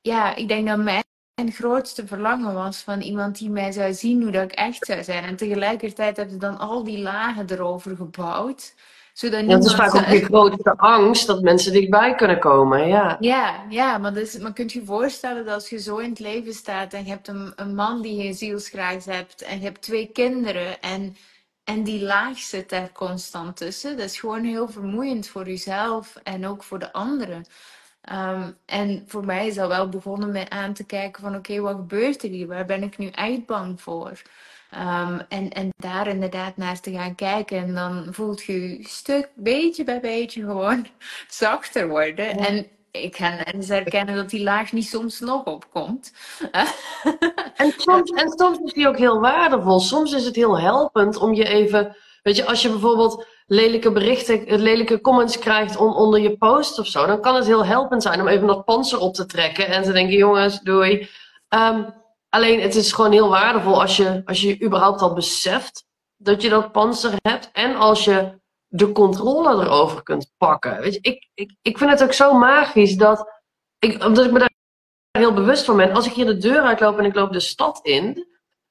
ja, 0.00 0.36
ik 0.36 0.48
denk 0.48 0.68
dat 0.68 0.78
mijn 0.78 1.04
grootste 1.34 2.06
verlangen 2.06 2.54
was 2.54 2.78
van 2.78 3.00
iemand 3.00 3.38
die 3.38 3.50
mij 3.50 3.72
zou 3.72 3.92
zien 3.92 4.22
hoe 4.22 4.30
dat 4.30 4.42
ik 4.42 4.52
echt 4.52 4.86
zou 4.86 5.02
zijn. 5.04 5.24
En 5.24 5.36
tegelijkertijd 5.36 6.16
hebben 6.16 6.34
ze 6.34 6.40
dan 6.40 6.58
al 6.58 6.84
die 6.84 6.98
lagen 6.98 7.50
erover 7.50 7.96
gebouwd. 7.96 8.74
Zodat 9.12 9.48
dat 9.48 9.64
is 9.64 9.74
vaak 9.74 9.94
ook 9.94 10.06
je 10.06 10.24
grootste 10.24 10.76
angst 10.76 11.26
dat 11.26 11.42
mensen 11.42 11.72
dichtbij 11.72 12.14
kunnen 12.14 12.38
komen. 12.38 12.88
Ja, 12.88 13.16
ja, 13.20 13.64
ja 13.68 13.98
maar, 13.98 14.14
dus, 14.14 14.38
maar 14.38 14.52
kunt 14.52 14.72
je 14.72 14.84
voorstellen 14.84 15.44
dat 15.44 15.54
als 15.54 15.68
je 15.68 15.80
zo 15.80 15.96
in 15.96 16.10
het 16.10 16.18
leven 16.18 16.54
staat 16.54 16.92
en 16.92 17.04
je 17.04 17.10
hebt 17.10 17.28
een, 17.28 17.52
een 17.56 17.74
man 17.74 18.02
die 18.02 18.22
je 18.22 18.32
zielsgraag 18.32 19.04
hebt 19.04 19.42
en 19.42 19.58
je 19.58 19.64
hebt 19.64 19.82
twee 19.82 20.06
kinderen 20.12 20.80
en 20.80 21.16
en 21.64 21.82
die 21.84 22.02
laag 22.02 22.38
zit 22.38 22.68
daar 22.68 22.92
constant 22.92 23.56
tussen. 23.56 23.96
Dat 23.96 24.06
is 24.06 24.20
gewoon 24.20 24.44
heel 24.44 24.68
vermoeiend 24.68 25.28
voor 25.28 25.46
jezelf 25.46 26.16
en 26.22 26.46
ook 26.46 26.62
voor 26.62 26.78
de 26.78 26.92
anderen. 26.92 27.44
Ehm, 28.00 28.50
en 28.66 29.04
voor 29.06 29.24
mij 29.24 29.46
is 29.46 29.54
dat 29.54 29.68
wel 29.68 29.88
begonnen 29.88 30.32
met 30.32 30.50
aan 30.50 30.72
te 30.72 30.84
kijken 30.84 31.22
van 31.22 31.36
oké, 31.36 31.60
wat 31.60 31.74
gebeurt 31.74 32.22
er 32.22 32.28
hier? 32.28 32.46
Waar 32.46 32.66
ben 32.66 32.82
ik 32.82 32.98
nu 32.98 33.08
echt 33.08 33.46
bang 33.46 33.80
voor? 33.80 34.22
Um, 34.74 35.20
en, 35.28 35.50
en 35.50 35.68
daar 35.76 36.06
inderdaad 36.06 36.56
naar 36.56 36.80
te 36.80 36.92
gaan 36.92 37.14
kijken. 37.14 37.58
En 37.58 37.74
dan 37.74 38.06
voelt 38.10 38.42
je 38.42 38.78
je 38.78 38.88
stuk 38.88 39.28
beetje 39.34 39.84
bij 39.84 40.00
beetje 40.00 40.40
gewoon 40.40 40.86
zachter 41.28 41.88
worden. 41.88 42.28
En 42.28 42.66
ik 42.90 43.16
ga 43.16 43.44
eens 43.44 43.68
herkennen 43.68 44.14
dat 44.14 44.30
die 44.30 44.42
laag 44.42 44.72
niet 44.72 44.86
soms 44.86 45.20
nog 45.20 45.44
opkomt. 45.44 46.12
en, 47.54 47.72
soms, 47.76 48.10
en 48.10 48.30
soms 48.30 48.58
is 48.58 48.72
die 48.72 48.88
ook 48.88 48.98
heel 48.98 49.20
waardevol. 49.20 49.80
Soms 49.80 50.12
is 50.12 50.24
het 50.24 50.36
heel 50.36 50.60
helpend 50.60 51.16
om 51.16 51.34
je 51.34 51.44
even. 51.44 51.96
Weet 52.22 52.36
je, 52.36 52.46
als 52.46 52.62
je 52.62 52.68
bijvoorbeeld 52.68 53.26
lelijke 53.52 53.92
berichten, 53.92 54.60
lelijke 54.60 55.00
comments 55.00 55.38
krijgt 55.38 55.76
onder 55.76 56.20
je 56.20 56.36
post 56.36 56.78
of 56.78 56.86
zo, 56.86 57.06
dan 57.06 57.20
kan 57.20 57.34
het 57.34 57.46
heel 57.46 57.64
helpend 57.64 58.02
zijn 58.02 58.20
om 58.20 58.28
even 58.28 58.46
dat 58.46 58.64
panzer 58.64 58.98
op 58.98 59.14
te 59.14 59.26
trekken 59.26 59.66
en 59.66 59.82
te 59.82 59.92
denken: 59.92 60.16
jongens, 60.16 60.60
doei. 60.60 61.08
Um, 61.48 61.94
alleen 62.28 62.60
het 62.60 62.74
is 62.74 62.92
gewoon 62.92 63.12
heel 63.12 63.28
waardevol 63.28 63.80
als 63.80 63.96
je, 63.96 64.22
als 64.24 64.40
je 64.40 64.62
überhaupt 64.62 65.00
al 65.00 65.14
beseft 65.14 65.84
dat 66.16 66.42
je 66.42 66.48
dat 66.48 66.72
panzer 66.72 67.12
hebt 67.22 67.50
en 67.52 67.76
als 67.76 68.04
je 68.04 68.38
de 68.66 68.92
controle 68.92 69.64
erover 69.64 70.02
kunt 70.02 70.32
pakken. 70.36 70.80
Weet 70.80 70.94
je, 70.94 71.00
ik, 71.00 71.28
ik, 71.34 71.56
ik 71.62 71.78
vind 71.78 71.90
het 71.90 72.02
ook 72.02 72.12
zo 72.12 72.32
magisch 72.32 72.96
dat 72.96 73.42
ik, 73.78 74.04
omdat 74.04 74.24
ik 74.24 74.32
me 74.32 74.38
daar 74.38 74.54
heel 75.10 75.34
bewust 75.34 75.64
van 75.64 75.76
ben. 75.76 75.92
Als 75.92 76.06
ik 76.06 76.12
hier 76.12 76.26
de 76.26 76.38
deur 76.38 76.62
uitloop 76.62 76.98
en 76.98 77.04
ik 77.04 77.14
loop 77.14 77.32
de 77.32 77.40
stad 77.40 77.80
in, 77.82 78.26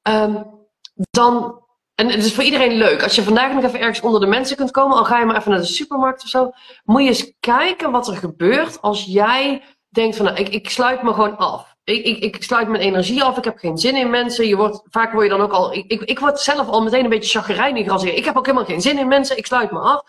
um, 0.10 0.68
dan. 1.10 1.68
En 2.00 2.10
het 2.10 2.26
is 2.26 2.34
voor 2.34 2.44
iedereen 2.44 2.78
leuk. 2.78 3.04
Als 3.04 3.16
je 3.16 3.24
vandaag 3.24 3.54
nog 3.54 3.64
even 3.64 3.80
ergens 3.80 4.02
onder 4.02 4.20
de 4.20 4.28
mensen 4.28 4.58
kunt 4.58 4.72
komen, 4.72 4.98
al 4.98 5.06
ga 5.06 5.20
je 5.20 5.26
maar 5.26 5.38
even 5.38 5.52
naar 5.52 5.60
de 5.60 5.66
supermarkt 5.66 6.24
of 6.24 6.30
zo, 6.30 6.52
moet 6.84 7.02
je 7.02 7.08
eens 7.08 7.34
kijken 7.40 7.92
wat 7.92 8.08
er 8.08 8.18
gebeurt 8.18 8.82
als 8.82 9.04
jij 9.04 9.64
denkt 9.90 10.16
van, 10.16 10.26
nou, 10.26 10.38
ik, 10.38 10.50
ik 10.50 10.70
sluit 10.70 11.04
me 11.04 11.14
gewoon 11.14 11.38
af. 11.38 11.76
Ik, 11.84 12.06
ik, 12.06 12.24
ik 12.24 12.44
sluit 12.44 12.68
mijn 12.68 12.84
energie 12.84 13.24
af. 13.24 13.38
Ik 13.38 13.44
heb 13.44 13.58
geen 13.58 13.78
zin 13.78 13.96
in 13.96 14.10
mensen. 14.10 14.48
Je 14.48 14.56
wordt, 14.56 14.82
vaak 14.90 15.12
word 15.12 15.24
je 15.24 15.30
dan 15.30 15.42
ook 15.42 15.52
al. 15.52 15.74
Ik, 15.74 16.02
ik, 16.02 16.20
word 16.20 16.40
zelf 16.40 16.68
al 16.68 16.82
meteen 16.82 17.04
een 17.04 17.10
beetje 17.10 17.40
chagrijnig 17.40 17.88
als 17.88 18.04
ik. 18.04 18.18
Ik 18.18 18.26
heb 18.26 18.38
ook 18.38 18.46
helemaal 18.46 18.68
geen 18.68 18.82
zin 18.82 18.98
in 18.98 19.08
mensen. 19.08 19.38
Ik 19.38 19.46
sluit 19.46 19.72
me 19.72 19.80
af. 19.80 20.04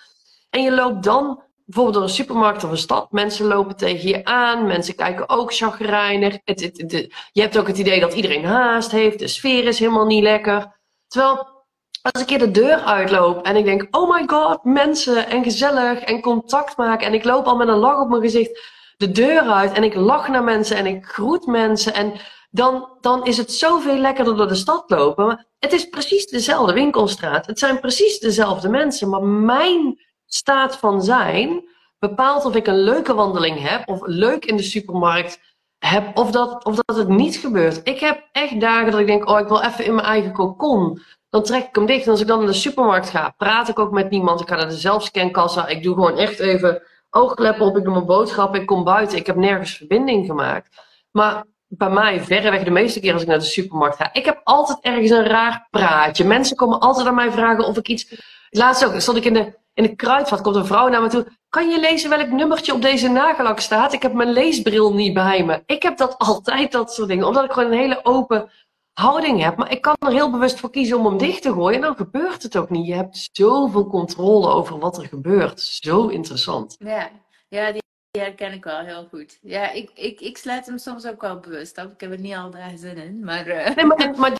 En 0.50 0.62
je 0.62 0.72
loopt 0.72 1.02
dan 1.02 1.42
bijvoorbeeld 1.64 1.94
door 1.94 2.04
een 2.04 2.14
supermarkt 2.14 2.64
of 2.64 2.70
een 2.70 2.76
stad. 2.76 3.12
Mensen 3.12 3.46
lopen 3.46 3.76
tegen 3.76 4.08
je 4.08 4.24
aan. 4.24 4.66
Mensen 4.66 4.94
kijken 4.94 5.28
ook 5.28 5.54
chagrijnig. 5.54 6.38
Het, 6.44 6.60
het, 6.60 7.08
je 7.32 7.40
hebt 7.40 7.58
ook 7.58 7.66
het 7.66 7.78
idee 7.78 8.00
dat 8.00 8.14
iedereen 8.14 8.44
haast 8.44 8.90
heeft. 8.90 9.18
De 9.18 9.28
sfeer 9.28 9.64
is 9.64 9.78
helemaal 9.78 10.06
niet 10.06 10.22
lekker. 10.22 10.78
Terwijl 11.08 11.58
als 12.02 12.22
ik 12.22 12.28
hier 12.28 12.38
de 12.38 12.50
deur 12.50 12.78
uitloop 12.78 13.44
en 13.44 13.56
ik 13.56 13.64
denk: 13.64 13.86
oh 13.90 14.10
my 14.10 14.22
god, 14.26 14.64
mensen 14.64 15.28
en 15.28 15.42
gezellig 15.42 16.00
en 16.00 16.20
contact 16.20 16.76
maken. 16.76 17.06
En 17.06 17.14
ik 17.14 17.24
loop 17.24 17.46
al 17.46 17.56
met 17.56 17.68
een 17.68 17.78
lach 17.78 18.00
op 18.00 18.08
mijn 18.08 18.22
gezicht 18.22 18.78
de 18.96 19.10
deur 19.10 19.40
uit 19.40 19.72
en 19.72 19.82
ik 19.82 19.94
lach 19.94 20.28
naar 20.28 20.44
mensen 20.44 20.76
en 20.76 20.86
ik 20.86 21.04
groet 21.04 21.46
mensen. 21.46 21.94
En 21.94 22.12
dan, 22.50 22.88
dan 23.00 23.24
is 23.24 23.36
het 23.36 23.52
zoveel 23.52 23.96
lekkerder 23.96 24.36
door 24.36 24.48
de 24.48 24.54
stad 24.54 24.90
lopen. 24.90 25.26
Maar 25.26 25.46
het 25.58 25.72
is 25.72 25.88
precies 25.88 26.26
dezelfde 26.26 26.72
winkelstraat. 26.72 27.46
Het 27.46 27.58
zijn 27.58 27.80
precies 27.80 28.18
dezelfde 28.18 28.68
mensen. 28.68 29.08
Maar 29.08 29.22
mijn 29.22 30.00
staat 30.26 30.76
van 30.76 31.02
zijn 31.02 31.64
bepaalt 31.98 32.44
of 32.44 32.54
ik 32.54 32.66
een 32.66 32.82
leuke 32.82 33.14
wandeling 33.14 33.68
heb. 33.68 33.88
Of 33.88 34.00
leuk 34.02 34.44
in 34.44 34.56
de 34.56 34.62
supermarkt 34.62 35.40
heb. 35.78 36.18
Of 36.18 36.30
dat, 36.30 36.64
of 36.64 36.76
dat 36.76 36.96
het 36.96 37.08
niet 37.08 37.36
gebeurt. 37.36 37.80
Ik 37.84 38.00
heb 38.00 38.28
echt 38.32 38.60
dagen 38.60 38.90
dat 38.90 39.00
ik 39.00 39.06
denk, 39.06 39.28
oh 39.28 39.38
ik 39.38 39.48
wil 39.48 39.62
even 39.62 39.84
in 39.84 39.94
mijn 39.94 40.06
eigen 40.06 40.32
cocon. 40.32 41.02
Dan 41.30 41.42
trek 41.42 41.68
ik 41.68 41.74
hem 41.74 41.86
dicht. 41.86 42.04
En 42.04 42.10
als 42.10 42.20
ik 42.20 42.26
dan 42.26 42.38
naar 42.38 42.46
de 42.46 42.52
supermarkt 42.52 43.10
ga, 43.10 43.34
praat 43.36 43.68
ik 43.68 43.78
ook 43.78 43.90
met 43.90 44.10
niemand. 44.10 44.40
Ik 44.40 44.48
ga 44.48 44.56
naar 44.56 44.68
de 44.68 44.76
zelfscankassa. 44.76 45.66
Ik 45.66 45.82
doe 45.82 45.94
gewoon 45.94 46.18
echt 46.18 46.38
even 46.38 46.82
oogkleppen 47.10 47.66
op, 47.66 47.76
ik 47.76 47.84
doe 47.84 47.92
mijn 47.92 48.06
boodschappen, 48.06 48.60
ik 48.60 48.66
kom 48.66 48.84
buiten. 48.84 49.18
Ik 49.18 49.26
heb 49.26 49.36
nergens 49.36 49.76
verbinding 49.76 50.26
gemaakt. 50.26 50.76
Maar 51.10 51.44
bij 51.68 51.90
mij, 51.90 52.20
verreweg 52.20 52.62
de 52.62 52.70
meeste 52.70 53.00
keer 53.00 53.12
als 53.12 53.22
ik 53.22 53.28
naar 53.28 53.38
de 53.38 53.44
supermarkt 53.44 53.96
ga, 53.96 54.12
ik 54.12 54.24
heb 54.24 54.40
altijd 54.44 54.78
ergens 54.80 55.10
een 55.10 55.24
raar 55.24 55.66
praatje. 55.70 56.24
Mensen 56.24 56.56
komen 56.56 56.80
altijd 56.80 57.06
aan 57.06 57.14
mij 57.14 57.30
vragen 57.30 57.64
of 57.64 57.76
ik 57.76 57.88
iets. 57.88 58.14
Laatst 58.50 58.84
ook, 58.84 59.00
stond 59.00 59.16
ik 59.16 59.24
in 59.24 59.34
de, 59.34 59.58
in 59.74 59.82
de 59.82 59.94
kruidvat, 59.96 60.40
komt 60.40 60.56
een 60.56 60.66
vrouw 60.66 60.88
naar 60.88 61.02
me 61.02 61.08
toe. 61.08 61.26
Kan 61.48 61.68
je 61.68 61.80
lezen 61.80 62.10
welk 62.10 62.30
nummertje 62.30 62.74
op 62.74 62.82
deze 62.82 63.08
nagellak 63.08 63.60
staat? 63.60 63.92
Ik 63.92 64.02
heb 64.02 64.12
mijn 64.12 64.32
leesbril 64.32 64.94
niet 64.94 65.14
bij 65.14 65.44
me. 65.44 65.62
Ik 65.66 65.82
heb 65.82 65.96
dat 65.96 66.18
altijd, 66.18 66.72
dat 66.72 66.92
soort 66.92 67.08
dingen. 67.08 67.26
Omdat 67.26 67.44
ik 67.44 67.52
gewoon 67.52 67.72
een 67.72 67.78
hele 67.78 68.00
open 68.02 68.50
houding 68.92 69.42
heb. 69.42 69.56
Maar 69.56 69.72
ik 69.72 69.80
kan 69.80 69.96
er 69.98 70.12
heel 70.12 70.30
bewust 70.30 70.60
voor 70.60 70.70
kiezen 70.70 70.98
om 70.98 71.06
hem 71.06 71.18
dicht 71.18 71.42
te 71.42 71.52
gooien. 71.52 71.74
En 71.74 71.80
dan 71.80 71.96
gebeurt 71.96 72.42
het 72.42 72.56
ook 72.56 72.70
niet. 72.70 72.86
Je 72.86 72.94
hebt 72.94 73.28
zoveel 73.32 73.86
controle 73.86 74.48
over 74.48 74.78
wat 74.78 74.98
er 74.98 75.06
gebeurt. 75.06 75.60
Zo 75.60 76.06
interessant. 76.06 76.76
Ja, 76.78 77.10
ja 77.48 77.72
die, 77.72 77.82
herken 78.10 78.52
ik 78.52 78.64
wel 78.64 78.78
heel 78.78 79.06
goed. 79.10 79.38
Ja, 79.42 79.70
ik, 79.70 79.90
ik, 79.94 80.20
ik 80.20 80.36
sluit 80.36 80.66
hem 80.66 80.78
soms 80.78 81.06
ook 81.06 81.20
wel 81.20 81.40
bewust 81.40 81.78
af. 81.78 81.84
Ik 81.84 82.00
heb 82.00 82.12
er 82.12 82.20
niet 82.20 82.34
al 82.34 82.50
daar 82.50 82.72
zin 82.76 82.96
in. 82.96 83.24
Maar, 83.24 83.46
uh... 83.46 83.74
nee, 83.74 83.84
maar, 83.84 84.14
maar 84.18 84.38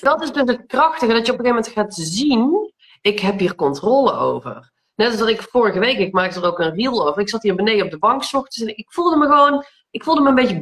dat 0.00 0.22
is 0.22 0.32
dus 0.32 0.42
het 0.44 0.66
krachtige. 0.66 1.12
Dat 1.12 1.26
je 1.26 1.32
op 1.32 1.38
een 1.38 1.44
gegeven 1.44 1.44
moment 1.44 1.68
gaat 1.68 1.94
zien. 1.94 2.72
Ik 3.00 3.20
heb 3.20 3.38
hier 3.38 3.54
controle 3.54 4.12
over. 4.12 4.74
Net 4.94 5.08
als 5.08 5.18
dat 5.18 5.28
ik 5.28 5.42
vorige 5.42 5.78
week, 5.78 5.98
ik 5.98 6.12
maakte 6.12 6.40
er 6.40 6.46
ook 6.46 6.58
een 6.58 6.74
reel 6.74 7.08
over. 7.08 7.20
Ik 7.20 7.28
zat 7.28 7.42
hier 7.42 7.54
beneden 7.54 7.84
op 7.84 7.90
de 7.90 7.98
bank 7.98 8.22
s 8.22 8.34
ochtends 8.34 8.60
en 8.60 8.76
ik 8.76 8.92
voelde 8.92 9.16
me 9.16 9.26
gewoon, 9.26 9.64
ik 9.90 10.04
voelde 10.04 10.20
me 10.20 10.28
een 10.28 10.34
beetje 10.34 10.60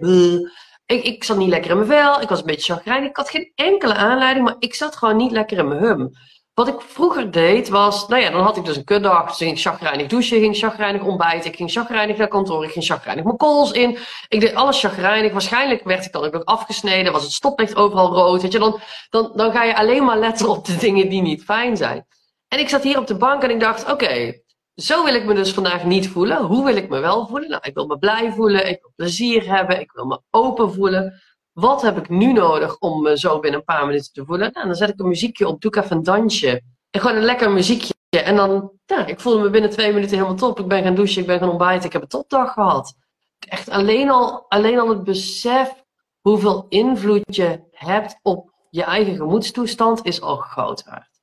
ik, 0.87 1.05
ik 1.05 1.25
zat 1.25 1.37
niet 1.37 1.49
lekker 1.49 1.71
in 1.71 1.77
mijn 1.77 1.89
vel. 1.89 2.21
Ik 2.21 2.29
was 2.29 2.39
een 2.39 2.47
beetje 2.47 2.75
chagrijnig. 2.75 3.09
Ik 3.09 3.17
had 3.17 3.31
geen 3.31 3.53
enkele 3.55 3.95
aanleiding, 3.95 4.45
maar 4.45 4.57
ik 4.59 4.75
zat 4.75 4.97
gewoon 4.97 5.17
niet 5.17 5.31
lekker 5.31 5.59
in 5.59 5.69
mijn 5.69 5.81
hum. 5.81 6.11
Wat 6.55 6.69
ik 6.69 6.81
vroeger 6.81 7.31
deed 7.31 7.69
was, 7.69 8.09
nou 8.09 8.23
ja, 8.23 8.31
dan 8.31 8.43
had 8.43 8.57
ik 8.57 8.65
dus 8.65 8.77
een 8.77 8.85
kutdag. 8.85 9.27
Dus 9.27 9.37
ging 9.37 9.61
chagrijnig 9.61 10.07
douchen, 10.07 10.41
ging 10.41 10.57
chagrijnig 10.57 11.03
ontbijten. 11.03 11.51
Ik 11.51 11.57
ging 11.57 11.71
chagrijnig 11.71 12.17
naar 12.17 12.29
kantoor, 12.29 12.65
ik 12.65 12.71
ging 12.71 12.85
chagrijnig 12.85 13.25
mijn 13.25 13.37
calls 13.37 13.71
in. 13.73 13.99
Ik 14.29 14.41
deed 14.41 14.55
alles 14.55 14.81
chagrijnig. 14.81 15.33
Waarschijnlijk 15.33 15.85
werd 15.85 16.05
ik 16.05 16.13
dan 16.13 16.25
ook 16.25 16.45
afgesneden, 16.45 17.13
was 17.13 17.23
het 17.23 17.33
stoplicht 17.33 17.77
overal 17.77 18.13
rood. 18.13 18.43
Weet 18.43 18.53
je, 18.53 18.59
dan, 18.59 18.81
dan, 19.11 19.33
dan 19.35 19.53
ga 19.53 19.65
je 19.65 19.77
alleen 19.77 20.05
maar 20.05 20.19
letten 20.19 20.49
op 20.49 20.65
de 20.65 20.77
dingen 20.77 21.09
die 21.09 21.23
niet 21.23 21.45
fijn 21.45 21.77
zijn. 21.77 22.07
En 22.49 22.59
ik 22.59 22.69
zat 22.69 22.83
hier 22.83 22.99
op 22.99 23.07
de 23.07 23.17
bank 23.17 23.43
en 23.43 23.51
ik 23.51 23.61
dacht, 23.61 23.91
oké, 23.91 24.33
zo 24.75 25.05
wil 25.05 25.15
ik 25.15 25.25
me 25.25 25.35
dus 25.35 25.53
vandaag 25.53 25.85
niet 25.85 26.09
voelen. 26.09 26.45
Hoe 26.45 26.65
wil 26.65 26.77
ik 26.77 26.89
me 26.89 27.01
wel 27.01 27.27
voelen? 27.27 27.49
Nou, 27.49 27.63
ik 27.65 27.75
wil 27.75 27.87
me 27.87 27.99
blij 27.99 28.33
voelen, 28.33 28.69
ik 28.69 28.81
wil 28.81 28.93
plezier 28.97 29.57
hebben, 29.57 29.81
ik 29.81 29.93
wil 29.93 30.05
me 30.05 30.21
open 30.31 30.73
voelen. 30.73 31.23
Wat 31.53 31.83
heb 31.83 31.97
ik 31.97 32.09
nu 32.09 32.33
nodig 32.33 32.79
om 32.79 33.03
me 33.03 33.19
zo 33.19 33.41
binnen 33.41 33.61
een 33.61 33.67
paar 33.67 33.87
minuten 33.87 34.13
te 34.13 34.25
voelen? 34.25 34.51
Nou, 34.53 34.67
dan 34.67 34.75
zet 34.75 34.89
ik 34.89 35.01
een 35.01 35.09
muziekje 35.09 35.49
op, 35.49 35.61
doe 35.61 35.71
ik 35.77 35.85
even 35.85 35.97
een 35.97 36.03
dansje. 36.03 36.63
En 36.91 37.01
gewoon 37.01 37.17
een 37.17 37.23
lekker 37.23 37.51
muziekje. 37.51 37.95
En 38.09 38.37
dan, 38.37 38.73
ja, 38.87 39.07
ik 39.07 39.21
voelde 39.21 39.43
me 39.43 39.51
binnen 39.51 39.71
twee 39.71 39.93
minuten 39.93 40.17
helemaal 40.17 40.37
top. 40.37 40.61
Ik 40.61 40.69
ben 40.69 40.83
gaan 40.83 40.95
douchen, 40.95 41.21
ik 41.21 41.27
ben 41.27 41.39
gaan 41.39 41.49
ontbijten, 41.49 41.87
ik 41.87 41.93
heb 41.93 42.03
een 42.03 42.09
topdag 42.09 42.53
gehad. 42.53 42.95
Echt 43.39 43.69
alleen 43.69 44.11
al, 44.11 44.49
alleen 44.49 44.79
al 44.79 44.89
het 44.89 45.05
besef 45.05 45.85
hoeveel 46.21 46.67
invloed 46.69 47.37
je 47.37 47.61
hebt 47.71 48.19
op 48.23 48.53
je 48.71 48.83
eigen 48.83 49.17
gemoedstoestand 49.17 50.05
is 50.05 50.21
al 50.21 50.37
groot 50.37 50.85
waard. 50.85 51.21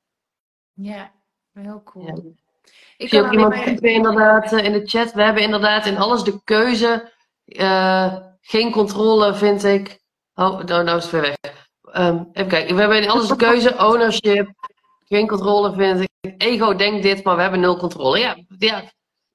Ja, 0.72 1.12
heel 1.52 1.82
cool. 1.82 2.34
Ik 3.02 3.08
zie 3.08 3.22
ook 3.22 3.32
iemand 3.32 3.54
maar... 3.54 3.90
inderdaad 3.90 4.52
eh, 4.52 4.64
in 4.64 4.72
de 4.72 4.86
chat. 4.86 5.12
We 5.12 5.22
hebben 5.22 5.42
inderdaad 5.42 5.86
in 5.86 5.98
alles 5.98 6.22
de 6.22 6.40
keuze. 6.44 7.10
Uh, 7.46 8.16
geen 8.40 8.70
controle, 8.70 9.34
vind 9.34 9.64
ik. 9.64 10.00
Oh, 10.34 10.60
nou, 10.60 10.84
nou 10.84 10.96
is 10.96 11.02
het 11.02 11.12
weer 11.12 11.20
weg. 11.20 11.36
Um, 11.96 12.28
even 12.32 12.48
kijken. 12.48 12.74
We 12.74 12.80
hebben 12.80 13.02
in 13.02 13.10
alles 13.10 13.28
de 13.28 13.36
keuze. 13.36 13.78
Ownership. 13.78 14.50
Geen 15.04 15.26
controle, 15.26 15.72
vind 15.72 16.00
ik. 16.00 16.34
Ego 16.38 16.74
denkt 16.74 17.02
dit, 17.02 17.24
maar 17.24 17.36
we 17.36 17.42
hebben 17.42 17.60
nul 17.60 17.76
controle. 17.76 18.18
Ja, 18.18 18.36
ja. 18.58 18.82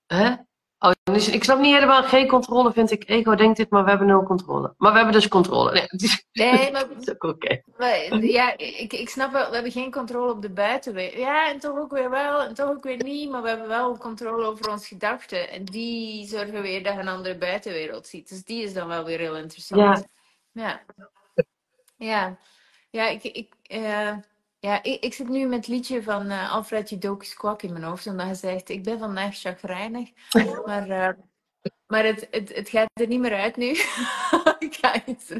Hè? 0.07 0.33
Oh, 0.79 0.91
dus 1.03 1.29
ik 1.29 1.43
snap 1.43 1.59
niet 1.59 1.73
helemaal, 1.73 2.03
geen 2.03 2.27
controle 2.27 2.73
vind 2.73 2.91
ik. 2.91 3.09
Ego 3.09 3.35
denkt 3.35 3.57
dit, 3.57 3.69
maar 3.69 3.83
we 3.83 3.89
hebben 3.89 4.07
nul 4.07 4.23
controle. 4.23 4.73
Maar 4.77 4.91
we 4.91 4.97
hebben 4.97 5.15
dus 5.15 5.27
controle. 5.27 5.71
Nee, 5.71 5.87
nee 6.51 6.71
maar... 6.71 6.87
dat 6.87 7.01
is 7.01 7.09
ook 7.09 7.23
oké. 7.23 7.61
Ja, 8.19 8.57
ik, 8.57 8.93
ik 8.93 9.09
snap 9.09 9.31
wel, 9.31 9.47
we 9.47 9.53
hebben 9.53 9.71
geen 9.71 9.91
controle 9.91 10.31
op 10.31 10.41
de 10.41 10.49
buitenwereld. 10.49 11.17
Ja, 11.17 11.49
en 11.49 11.59
toch 11.59 11.77
ook 11.77 11.91
weer 11.91 12.09
wel, 12.09 12.41
en 12.41 12.53
toch 12.53 12.69
ook 12.69 12.83
weer 12.83 13.03
niet. 13.03 13.29
Maar 13.29 13.41
we 13.41 13.49
hebben 13.49 13.67
wel 13.67 13.97
controle 13.97 14.45
over 14.45 14.69
onze 14.71 14.87
gedachten. 14.87 15.49
En 15.49 15.65
die 15.65 16.27
zorgen 16.27 16.61
weer 16.61 16.83
dat 16.83 16.93
je 16.93 16.99
een 16.99 17.07
andere 17.07 17.37
buitenwereld 17.37 18.07
ziet. 18.07 18.29
Dus 18.29 18.43
die 18.43 18.63
is 18.63 18.73
dan 18.73 18.87
wel 18.87 19.03
weer 19.03 19.19
heel 19.19 19.37
interessant. 19.37 19.81
Ja. 19.81 20.05
Ja, 20.63 20.81
ja. 21.97 22.37
ja 22.89 23.07
ik... 23.07 23.23
ik 23.23 23.53
uh... 23.67 24.13
Ja, 24.59 24.83
ik, 24.83 25.03
ik 25.03 25.13
zit 25.13 25.29
nu 25.29 25.45
met 25.47 25.57
het 25.57 25.67
liedje 25.67 26.03
van 26.03 26.25
uh, 26.25 26.53
Alfred 26.53 26.89
Judokus 26.89 27.33
Kwak 27.33 27.61
in 27.61 27.71
mijn 27.71 27.83
hoofd. 27.83 28.07
Omdat 28.07 28.25
hij 28.25 28.35
zegt, 28.35 28.69
ik 28.69 28.83
ben 28.83 28.99
vandaag 28.99 29.37
chagrijnig. 29.39 30.09
Maar, 30.65 30.89
uh, 30.89 31.09
maar 31.87 32.05
het, 32.05 32.27
het, 32.31 32.55
het 32.55 32.69
gaat 32.69 32.89
er 32.93 33.07
niet 33.07 33.19
meer 33.19 33.33
uit 33.33 33.55
nu. 33.55 33.69
ik 34.67 34.77
ga 34.81 35.05
iets. 35.05 35.33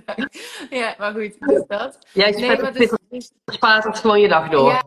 Ja, 0.69 0.95
maar 0.97 1.13
goed, 1.13 1.39
dus 1.39 1.63
dat. 1.67 1.99
Jij 2.13 2.31
nee, 2.31 2.61
maar 2.61 2.73
dus, 2.73 2.93
dus, 3.09 3.31
spaart 3.45 3.83
het 3.83 3.99
gewoon 3.99 4.19
je 4.19 4.27
dag 4.27 4.49
door. 4.49 4.71
Ja, 4.71 4.83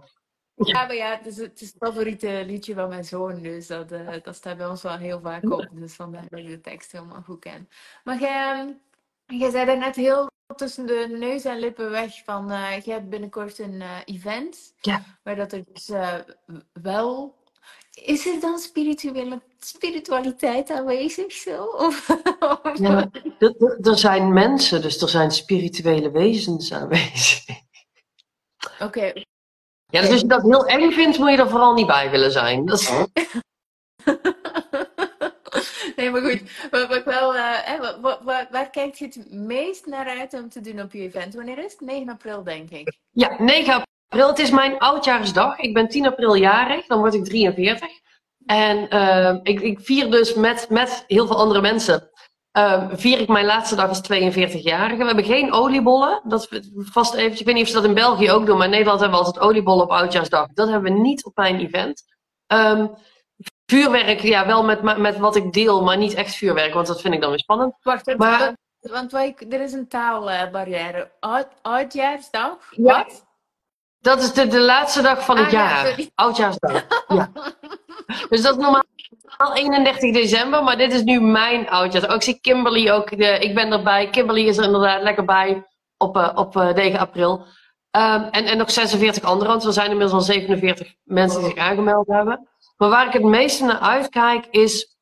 ja, 0.54 0.86
maar 0.86 0.94
ja, 0.94 1.16
het 1.16 1.26
is, 1.26 1.36
het, 1.36 1.60
is 1.60 1.68
het 1.68 1.76
favoriete 1.78 2.42
liedje 2.46 2.74
van 2.74 2.88
mijn 2.88 3.04
zoon. 3.04 3.42
Dus 3.42 3.66
dat, 3.66 3.92
uh, 3.92 4.12
dat 4.22 4.34
staat 4.34 4.56
bij 4.56 4.66
ons 4.66 4.82
wel 4.82 4.96
heel 4.96 5.20
vaak 5.20 5.50
op. 5.50 5.68
Dus 5.72 5.94
vandaar 5.94 6.26
dat 6.28 6.38
ik 6.38 6.46
de 6.46 6.60
tekst 6.60 6.92
helemaal 6.92 7.22
goed 7.22 7.38
ken. 7.38 7.68
Maar 8.04 8.20
jij, 8.20 8.76
jij 9.26 9.50
zei 9.50 9.76
net 9.76 9.96
heel 9.96 10.30
tussen 10.56 10.86
de 10.86 11.16
neus 11.18 11.44
en 11.44 11.58
lippen 11.58 11.90
weg 11.90 12.22
van 12.24 12.50
uh, 12.50 12.80
je 12.80 12.90
hebt 12.92 13.08
binnenkort 13.08 13.58
een 13.58 13.74
uh, 13.74 13.96
event. 14.04 14.72
Ja. 14.80 15.04
Waar 15.22 15.36
dat 15.36 15.52
er 15.52 15.64
dus 15.72 15.88
uh, 15.88 16.14
wel. 16.72 17.38
Is 17.90 18.26
er 18.26 18.40
dan 18.40 18.58
spirituele, 18.58 19.40
spiritualiteit 19.58 20.70
aanwezig 20.70 21.32
zo? 21.32 21.64
Of, 21.64 22.16
ja, 22.74 23.10
er 23.82 23.98
zijn 23.98 24.32
mensen, 24.32 24.82
dus 24.82 25.02
er 25.02 25.08
zijn 25.08 25.30
spirituele 25.30 26.10
wezens 26.10 26.72
aanwezig. 26.72 27.44
Oké. 28.78 28.84
Okay. 28.84 29.26
Ja, 29.86 30.00
dus 30.00 30.10
als 30.10 30.20
je 30.20 30.26
dat 30.26 30.42
heel 30.42 30.66
eng 30.66 30.92
vindt, 30.92 31.18
moet 31.18 31.30
je 31.30 31.36
er 31.36 31.50
vooral 31.50 31.74
niet 31.74 31.86
bij 31.86 32.10
willen 32.10 32.32
zijn. 32.32 32.66
Dat 32.66 32.80
is... 32.80 32.90
maar 36.10 36.20
goed. 36.20 36.42
Wat, 36.70 36.88
wat 36.88 37.06
uh, 37.06 37.80
wat, 38.00 38.20
wat, 38.22 38.46
waar 38.50 38.70
kijkt 38.70 38.98
je 38.98 39.04
het 39.04 39.30
meest 39.30 39.86
naar 39.86 40.18
uit 40.18 40.34
om 40.34 40.48
te 40.48 40.60
doen 40.60 40.80
op 40.80 40.92
je 40.92 41.00
event? 41.00 41.34
Wanneer 41.34 41.58
is 41.58 41.72
het? 41.72 41.80
9 41.80 42.08
april, 42.08 42.42
denk 42.42 42.70
ik. 42.70 42.98
Ja, 43.10 43.34
9 43.38 43.84
april. 44.08 44.28
Het 44.28 44.38
is 44.38 44.50
mijn 44.50 44.78
oudjaarsdag. 44.78 45.58
Ik 45.58 45.74
ben 45.74 45.88
10 45.88 46.06
april 46.06 46.34
jarig. 46.34 46.86
Dan 46.86 46.98
word 46.98 47.14
ik 47.14 47.24
43. 47.24 47.88
En 48.46 48.94
uh, 48.94 49.36
ik, 49.42 49.60
ik, 49.60 49.80
vier 49.80 50.10
dus 50.10 50.34
met, 50.34 50.66
met 50.68 51.04
heel 51.06 51.26
veel 51.26 51.38
andere 51.38 51.60
mensen. 51.60 52.10
Uh, 52.58 52.88
vier 52.92 53.20
ik 53.20 53.28
mijn 53.28 53.46
laatste 53.46 53.76
dag 53.76 53.88
als 53.88 54.00
42-jarige. 54.12 54.96
We 54.96 55.04
hebben 55.04 55.24
geen 55.24 55.52
oliebollen. 55.52 56.20
Dat 56.24 56.48
vast 56.74 57.14
even. 57.14 57.38
Ik 57.38 57.44
weet 57.44 57.54
niet 57.54 57.62
of 57.62 57.68
ze 57.68 57.74
dat 57.74 57.84
in 57.84 57.94
België 57.94 58.30
ook 58.30 58.46
doen, 58.46 58.56
maar 58.56 58.64
in 58.64 58.70
Nederland 58.70 59.00
hebben 59.00 59.18
we 59.18 59.24
altijd 59.24 59.44
oliebollen 59.44 59.84
op 59.84 59.90
oudjaarsdag. 59.90 60.46
Dat 60.52 60.68
hebben 60.68 60.92
we 60.92 60.98
niet 60.98 61.24
op 61.24 61.36
mijn 61.36 61.60
event. 61.60 62.02
Um, 62.46 62.90
Vuurwerk, 63.70 64.20
ja, 64.20 64.46
wel 64.46 64.64
met, 64.64 64.98
met 64.98 65.18
wat 65.18 65.36
ik 65.36 65.52
deel, 65.52 65.82
maar 65.82 65.96
niet 65.96 66.14
echt 66.14 66.34
vuurwerk, 66.34 66.74
want 66.74 66.86
dat 66.86 67.00
vind 67.00 67.14
ik 67.14 67.20
dan 67.20 67.30
weer 67.30 67.38
spannend. 67.38 67.74
Wacht, 67.82 68.16
maar, 68.16 68.54
want, 68.80 69.12
want 69.12 69.52
er 69.52 69.60
is 69.60 69.72
een 69.72 69.88
taalbarrière. 69.88 71.10
Oudjaarsdag? 71.62 72.56
Ja. 72.70 72.82
Wat? 72.82 73.26
Dat 74.00 74.22
is 74.22 74.32
de, 74.32 74.46
de 74.46 74.60
laatste 74.60 75.02
dag 75.02 75.24
van 75.24 75.36
het 75.36 75.46
ah, 75.46 75.52
jaar. 75.52 76.00
Ja, 76.00 76.06
Oudjaarsdag. 76.14 76.86
ja. 77.08 77.30
Dus 78.28 78.42
dat 78.42 78.56
is 78.56 78.62
normaal 78.62 78.84
31 79.54 80.12
december, 80.12 80.62
maar 80.64 80.76
dit 80.76 80.92
is 80.92 81.02
nu 81.02 81.20
mijn 81.20 81.68
oudjaarsdag. 81.68 82.14
Ook 82.14 82.22
zie 82.22 82.38
Kimberly 82.40 82.90
ook, 82.90 83.16
de, 83.16 83.38
ik 83.38 83.54
ben 83.54 83.72
erbij. 83.72 84.10
Kimberly 84.10 84.46
is 84.46 84.58
er 84.58 84.64
inderdaad 84.64 85.02
lekker 85.02 85.24
bij 85.24 85.66
op, 85.96 86.16
uh, 86.16 86.30
op 86.34 86.56
uh, 86.56 86.72
9 86.72 86.98
april. 86.98 87.46
Um, 87.96 88.22
en, 88.22 88.44
en 88.44 88.56
nog 88.56 88.70
46 88.70 89.22
anderen, 89.22 89.48
want 89.52 89.64
er 89.64 89.72
zijn 89.72 89.90
inmiddels 89.90 90.12
al 90.12 90.20
47 90.20 90.94
mensen 91.04 91.40
die 91.40 91.48
zich 91.48 91.58
aangemeld 91.58 92.06
hebben. 92.06 92.48
Maar 92.80 92.88
waar 92.88 93.06
ik 93.06 93.12
het 93.12 93.22
meeste 93.22 93.64
naar 93.64 93.78
uitkijk 93.78 94.46
is. 94.50 94.98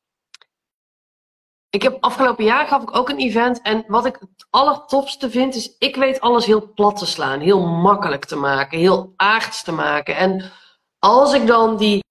Ik 1.69 1.81
heb 1.81 1.97
afgelopen 1.99 2.43
jaar 2.43 2.67
gaf 2.67 2.81
ik 2.81 2.95
ook 2.95 3.09
een 3.09 3.17
event. 3.17 3.61
En 3.61 3.83
wat 3.87 4.05
ik 4.05 4.17
het 4.19 4.47
allertopste 4.49 5.29
vind, 5.29 5.55
is 5.55 5.75
ik 5.77 5.95
weet 5.95 6.19
alles 6.19 6.45
heel 6.45 6.73
plat 6.73 6.97
te 6.97 7.05
slaan. 7.05 7.39
Heel 7.39 7.65
makkelijk 7.67 8.25
te 8.25 8.35
maken. 8.35 8.79
Heel 8.79 9.13
aards 9.15 9.63
te 9.63 9.71
maken. 9.71 10.15
En 10.15 10.51
als 10.99 11.33
ik 11.33 11.47
dan 11.47 11.77
die, 11.77 12.03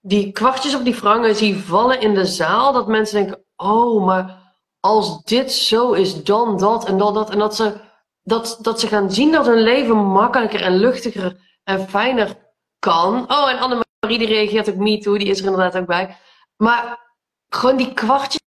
die 0.00 0.32
kwartjes 0.32 0.74
op 0.74 0.84
die 0.84 0.94
frangen 0.94 1.36
zie 1.36 1.58
vallen 1.58 2.00
in 2.00 2.14
de 2.14 2.26
zaal, 2.26 2.72
dat 2.72 2.86
mensen 2.86 3.16
denken: 3.16 3.44
oh, 3.56 4.04
maar 4.04 4.54
als 4.80 5.22
dit 5.22 5.52
zo 5.52 5.92
is, 5.92 6.24
dan 6.24 6.58
dat 6.58 6.86
en 6.86 6.98
dan 6.98 7.14
dat. 7.14 7.30
En 7.30 7.38
dat 7.38 7.56
ze, 7.56 7.80
dat, 8.22 8.58
dat 8.60 8.80
ze 8.80 8.86
gaan 8.86 9.10
zien 9.10 9.32
dat 9.32 9.46
hun 9.46 9.62
leven 9.62 9.96
makkelijker 9.96 10.62
en 10.62 10.76
luchtiger 10.76 11.60
en 11.64 11.88
fijner 11.88 12.36
kan. 12.78 13.30
Oh, 13.30 13.50
en 13.50 13.58
Anne 13.58 13.84
Marie 14.00 14.26
reageert 14.26 14.70
ook 14.70 14.76
me 14.76 14.98
toe, 14.98 15.18
die 15.18 15.28
is 15.28 15.38
er 15.38 15.44
inderdaad 15.44 15.76
ook 15.76 15.86
bij. 15.86 16.16
Maar 16.56 16.98
gewoon 17.48 17.76
die 17.76 17.92
kwartjes 17.92 18.40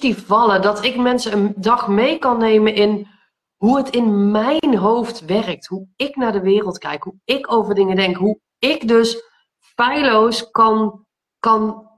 die 0.00 0.16
vallen, 0.16 0.62
dat 0.62 0.84
ik 0.84 0.96
mensen 0.96 1.32
een 1.32 1.54
dag 1.56 1.88
mee 1.88 2.18
kan 2.18 2.38
nemen 2.38 2.74
in 2.74 3.08
hoe 3.56 3.76
het 3.76 3.90
in 3.90 4.30
mijn 4.30 4.76
hoofd 4.76 5.24
werkt. 5.24 5.66
Hoe 5.66 5.88
ik 5.96 6.16
naar 6.16 6.32
de 6.32 6.40
wereld 6.40 6.78
kijk, 6.78 7.02
hoe 7.02 7.14
ik 7.24 7.52
over 7.52 7.74
dingen 7.74 7.96
denk, 7.96 8.16
hoe 8.16 8.40
ik 8.58 8.88
dus 8.88 9.22
feilloos 9.58 10.50
kan, 10.50 11.06
kan, 11.38 11.90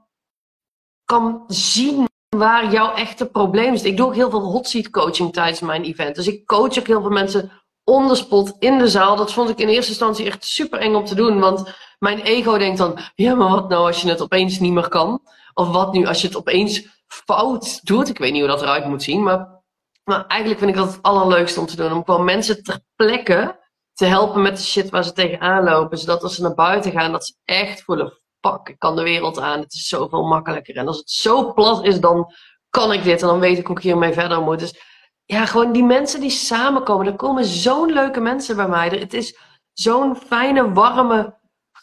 kan 1.05 1.43
zien 1.47 2.07
waar 2.35 2.71
jouw 2.71 2.93
echte 2.93 3.29
probleem 3.29 3.73
is. 3.73 3.83
Ik 3.83 3.97
doe 3.97 4.05
ook 4.05 4.15
heel 4.15 4.29
veel 4.29 4.43
hot 4.43 4.67
seat 4.67 4.89
coaching 4.89 5.33
tijdens 5.33 5.59
mijn 5.59 5.83
event. 5.83 6.15
Dus 6.15 6.27
ik 6.27 6.45
coach 6.45 6.79
ook 6.79 6.87
heel 6.87 7.01
veel 7.01 7.09
mensen 7.09 7.51
on 7.83 8.07
the 8.07 8.15
spot 8.15 8.55
in 8.59 8.77
de 8.77 8.87
zaal. 8.87 9.15
Dat 9.15 9.33
vond 9.33 9.49
ik 9.49 9.59
in 9.59 9.67
eerste 9.67 9.89
instantie 9.89 10.25
echt 10.25 10.45
super 10.45 10.79
eng 10.79 10.95
om 10.95 11.05
te 11.05 11.15
doen. 11.15 11.39
Want 11.39 11.75
mijn 11.99 12.19
ego 12.19 12.57
denkt 12.57 12.77
dan, 12.77 12.99
ja, 13.15 13.35
maar 13.35 13.49
wat 13.49 13.69
nou 13.69 13.85
als 13.85 14.01
je 14.01 14.09
het 14.09 14.21
opeens 14.21 14.59
niet 14.59 14.73
meer 14.73 14.87
kan? 14.87 15.21
Of 15.53 15.67
wat 15.67 15.93
nu 15.93 16.05
als 16.05 16.21
je 16.21 16.27
het 16.27 16.37
opeens 16.37 16.87
fout 17.07 17.79
doet? 17.85 18.09
Ik 18.09 18.17
weet 18.17 18.31
niet 18.31 18.41
hoe 18.41 18.49
dat 18.49 18.61
eruit 18.61 18.85
moet 18.85 19.03
zien, 19.03 19.23
maar, 19.23 19.61
maar 20.03 20.25
eigenlijk 20.25 20.59
vind 20.59 20.71
ik 20.71 20.77
dat 20.77 20.93
het 20.93 21.01
allerleukste 21.01 21.59
om 21.59 21.65
te 21.65 21.75
doen. 21.75 21.91
Om 21.91 22.05
gewoon 22.05 22.25
mensen 22.25 22.63
ter 22.63 22.79
plekke 22.95 23.59
te 23.93 24.05
helpen 24.05 24.41
met 24.41 24.57
de 24.57 24.63
shit 24.63 24.89
waar 24.89 25.03
ze 25.03 25.11
tegenaan 25.11 25.63
lopen. 25.63 25.97
Zodat 25.97 26.23
als 26.23 26.35
ze 26.35 26.41
naar 26.41 26.53
buiten 26.53 26.91
gaan, 26.91 27.11
dat 27.11 27.25
ze 27.25 27.33
echt 27.45 27.81
voelen, 27.81 28.19
fuck, 28.41 28.69
ik 28.69 28.79
kan 28.79 28.95
de 28.95 29.03
wereld 29.03 29.39
aan. 29.39 29.59
Het 29.59 29.73
is 29.73 29.87
zoveel 29.87 30.23
makkelijker. 30.23 30.75
En 30.75 30.87
als 30.87 30.97
het 30.97 31.09
zo 31.09 31.53
plat 31.53 31.85
is, 31.85 31.99
dan 31.99 32.33
kan 32.69 32.93
ik 32.93 33.03
dit. 33.03 33.21
En 33.21 33.27
dan 33.27 33.39
weet 33.39 33.57
ik 33.57 33.67
hoe 33.67 33.77
ik 33.77 33.83
hiermee 33.83 34.13
verder 34.13 34.41
moet. 34.41 34.59
Dus 34.59 34.81
ja, 35.25 35.45
gewoon 35.45 35.71
die 35.71 35.83
mensen 35.83 36.21
die 36.21 36.29
samenkomen. 36.29 37.05
Er 37.05 37.15
komen 37.15 37.45
zo'n 37.45 37.91
leuke 37.91 38.19
mensen 38.19 38.55
bij 38.55 38.67
mij. 38.67 38.87
Het 38.87 39.13
is 39.13 39.37
zo'n 39.73 40.15
fijne, 40.15 40.73
warme 40.73 41.38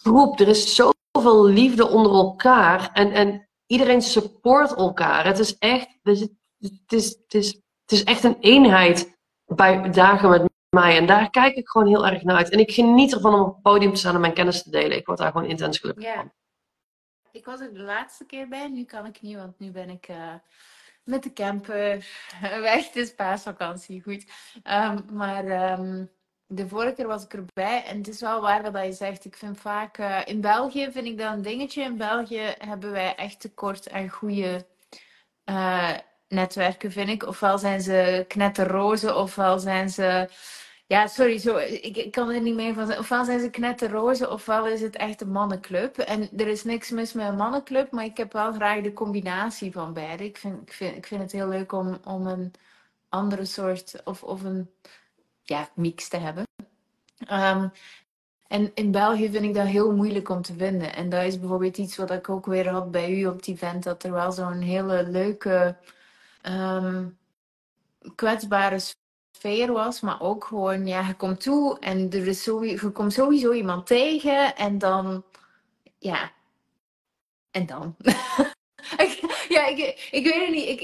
groep. 0.06 0.40
Er 0.40 0.48
is 0.48 0.74
zoveel 0.74 1.44
liefde 1.44 1.88
onder 1.88 2.12
elkaar. 2.12 2.90
En, 2.92 3.12
en 3.12 3.48
iedereen 3.66 4.02
support 4.02 4.74
elkaar. 4.74 5.24
Het 5.24 5.38
is 5.38 5.58
echt, 5.58 5.88
het 6.02 6.30
is, 6.92 7.08
het 7.08 7.34
is, 7.34 7.52
het 7.82 7.92
is 7.92 8.04
echt 8.04 8.24
een 8.24 8.38
eenheid 8.40 9.18
bij 9.44 9.90
dagen 9.90 10.30
met 10.30 10.50
mij. 10.68 10.96
En 10.96 11.06
daar 11.06 11.30
kijk 11.30 11.54
ik 11.54 11.68
gewoon 11.68 11.86
heel 11.86 12.06
erg 12.06 12.22
naar 12.22 12.36
uit. 12.36 12.50
En 12.50 12.58
ik 12.58 12.70
geniet 12.70 13.14
ervan 13.14 13.34
om 13.34 13.40
op 13.40 13.54
het 13.54 13.62
podium 13.62 13.92
te 13.92 13.98
staan 13.98 14.14
en 14.14 14.20
mijn 14.20 14.34
kennis 14.34 14.62
te 14.62 14.70
delen. 14.70 14.96
Ik 14.96 15.06
word 15.06 15.18
daar 15.18 15.32
gewoon 15.32 15.48
intens 15.48 15.78
gelukkig 15.78 16.14
van. 16.14 16.32
Ik 17.32 17.44
was 17.44 17.60
er 17.60 17.74
de 17.74 17.82
laatste 17.82 18.26
keer 18.26 18.48
bij. 18.48 18.68
Nu 18.68 18.84
kan 18.84 19.06
ik 19.06 19.22
niet, 19.22 19.36
want 19.36 19.58
nu 19.58 19.70
ben 19.70 19.90
ik... 19.90 20.08
Uh 20.08 20.34
met 21.06 21.22
de 21.22 21.32
camper 21.32 22.06
weg. 22.40 22.86
Het 22.86 22.96
is 22.96 23.14
paasvakantie, 23.14 24.02
goed. 24.02 24.24
Um, 24.64 25.04
maar 25.12 25.72
um, 25.78 26.10
de 26.46 26.68
vorige 26.68 26.92
keer 26.92 27.06
was 27.06 27.24
ik 27.24 27.34
erbij. 27.34 27.84
En 27.84 27.96
het 27.96 28.08
is 28.08 28.20
wel 28.20 28.40
waar 28.40 28.72
wat 28.72 28.84
je 28.84 28.92
zegt. 28.92 29.24
Ik 29.24 29.36
vind 29.36 29.58
vaak... 29.60 29.98
Uh, 29.98 30.20
in 30.24 30.40
België 30.40 30.90
vind 30.92 31.06
ik 31.06 31.18
dat 31.18 31.32
een 31.32 31.42
dingetje. 31.42 31.82
In 31.82 31.96
België 31.96 32.54
hebben 32.58 32.90
wij 32.90 33.14
echt 33.14 33.40
tekort 33.40 33.90
aan 33.90 34.08
goede... 34.08 34.66
Uh, 35.44 35.96
netwerken, 36.28 36.92
vind 36.92 37.08
ik. 37.08 37.26
Ofwel 37.26 37.58
zijn 37.58 37.80
ze 37.80 38.24
knetterrozen, 38.28 39.16
ofwel 39.16 39.58
zijn 39.58 39.90
ze 39.90 40.28
ja, 40.88 41.06
sorry, 41.06 41.38
zo, 41.38 41.56
ik, 41.56 41.96
ik 41.96 42.10
kan 42.10 42.30
er 42.30 42.40
niet 42.40 42.54
meer 42.54 42.74
van 42.74 42.84
zeggen. 42.86 43.02
Ofwel 43.02 43.24
zijn 43.24 43.40
ze 43.40 43.50
knetterroze, 43.50 44.30
ofwel 44.30 44.66
is 44.66 44.80
het 44.80 44.96
echt 44.96 45.20
een 45.20 45.30
mannenclub. 45.30 45.98
En 45.98 46.28
er 46.36 46.48
is 46.48 46.64
niks 46.64 46.90
mis 46.90 47.12
met 47.12 47.26
een 47.28 47.36
mannenclub, 47.36 47.90
maar 47.90 48.04
ik 48.04 48.16
heb 48.16 48.32
wel 48.32 48.52
graag 48.52 48.82
de 48.82 48.92
combinatie 48.92 49.72
van 49.72 49.92
beide. 49.92 50.24
Ik 50.24 50.36
vind, 50.36 50.62
ik 50.62 50.72
vind, 50.72 50.96
ik 50.96 51.06
vind 51.06 51.22
het 51.22 51.32
heel 51.32 51.48
leuk 51.48 51.72
om, 51.72 51.98
om 52.04 52.26
een 52.26 52.52
andere 53.08 53.44
soort, 53.44 54.00
of, 54.04 54.22
of 54.22 54.42
een 54.42 54.70
ja, 55.48 55.68
mix 55.74 56.08
te 56.08 56.16
hebben. 56.16 56.44
Um, 57.30 57.72
en 58.48 58.70
in 58.74 58.90
België 58.90 59.30
vind 59.30 59.44
ik 59.44 59.54
dat 59.54 59.66
heel 59.66 59.92
moeilijk 59.92 60.28
om 60.28 60.42
te 60.42 60.54
vinden. 60.54 60.94
En 60.94 61.08
dat 61.08 61.22
is 61.22 61.38
bijvoorbeeld 61.38 61.78
iets 61.78 61.96
wat 61.96 62.10
ik 62.10 62.28
ook 62.28 62.46
weer 62.46 62.68
had 62.68 62.90
bij 62.90 63.10
u 63.10 63.26
op 63.26 63.36
het 63.36 63.48
event. 63.48 63.82
Dat 63.82 64.02
er 64.02 64.12
wel 64.12 64.32
zo'n 64.32 64.60
hele 64.60 65.08
leuke, 65.08 65.76
um, 66.42 67.18
kwetsbare 68.14 68.78
sfeer 69.36 69.72
was, 69.72 70.00
maar 70.00 70.20
ook 70.20 70.44
gewoon, 70.44 70.86
ja, 70.86 71.06
je 71.06 71.14
komt 71.14 71.40
toe 71.40 71.78
en 71.78 72.10
er 72.10 72.26
is 72.26 72.42
sowieso, 72.42 72.86
je 72.86 72.92
komt 72.92 73.12
sowieso 73.12 73.52
iemand 73.52 73.86
tegen 73.86 74.56
en 74.56 74.78
dan, 74.78 75.24
ja, 75.98 76.32
en 77.50 77.66
dan. 77.66 77.96
ja, 79.56 79.66
ik, 79.66 80.08
ik 80.10 80.24
weet 80.24 80.40
het 80.40 80.50
niet. 80.50 80.68
Ik, 80.68 80.80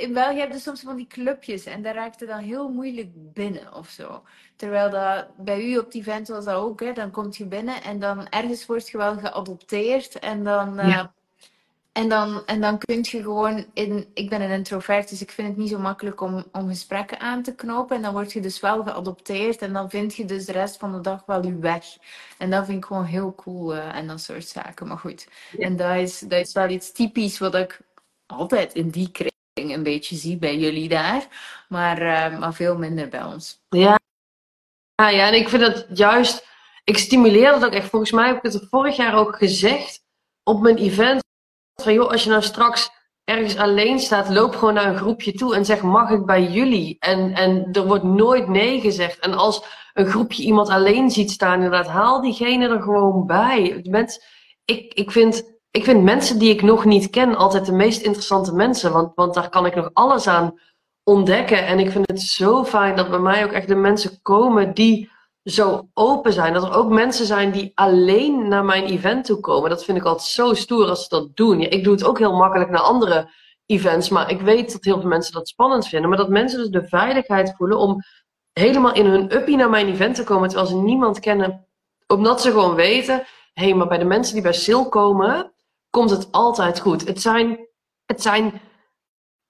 in 0.00 0.12
België 0.12 0.38
heb 0.38 0.52
je 0.52 0.58
soms 0.58 0.80
van 0.80 0.96
die 0.96 1.06
clubjes 1.06 1.64
en 1.64 1.82
daar 1.82 1.94
raakte 1.94 2.26
dan 2.26 2.38
heel 2.38 2.68
moeilijk 2.68 3.08
binnen 3.14 3.74
of 3.74 3.88
zo. 3.88 4.22
Terwijl 4.56 4.90
dat 4.90 5.26
bij 5.36 5.64
u 5.64 5.78
op 5.78 5.92
die 5.92 6.00
event 6.00 6.28
was 6.28 6.44
dat 6.44 6.54
ook, 6.54 6.80
hè, 6.80 6.92
dan 6.92 7.10
komt 7.10 7.36
je 7.36 7.46
binnen 7.46 7.82
en 7.82 7.98
dan 7.98 8.28
ergens 8.28 8.66
word 8.66 8.88
je 8.88 8.96
wel 8.96 9.16
geadopteerd 9.18 10.18
en 10.18 10.44
dan... 10.44 10.80
Uh, 10.80 11.04
en 11.94 12.08
dan, 12.08 12.46
en 12.46 12.60
dan 12.60 12.78
kun 12.78 12.98
je 13.02 13.22
gewoon 13.22 13.66
in. 13.74 14.10
Ik 14.14 14.28
ben 14.28 14.40
een 14.40 14.50
introvert, 14.50 15.08
dus 15.08 15.22
ik 15.22 15.30
vind 15.30 15.48
het 15.48 15.56
niet 15.56 15.68
zo 15.68 15.78
makkelijk 15.78 16.20
om, 16.20 16.44
om 16.52 16.68
gesprekken 16.68 17.20
aan 17.20 17.42
te 17.42 17.54
knopen. 17.54 17.96
En 17.96 18.02
dan 18.02 18.12
word 18.12 18.32
je 18.32 18.40
dus 18.40 18.60
wel 18.60 18.82
geadopteerd. 18.82 19.62
En 19.62 19.72
dan 19.72 19.90
vind 19.90 20.14
je 20.14 20.24
dus 20.24 20.44
de 20.44 20.52
rest 20.52 20.76
van 20.76 20.92
de 20.92 21.00
dag 21.00 21.22
wel 21.26 21.44
je 21.44 21.58
weg. 21.58 21.84
En 22.38 22.50
dat 22.50 22.64
vind 22.64 22.78
ik 22.78 22.84
gewoon 22.84 23.04
heel 23.04 23.34
cool 23.34 23.74
uh, 23.74 23.96
en 23.96 24.06
dat 24.06 24.20
soort 24.20 24.48
zaken. 24.48 24.86
Maar 24.86 24.98
goed. 24.98 25.28
En 25.58 25.76
dat 25.76 25.96
is, 25.96 26.18
dat 26.18 26.46
is 26.46 26.52
wel 26.52 26.68
iets 26.68 26.92
typisch 26.92 27.38
wat 27.38 27.54
ik 27.54 27.80
altijd 28.26 28.72
in 28.72 28.88
die 28.88 29.10
kring 29.10 29.74
een 29.74 29.82
beetje 29.82 30.16
zie 30.16 30.36
bij 30.36 30.58
jullie 30.58 30.88
daar. 30.88 31.26
Maar, 31.68 32.02
uh, 32.02 32.38
maar 32.38 32.54
veel 32.54 32.78
minder 32.78 33.08
bij 33.08 33.24
ons. 33.24 33.60
Ja. 33.68 33.98
ja, 34.94 35.08
ja, 35.08 35.26
en 35.26 35.34
ik 35.34 35.48
vind 35.48 35.62
dat 35.62 35.86
juist. 35.92 36.46
Ik 36.84 36.98
stimuleer 36.98 37.50
dat 37.50 37.64
ook 37.64 37.72
echt. 37.72 37.88
Volgens 37.88 38.12
mij 38.12 38.26
heb 38.26 38.36
ik 38.36 38.52
het 38.52 38.66
vorig 38.70 38.96
jaar 38.96 39.14
ook 39.14 39.36
gezegd 39.36 40.02
op 40.42 40.60
mijn 40.60 40.76
event 40.76 41.22
van 41.74 41.92
joh, 41.92 42.10
als 42.10 42.24
je 42.24 42.30
nou 42.30 42.42
straks 42.42 42.90
ergens 43.24 43.56
alleen 43.56 43.98
staat, 43.98 44.28
loop 44.28 44.54
gewoon 44.54 44.74
naar 44.74 44.86
een 44.86 44.96
groepje 44.96 45.32
toe 45.32 45.54
en 45.54 45.64
zeg: 45.64 45.82
Mag 45.82 46.10
ik 46.10 46.24
bij 46.26 46.42
jullie? 46.42 46.96
En, 46.98 47.34
en 47.34 47.68
er 47.72 47.86
wordt 47.86 48.04
nooit 48.04 48.48
nee 48.48 48.80
gezegd. 48.80 49.18
En 49.18 49.34
als 49.34 49.64
een 49.92 50.06
groepje 50.06 50.42
iemand 50.42 50.68
alleen 50.68 51.10
ziet 51.10 51.30
staan, 51.30 51.54
inderdaad, 51.54 51.86
haal 51.86 52.20
diegene 52.20 52.68
er 52.68 52.82
gewoon 52.82 53.26
bij. 53.26 53.80
Mens, 53.90 54.24
ik, 54.64 54.94
ik, 54.94 55.10
vind, 55.10 55.42
ik 55.70 55.84
vind 55.84 56.02
mensen 56.02 56.38
die 56.38 56.52
ik 56.52 56.62
nog 56.62 56.84
niet 56.84 57.10
ken 57.10 57.36
altijd 57.36 57.66
de 57.66 57.72
meest 57.72 58.02
interessante 58.02 58.54
mensen, 58.54 58.92
want, 58.92 59.12
want 59.14 59.34
daar 59.34 59.48
kan 59.48 59.66
ik 59.66 59.74
nog 59.74 59.90
alles 59.92 60.26
aan 60.26 60.60
ontdekken. 61.04 61.66
En 61.66 61.78
ik 61.78 61.90
vind 61.90 62.06
het 62.06 62.20
zo 62.20 62.64
fijn 62.64 62.96
dat 62.96 63.10
bij 63.10 63.18
mij 63.18 63.44
ook 63.44 63.52
echt 63.52 63.68
de 63.68 63.74
mensen 63.74 64.22
komen 64.22 64.74
die 64.74 65.10
zo 65.44 65.88
open 65.94 66.32
zijn. 66.32 66.52
Dat 66.52 66.62
er 66.62 66.74
ook 66.74 66.90
mensen 66.90 67.26
zijn 67.26 67.50
die 67.50 67.72
alleen 67.74 68.48
naar 68.48 68.64
mijn 68.64 68.84
event 68.84 69.24
toe 69.24 69.40
komen. 69.40 69.70
Dat 69.70 69.84
vind 69.84 69.98
ik 69.98 70.04
altijd 70.04 70.28
zo 70.28 70.54
stoer 70.54 70.88
als 70.88 71.02
ze 71.02 71.08
dat 71.08 71.36
doen. 71.36 71.60
Ja, 71.60 71.70
ik 71.70 71.84
doe 71.84 71.92
het 71.92 72.04
ook 72.04 72.18
heel 72.18 72.36
makkelijk 72.36 72.70
naar 72.70 72.80
andere 72.80 73.30
events. 73.66 74.08
Maar 74.08 74.30
ik 74.30 74.40
weet 74.40 74.72
dat 74.72 74.84
heel 74.84 75.00
veel 75.00 75.08
mensen 75.08 75.32
dat 75.32 75.48
spannend 75.48 75.88
vinden. 75.88 76.08
Maar 76.08 76.18
dat 76.18 76.28
mensen 76.28 76.58
dus 76.58 76.68
de 76.68 76.88
veiligheid 76.88 77.54
voelen 77.56 77.78
om 77.78 78.02
helemaal 78.52 78.94
in 78.94 79.06
hun 79.06 79.34
uppie 79.36 79.56
naar 79.56 79.70
mijn 79.70 79.88
event 79.88 80.14
te 80.14 80.24
komen. 80.24 80.48
Terwijl 80.48 80.70
ze 80.70 80.76
niemand 80.76 81.20
kennen. 81.20 81.66
Omdat 82.06 82.40
ze 82.40 82.50
gewoon 82.50 82.74
weten. 82.74 83.16
Hé, 83.52 83.64
hey, 83.64 83.74
maar 83.74 83.88
bij 83.88 83.98
de 83.98 84.04
mensen 84.04 84.34
die 84.34 84.42
bij 84.42 84.52
Sil 84.64 84.84
komen. 84.88 85.52
Komt 85.90 86.10
het 86.10 86.32
altijd 86.32 86.80
goed. 86.80 87.06
Het 87.06 87.20
zijn, 87.20 87.68
het 88.04 88.22
zijn, 88.22 88.60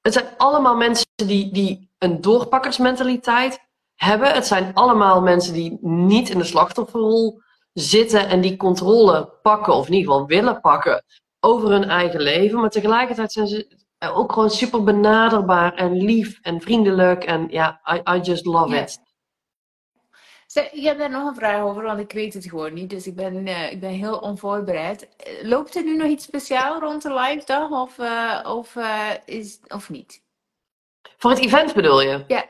het 0.00 0.12
zijn 0.12 0.26
allemaal 0.36 0.76
mensen 0.76 1.06
die, 1.14 1.52
die 1.52 1.92
een 1.98 2.20
doorpakkersmentaliteit 2.20 3.60
hebben. 4.04 4.32
Het 4.32 4.46
zijn 4.46 4.74
allemaal 4.74 5.22
mensen 5.22 5.52
die 5.52 5.78
niet 5.80 6.28
in 6.28 6.38
de 6.38 6.44
slachtofferrol 6.44 7.40
zitten 7.72 8.28
en 8.28 8.40
die 8.40 8.56
controle 8.56 9.32
pakken, 9.42 9.74
of 9.74 9.86
in 9.86 9.92
ieder 9.92 10.12
geval 10.12 10.26
willen 10.26 10.60
pakken, 10.60 11.04
over 11.40 11.70
hun 11.70 11.84
eigen 11.84 12.20
leven. 12.20 12.60
Maar 12.60 12.70
tegelijkertijd 12.70 13.32
zijn 13.32 13.46
ze 13.46 13.82
ook 14.12 14.32
gewoon 14.32 14.50
super 14.50 14.84
benaderbaar 14.84 15.74
en 15.74 15.96
lief 15.96 16.38
en 16.42 16.60
vriendelijk. 16.60 17.24
En 17.24 17.46
ja, 17.50 17.80
I, 17.94 18.16
I 18.16 18.20
just 18.20 18.44
love 18.44 18.76
it. 18.76 18.98
Ik 20.72 20.84
heb 20.84 20.98
daar 20.98 21.10
nog 21.10 21.28
een 21.28 21.34
vraag 21.34 21.62
over, 21.62 21.82
want 21.82 22.00
ik 22.00 22.12
weet 22.12 22.34
het 22.34 22.44
gewoon 22.44 22.72
niet. 22.72 22.90
Dus 22.90 23.06
ik 23.06 23.14
ben, 23.14 23.46
uh, 23.46 23.72
ik 23.72 23.80
ben 23.80 23.90
heel 23.90 24.18
onvoorbereid. 24.18 25.08
Loopt 25.42 25.76
er 25.76 25.84
nu 25.84 25.96
nog 25.96 26.08
iets 26.08 26.24
speciaal 26.24 26.80
rond 26.80 27.02
de 27.02 27.14
live 27.14 27.42
dag 27.46 27.70
of, 27.70 27.98
uh, 27.98 28.40
of, 28.42 28.74
uh, 28.74 29.10
is, 29.24 29.60
of 29.68 29.90
niet? 29.90 30.22
Voor 31.16 31.30
het 31.30 31.40
event 31.40 31.74
bedoel 31.74 32.00
je? 32.00 32.24
Ja. 32.28 32.44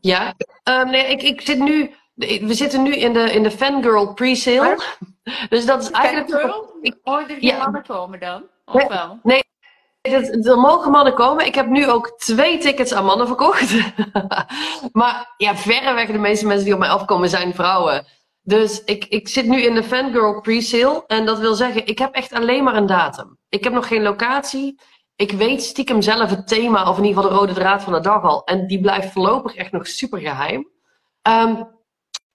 Ja, 0.00 0.34
um, 0.64 0.90
nee, 0.90 1.06
ik, 1.06 1.22
ik 1.22 1.40
zit 1.40 1.58
nu. 1.58 1.94
We 2.14 2.54
zitten 2.54 2.82
nu 2.82 2.96
in 2.96 3.12
de, 3.12 3.32
in 3.32 3.42
de 3.42 3.50
fangirl 3.50 4.14
pre-sale. 4.14 4.78
Dus 5.48 5.66
dat 5.66 5.82
is 5.82 5.90
eigenlijk. 5.90 6.30
Fangirl? 6.30 6.78
Ik 6.80 6.96
hoorde 7.02 7.34
er 7.34 7.44
ja. 7.44 7.58
mannen 7.58 7.82
komen 7.86 8.20
dan? 8.20 8.42
Of 8.64 8.74
nee, 8.74 8.88
wel? 8.88 9.18
Nee, 9.22 9.44
er 10.02 10.58
mogen 10.58 10.90
mannen 10.90 11.14
komen. 11.14 11.46
Ik 11.46 11.54
heb 11.54 11.66
nu 11.66 11.90
ook 11.90 12.18
twee 12.18 12.58
tickets 12.58 12.92
aan 12.92 13.04
mannen 13.04 13.26
verkocht. 13.26 13.74
maar 14.92 15.34
ja, 15.36 15.56
verreweg 15.56 16.06
de 16.06 16.18
meeste 16.18 16.46
mensen 16.46 16.64
die 16.64 16.74
op 16.74 16.80
mij 16.80 16.88
afkomen 16.88 17.28
zijn 17.28 17.54
vrouwen. 17.54 18.06
Dus 18.42 18.84
ik, 18.84 19.04
ik 19.04 19.28
zit 19.28 19.46
nu 19.46 19.62
in 19.62 19.74
de 19.74 19.82
fangirl 19.82 20.40
pre-sale. 20.40 21.04
En 21.06 21.26
dat 21.26 21.38
wil 21.38 21.54
zeggen, 21.54 21.86
ik 21.86 21.98
heb 21.98 22.14
echt 22.14 22.32
alleen 22.32 22.64
maar 22.64 22.76
een 22.76 22.86
datum. 22.86 23.38
Ik 23.48 23.64
heb 23.64 23.72
nog 23.72 23.88
geen 23.88 24.02
locatie 24.02 24.80
ik 25.16 25.32
weet 25.32 25.62
stiekem 25.62 26.02
zelf 26.02 26.30
het 26.30 26.48
thema, 26.48 26.88
of 26.90 26.98
in 26.98 27.04
ieder 27.04 27.22
geval 27.22 27.36
de 27.36 27.40
rode 27.40 27.60
draad 27.60 27.82
van 27.82 27.92
de 27.92 28.00
dag 28.00 28.22
al. 28.22 28.44
En 28.44 28.66
die 28.66 28.80
blijft 28.80 29.12
voorlopig 29.12 29.54
echt 29.54 29.72
nog 29.72 29.86
super 29.86 30.18
geheim. 30.18 30.68
Um, 31.28 31.68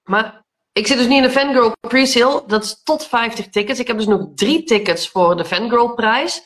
maar 0.04 0.46
ik 0.74 0.88
zit 0.88 0.98
dus 0.98 1.08
nu 1.08 1.16
in 1.16 1.22
de 1.22 1.30
Fangirl 1.30 1.72
pre-sale. 1.88 2.44
Dat 2.48 2.64
is 2.64 2.84
tot 2.84 3.06
50 3.06 3.50
tickets. 3.50 3.80
Ik 3.80 3.88
heb 3.88 3.98
dus 3.98 4.08
nog 4.08 4.28
drie 4.36 4.64
tickets 4.64 5.10
voor 5.10 5.38
de 5.38 5.46
Fangirl 5.46 5.94
prijs. 5.94 6.44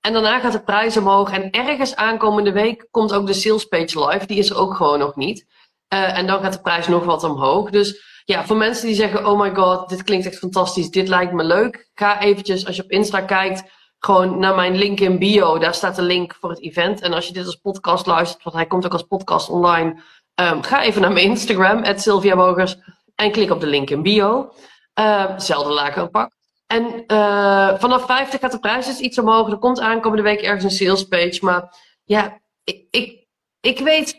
En 0.00 0.12
daarna 0.12 0.40
gaat 0.40 0.52
de 0.52 0.62
prijs 0.62 0.96
omhoog. 0.96 1.30
En 1.30 1.50
ergens 1.50 1.96
aankomende 1.96 2.52
week 2.52 2.88
komt 2.90 3.12
ook 3.12 3.26
de 3.26 3.32
sales 3.32 3.64
page 3.64 4.06
live. 4.06 4.26
Die 4.26 4.38
is 4.38 4.50
er 4.50 4.58
ook 4.58 4.74
gewoon 4.74 4.98
nog 4.98 5.16
niet. 5.16 5.46
Uh, 5.94 6.18
en 6.18 6.26
dan 6.26 6.42
gaat 6.42 6.52
de 6.52 6.60
prijs 6.60 6.88
nog 6.88 7.04
wat 7.04 7.24
omhoog. 7.24 7.70
Dus 7.70 8.02
ja, 8.24 8.44
voor 8.44 8.56
mensen 8.56 8.86
die 8.86 8.94
zeggen: 8.94 9.26
Oh 9.26 9.40
my 9.40 9.54
god, 9.54 9.88
dit 9.88 10.02
klinkt 10.02 10.26
echt 10.26 10.38
fantastisch. 10.38 10.90
Dit 10.90 11.08
lijkt 11.08 11.32
me 11.32 11.44
leuk. 11.44 11.90
Ga 11.94 12.20
eventjes, 12.20 12.66
als 12.66 12.76
je 12.76 12.82
op 12.82 12.90
Insta 12.90 13.20
kijkt, 13.20 13.62
gewoon 14.00 14.38
naar 14.38 14.54
mijn 14.54 14.76
link 14.76 15.00
in 15.00 15.18
bio. 15.18 15.58
Daar 15.58 15.74
staat 15.74 15.96
de 15.96 16.02
link 16.02 16.34
voor 16.40 16.50
het 16.50 16.60
event. 16.60 17.00
En 17.00 17.12
als 17.12 17.26
je 17.26 17.32
dit 17.32 17.46
als 17.46 17.56
podcast 17.56 18.06
luistert, 18.06 18.42
want 18.42 18.56
hij 18.56 18.66
komt 18.66 18.84
ook 18.84 18.92
als 18.92 19.02
podcast 19.02 19.48
online. 19.48 20.02
Um, 20.34 20.62
ga 20.62 20.82
even 20.82 21.00
naar 21.00 21.12
mijn 21.12 21.26
Instagram, 21.26 21.98
Sylvia. 21.98 22.66
En 23.14 23.32
klik 23.32 23.50
op 23.50 23.60
de 23.60 23.66
link 23.66 23.90
in 23.90 24.02
bio. 24.02 24.52
Uh, 25.00 25.38
zelfde 25.38 25.72
laken 25.72 26.10
pak. 26.10 26.32
En 26.66 27.04
uh, 27.06 27.78
vanaf 27.78 28.06
50 28.06 28.40
gaat 28.40 28.52
de 28.52 28.58
prijs 28.58 28.86
dus 28.86 28.98
iets 28.98 29.18
omhoog. 29.18 29.50
Er 29.50 29.58
komt 29.58 29.80
aankomende 29.80 30.22
week 30.22 30.40
ergens 30.40 30.64
een 30.64 30.70
sales 30.70 31.04
page. 31.04 31.38
Maar 31.40 31.76
ja, 32.04 32.40
ik, 32.64 32.86
ik, 32.90 33.26
ik 33.60 33.78
weet. 33.78 34.18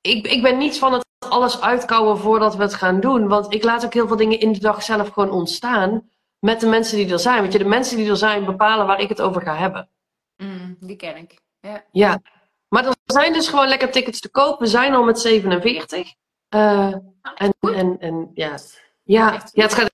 Ik, 0.00 0.26
ik 0.26 0.42
ben 0.42 0.58
niet 0.58 0.78
van 0.78 0.92
het 0.92 1.04
alles 1.28 1.60
uitkouwen 1.60 2.18
voordat 2.18 2.56
we 2.56 2.62
het 2.62 2.74
gaan 2.74 3.00
doen. 3.00 3.28
Want 3.28 3.54
ik 3.54 3.64
laat 3.64 3.84
ook 3.84 3.94
heel 3.94 4.06
veel 4.06 4.16
dingen 4.16 4.40
in 4.40 4.52
de 4.52 4.58
dag 4.58 4.82
zelf 4.82 5.08
gewoon 5.08 5.30
ontstaan 5.30 6.10
met 6.46 6.60
de 6.60 6.66
mensen 6.66 6.96
die 6.96 7.12
er 7.12 7.18
zijn. 7.18 7.40
Want 7.40 7.52
je, 7.52 7.58
de 7.58 7.64
mensen 7.64 7.96
die 7.96 8.10
er 8.10 8.16
zijn 8.16 8.44
bepalen 8.44 8.86
waar 8.86 9.00
ik 9.00 9.08
het 9.08 9.20
over 9.20 9.42
ga 9.42 9.56
hebben. 9.56 9.88
Mm, 10.36 10.76
die 10.80 10.96
ken 10.96 11.16
ik. 11.16 11.40
Ja. 11.60 11.84
ja. 11.92 12.20
Maar 12.68 12.86
er 12.86 12.94
zijn 13.04 13.32
dus 13.32 13.48
gewoon 13.48 13.68
lekker 13.68 13.90
tickets 13.90 14.20
te 14.20 14.30
koop. 14.30 14.58
We 14.58 14.66
zijn 14.66 14.94
al 14.94 15.04
met 15.04 15.20
47. 15.20 16.14
Uh, 16.54 16.94
en, 17.34 17.54
en, 17.60 17.96
en 17.98 18.30
ja. 18.34 18.58
Ja, 19.02 19.42
ja, 19.52 19.62
het 19.62 19.74
gaat. 19.74 19.90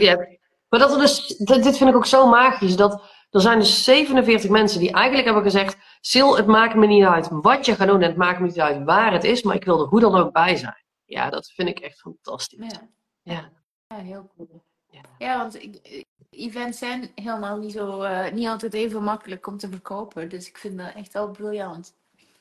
Ja. 0.00 0.16
Maar 0.68 0.80
dat 0.80 0.92
er 0.92 0.98
dus, 0.98 1.26
dit 1.36 1.76
vind 1.76 1.90
ik 1.90 1.96
ook 1.96 2.06
zo 2.06 2.28
magisch. 2.28 2.76
Dat 2.76 3.02
er 3.30 3.40
zijn 3.40 3.58
dus 3.58 3.84
47 3.84 4.50
mensen 4.50 4.80
die 4.80 4.92
eigenlijk 4.92 5.24
hebben 5.24 5.42
gezegd: 5.42 5.76
Sil, 6.10 6.36
het 6.36 6.46
maakt 6.46 6.74
me 6.74 6.86
niet 6.86 7.04
uit 7.04 7.28
wat 7.30 7.66
je 7.66 7.74
gaat 7.74 7.88
doen. 7.88 8.02
En 8.02 8.08
het 8.08 8.16
maakt 8.16 8.40
me 8.40 8.46
niet 8.46 8.60
uit 8.60 8.84
waar 8.84 9.12
het 9.12 9.24
is. 9.24 9.42
Maar 9.42 9.54
ik 9.54 9.64
wil 9.64 9.80
er 9.80 9.88
hoe 9.88 10.00
dan 10.00 10.14
ook 10.14 10.32
bij 10.32 10.56
zijn. 10.56 10.84
Ja, 11.04 11.30
dat 11.30 11.50
vind 11.50 11.68
ik 11.68 11.78
echt 11.78 12.00
fantastisch. 12.00 12.72
Ja, 12.72 12.88
ja. 13.22 13.50
ja 13.86 13.96
heel 13.96 14.30
cool. 14.36 14.66
Ja, 15.18 15.38
want 15.38 15.62
ik, 15.62 16.04
events 16.30 16.78
zijn 16.78 17.10
helemaal 17.14 17.56
niet, 17.56 17.72
zo, 17.72 18.02
uh, 18.02 18.30
niet 18.32 18.48
altijd 18.48 18.74
even 18.74 19.02
makkelijk 19.02 19.46
om 19.46 19.58
te 19.58 19.68
verkopen. 19.68 20.28
Dus 20.28 20.48
ik 20.48 20.58
vind 20.58 20.78
dat 20.78 20.94
echt 20.94 21.12
wel 21.12 21.30
briljant. 21.30 21.94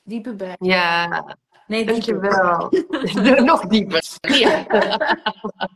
Diepe 0.04 0.34
bij. 0.34 0.56
Ja, 0.60 1.38
nee, 1.68 1.86
dankjewel. 1.86 2.72
Nog 3.52 3.68
dieper. 3.68 4.04
Ja. 4.22 4.66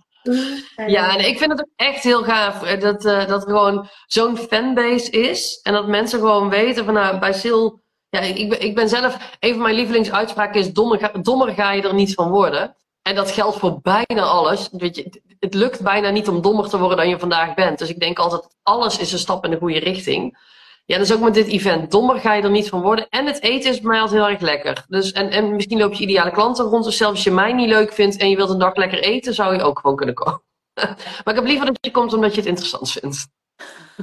Ja, 0.87 1.17
en 1.17 1.27
ik 1.27 1.37
vind 1.37 1.51
het 1.51 1.61
ook 1.61 1.73
echt 1.75 2.03
heel 2.03 2.23
gaaf 2.23 2.63
eh, 2.63 2.79
dat, 2.79 3.05
uh, 3.05 3.27
dat 3.27 3.41
er 3.41 3.49
gewoon 3.49 3.89
zo'n 4.05 4.37
fanbase 4.37 5.09
is. 5.09 5.59
En 5.63 5.73
dat 5.73 5.87
mensen 5.87 6.19
gewoon 6.19 6.49
weten 6.49 6.85
van 6.85 6.93
nou, 6.93 7.19
bij 7.19 7.33
Sil. 7.41 7.63
Ja, 8.09 8.19
ik, 8.19 8.49
ben, 8.49 8.61
ik 8.61 8.75
ben 8.75 8.89
zelf, 8.89 9.37
een 9.39 9.53
van 9.53 9.61
mijn 9.61 9.75
lievelingsuitspraken 9.75 10.59
is: 10.59 10.73
dommer 10.73 10.99
ga, 10.99 11.07
dommer 11.07 11.53
ga 11.53 11.71
je 11.71 11.81
er 11.81 11.93
niet 11.93 12.13
van 12.13 12.29
worden. 12.29 12.75
En 13.01 13.15
dat 13.15 13.31
geldt 13.31 13.57
voor 13.57 13.79
bijna 13.81 14.21
alles. 14.21 14.69
Weet 14.71 14.95
je, 14.95 15.21
het 15.39 15.53
lukt 15.53 15.81
bijna 15.81 16.09
niet 16.09 16.27
om 16.27 16.41
dommer 16.41 16.69
te 16.69 16.77
worden 16.77 16.97
dan 16.97 17.09
je 17.09 17.19
vandaag 17.19 17.53
bent. 17.53 17.79
Dus 17.79 17.89
ik 17.89 17.99
denk 17.99 18.19
altijd, 18.19 18.47
alles 18.63 18.97
is 18.97 19.11
een 19.11 19.19
stap 19.19 19.45
in 19.45 19.51
de 19.51 19.57
goede 19.57 19.79
richting. 19.79 20.37
Ja, 20.85 20.97
dus 20.97 21.13
ook 21.13 21.19
met 21.19 21.33
dit 21.33 21.47
event. 21.47 21.91
Dommer 21.91 22.19
ga 22.19 22.33
je 22.33 22.41
er 22.41 22.49
niet 22.49 22.69
van 22.69 22.81
worden. 22.81 23.09
En 23.09 23.25
het 23.25 23.41
eten 23.41 23.71
is 23.71 23.79
bij 23.79 23.89
mij 23.89 23.99
altijd 23.99 24.21
heel 24.21 24.29
erg 24.29 24.41
lekker. 24.41 24.85
Dus, 24.87 25.11
en, 25.11 25.29
en 25.29 25.55
misschien 25.55 25.77
loop 25.77 25.93
je 25.93 26.03
ideale 26.03 26.31
klanten 26.31 26.65
rond. 26.65 26.83
Dus 26.83 26.97
zelfs 26.97 27.15
als 27.15 27.23
je 27.23 27.31
mij 27.31 27.53
niet 27.53 27.69
leuk 27.69 27.93
vindt 27.93 28.17
en 28.17 28.29
je 28.29 28.35
wilt 28.35 28.49
een 28.49 28.59
dag 28.59 28.75
lekker 28.75 28.99
eten, 28.99 29.33
zou 29.33 29.55
je 29.55 29.63
ook 29.63 29.79
gewoon 29.79 29.95
kunnen 29.95 30.15
komen. 30.15 30.41
maar 31.23 31.33
ik 31.33 31.35
heb 31.35 31.45
liever 31.45 31.65
dat 31.65 31.77
je 31.81 31.91
komt 31.91 32.13
omdat 32.13 32.31
je 32.31 32.39
het 32.39 32.49
interessant 32.49 32.91
vindt. 32.91 33.27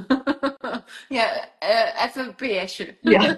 ja, 1.19 1.49
uh, 1.63 2.05
even 2.05 2.35
een 2.37 2.65
PSje. 2.65 2.97
Ja. 3.01 3.37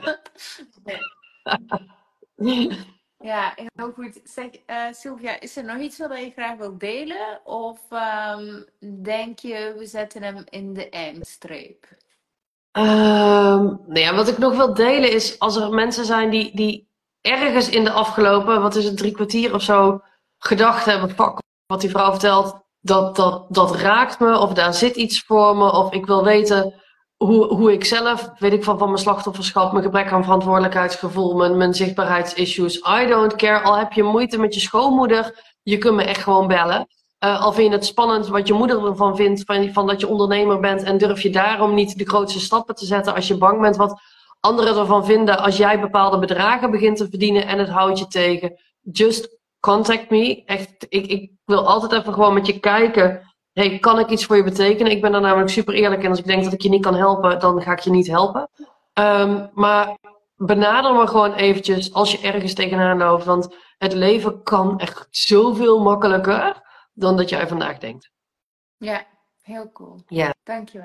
Ja, 3.21 3.53
heel 3.75 3.91
goed. 3.91 4.19
Zeg, 4.23 4.49
uh, 4.67 4.85
Sylvia, 4.91 5.39
is 5.39 5.57
er 5.57 5.63
nog 5.63 5.77
iets 5.77 5.97
wat 5.97 6.17
je 6.17 6.31
graag 6.35 6.57
wilt 6.57 6.79
delen? 6.79 7.41
Of 7.43 7.79
um, 7.91 8.65
denk 9.03 9.39
je, 9.39 9.75
we 9.77 9.85
zetten 9.85 10.23
hem 10.23 10.43
in 10.49 10.73
de 10.73 10.89
eindstreep? 10.89 11.85
Um, 12.71 12.83
nou 13.87 13.99
ja, 13.99 14.15
wat 14.15 14.27
ik 14.27 14.37
nog 14.37 14.55
wil 14.55 14.73
delen 14.73 15.11
is, 15.11 15.39
als 15.39 15.55
er 15.55 15.73
mensen 15.73 16.05
zijn 16.05 16.29
die, 16.29 16.55
die 16.55 16.87
ergens 17.21 17.69
in 17.69 17.83
de 17.83 17.91
afgelopen, 17.91 18.61
wat 18.61 18.75
is 18.75 18.85
het, 18.85 18.97
drie 18.97 19.11
kwartier 19.11 19.53
of 19.53 19.61
zo, 19.61 20.01
gedacht 20.37 20.85
hebben, 20.85 21.09
fuck, 21.09 21.39
wat 21.65 21.81
die 21.81 21.89
vrouw 21.89 22.11
vertelt, 22.11 22.59
dat, 22.79 23.15
dat, 23.15 23.45
dat 23.49 23.75
raakt 23.75 24.19
me, 24.19 24.37
of 24.37 24.53
daar 24.53 24.73
zit 24.73 24.95
iets 24.95 25.21
voor 25.21 25.57
me, 25.57 25.71
of 25.71 25.93
ik 25.93 26.05
wil 26.05 26.23
weten 26.23 26.81
hoe, 27.25 27.47
hoe 27.47 27.71
ik 27.71 27.85
zelf, 27.85 28.31
weet 28.37 28.53
ik 28.53 28.63
van, 28.63 28.77
van 28.77 28.87
mijn 28.87 29.01
slachtofferschap, 29.01 29.71
mijn 29.71 29.83
gebrek 29.83 30.11
aan 30.11 30.23
verantwoordelijkheidsgevoel, 30.23 31.35
mijn, 31.35 31.57
mijn 31.57 31.73
zichtbaarheidsissues. 31.73 32.75
I 32.75 33.05
don't 33.07 33.35
care. 33.35 33.59
Al 33.59 33.77
heb 33.77 33.91
je 33.91 34.03
moeite 34.03 34.37
met 34.37 34.53
je 34.53 34.59
schoonmoeder, 34.59 35.53
je 35.63 35.77
kunt 35.77 35.95
me 35.95 36.03
echt 36.03 36.23
gewoon 36.23 36.47
bellen. 36.47 36.87
Uh, 37.23 37.41
al 37.41 37.53
vind 37.53 37.69
je 37.69 37.75
het 37.75 37.85
spannend 37.85 38.27
wat 38.27 38.47
je 38.47 38.53
moeder 38.53 38.85
ervan 38.85 39.15
vindt, 39.15 39.43
van, 39.45 39.73
van 39.73 39.87
dat 39.87 39.99
je 39.99 40.07
ondernemer 40.07 40.59
bent 40.59 40.83
en 40.83 40.97
durf 40.97 41.21
je 41.21 41.29
daarom 41.29 41.73
niet 41.73 41.97
de 41.97 42.07
grootste 42.07 42.39
stappen 42.39 42.75
te 42.75 42.85
zetten 42.85 43.15
als 43.15 43.27
je 43.27 43.37
bang 43.37 43.61
bent 43.61 43.75
wat 43.75 44.01
anderen 44.39 44.77
ervan 44.77 45.05
vinden 45.05 45.39
als 45.39 45.57
jij 45.57 45.79
bepaalde 45.79 46.19
bedragen 46.19 46.71
begint 46.71 46.97
te 46.97 47.09
verdienen 47.09 47.47
en 47.47 47.59
het 47.59 47.69
houdt 47.69 47.99
je 47.99 48.07
tegen. 48.07 48.59
Just 48.91 49.37
contact 49.59 50.09
me. 50.09 50.43
Echt, 50.45 50.85
ik, 50.89 51.05
ik 51.05 51.31
wil 51.45 51.67
altijd 51.67 52.01
even 52.01 52.13
gewoon 52.13 52.33
met 52.33 52.45
je 52.45 52.59
kijken 52.59 53.30
hey, 53.53 53.79
kan 53.79 53.99
ik 53.99 54.09
iets 54.09 54.25
voor 54.25 54.35
je 54.35 54.43
betekenen? 54.43 54.91
Ik 54.91 55.01
ben 55.01 55.11
daar 55.11 55.21
namelijk 55.21 55.49
super 55.49 55.73
eerlijk 55.73 56.03
en 56.03 56.09
Als 56.09 56.19
ik 56.19 56.25
denk 56.25 56.43
dat 56.43 56.53
ik 56.53 56.61
je 56.61 56.69
niet 56.69 56.81
kan 56.81 56.95
helpen, 56.95 57.39
dan 57.39 57.61
ga 57.61 57.71
ik 57.71 57.79
je 57.79 57.89
niet 57.89 58.07
helpen. 58.07 58.49
Ehm, 58.93 59.47
maar 59.53 59.97
benader 60.35 60.93
me 60.93 61.07
gewoon 61.07 61.33
eventjes 61.33 61.93
als 61.93 62.11
je 62.11 62.19
ergens 62.19 62.53
tegenaan 62.53 62.97
loopt. 62.97 63.25
Want 63.25 63.55
het 63.77 63.93
leven 63.93 64.43
kan 64.43 64.79
echt 64.79 65.07
zoveel 65.09 65.79
makkelijker 65.79 66.61
dan 66.93 67.17
dat 67.17 67.29
jij 67.29 67.47
vandaag 67.47 67.77
denkt. 67.77 68.11
Ja, 68.77 69.05
heel 69.41 69.71
cool. 69.71 70.01
Ja. 70.07 70.33
Dankjewel. 70.43 70.79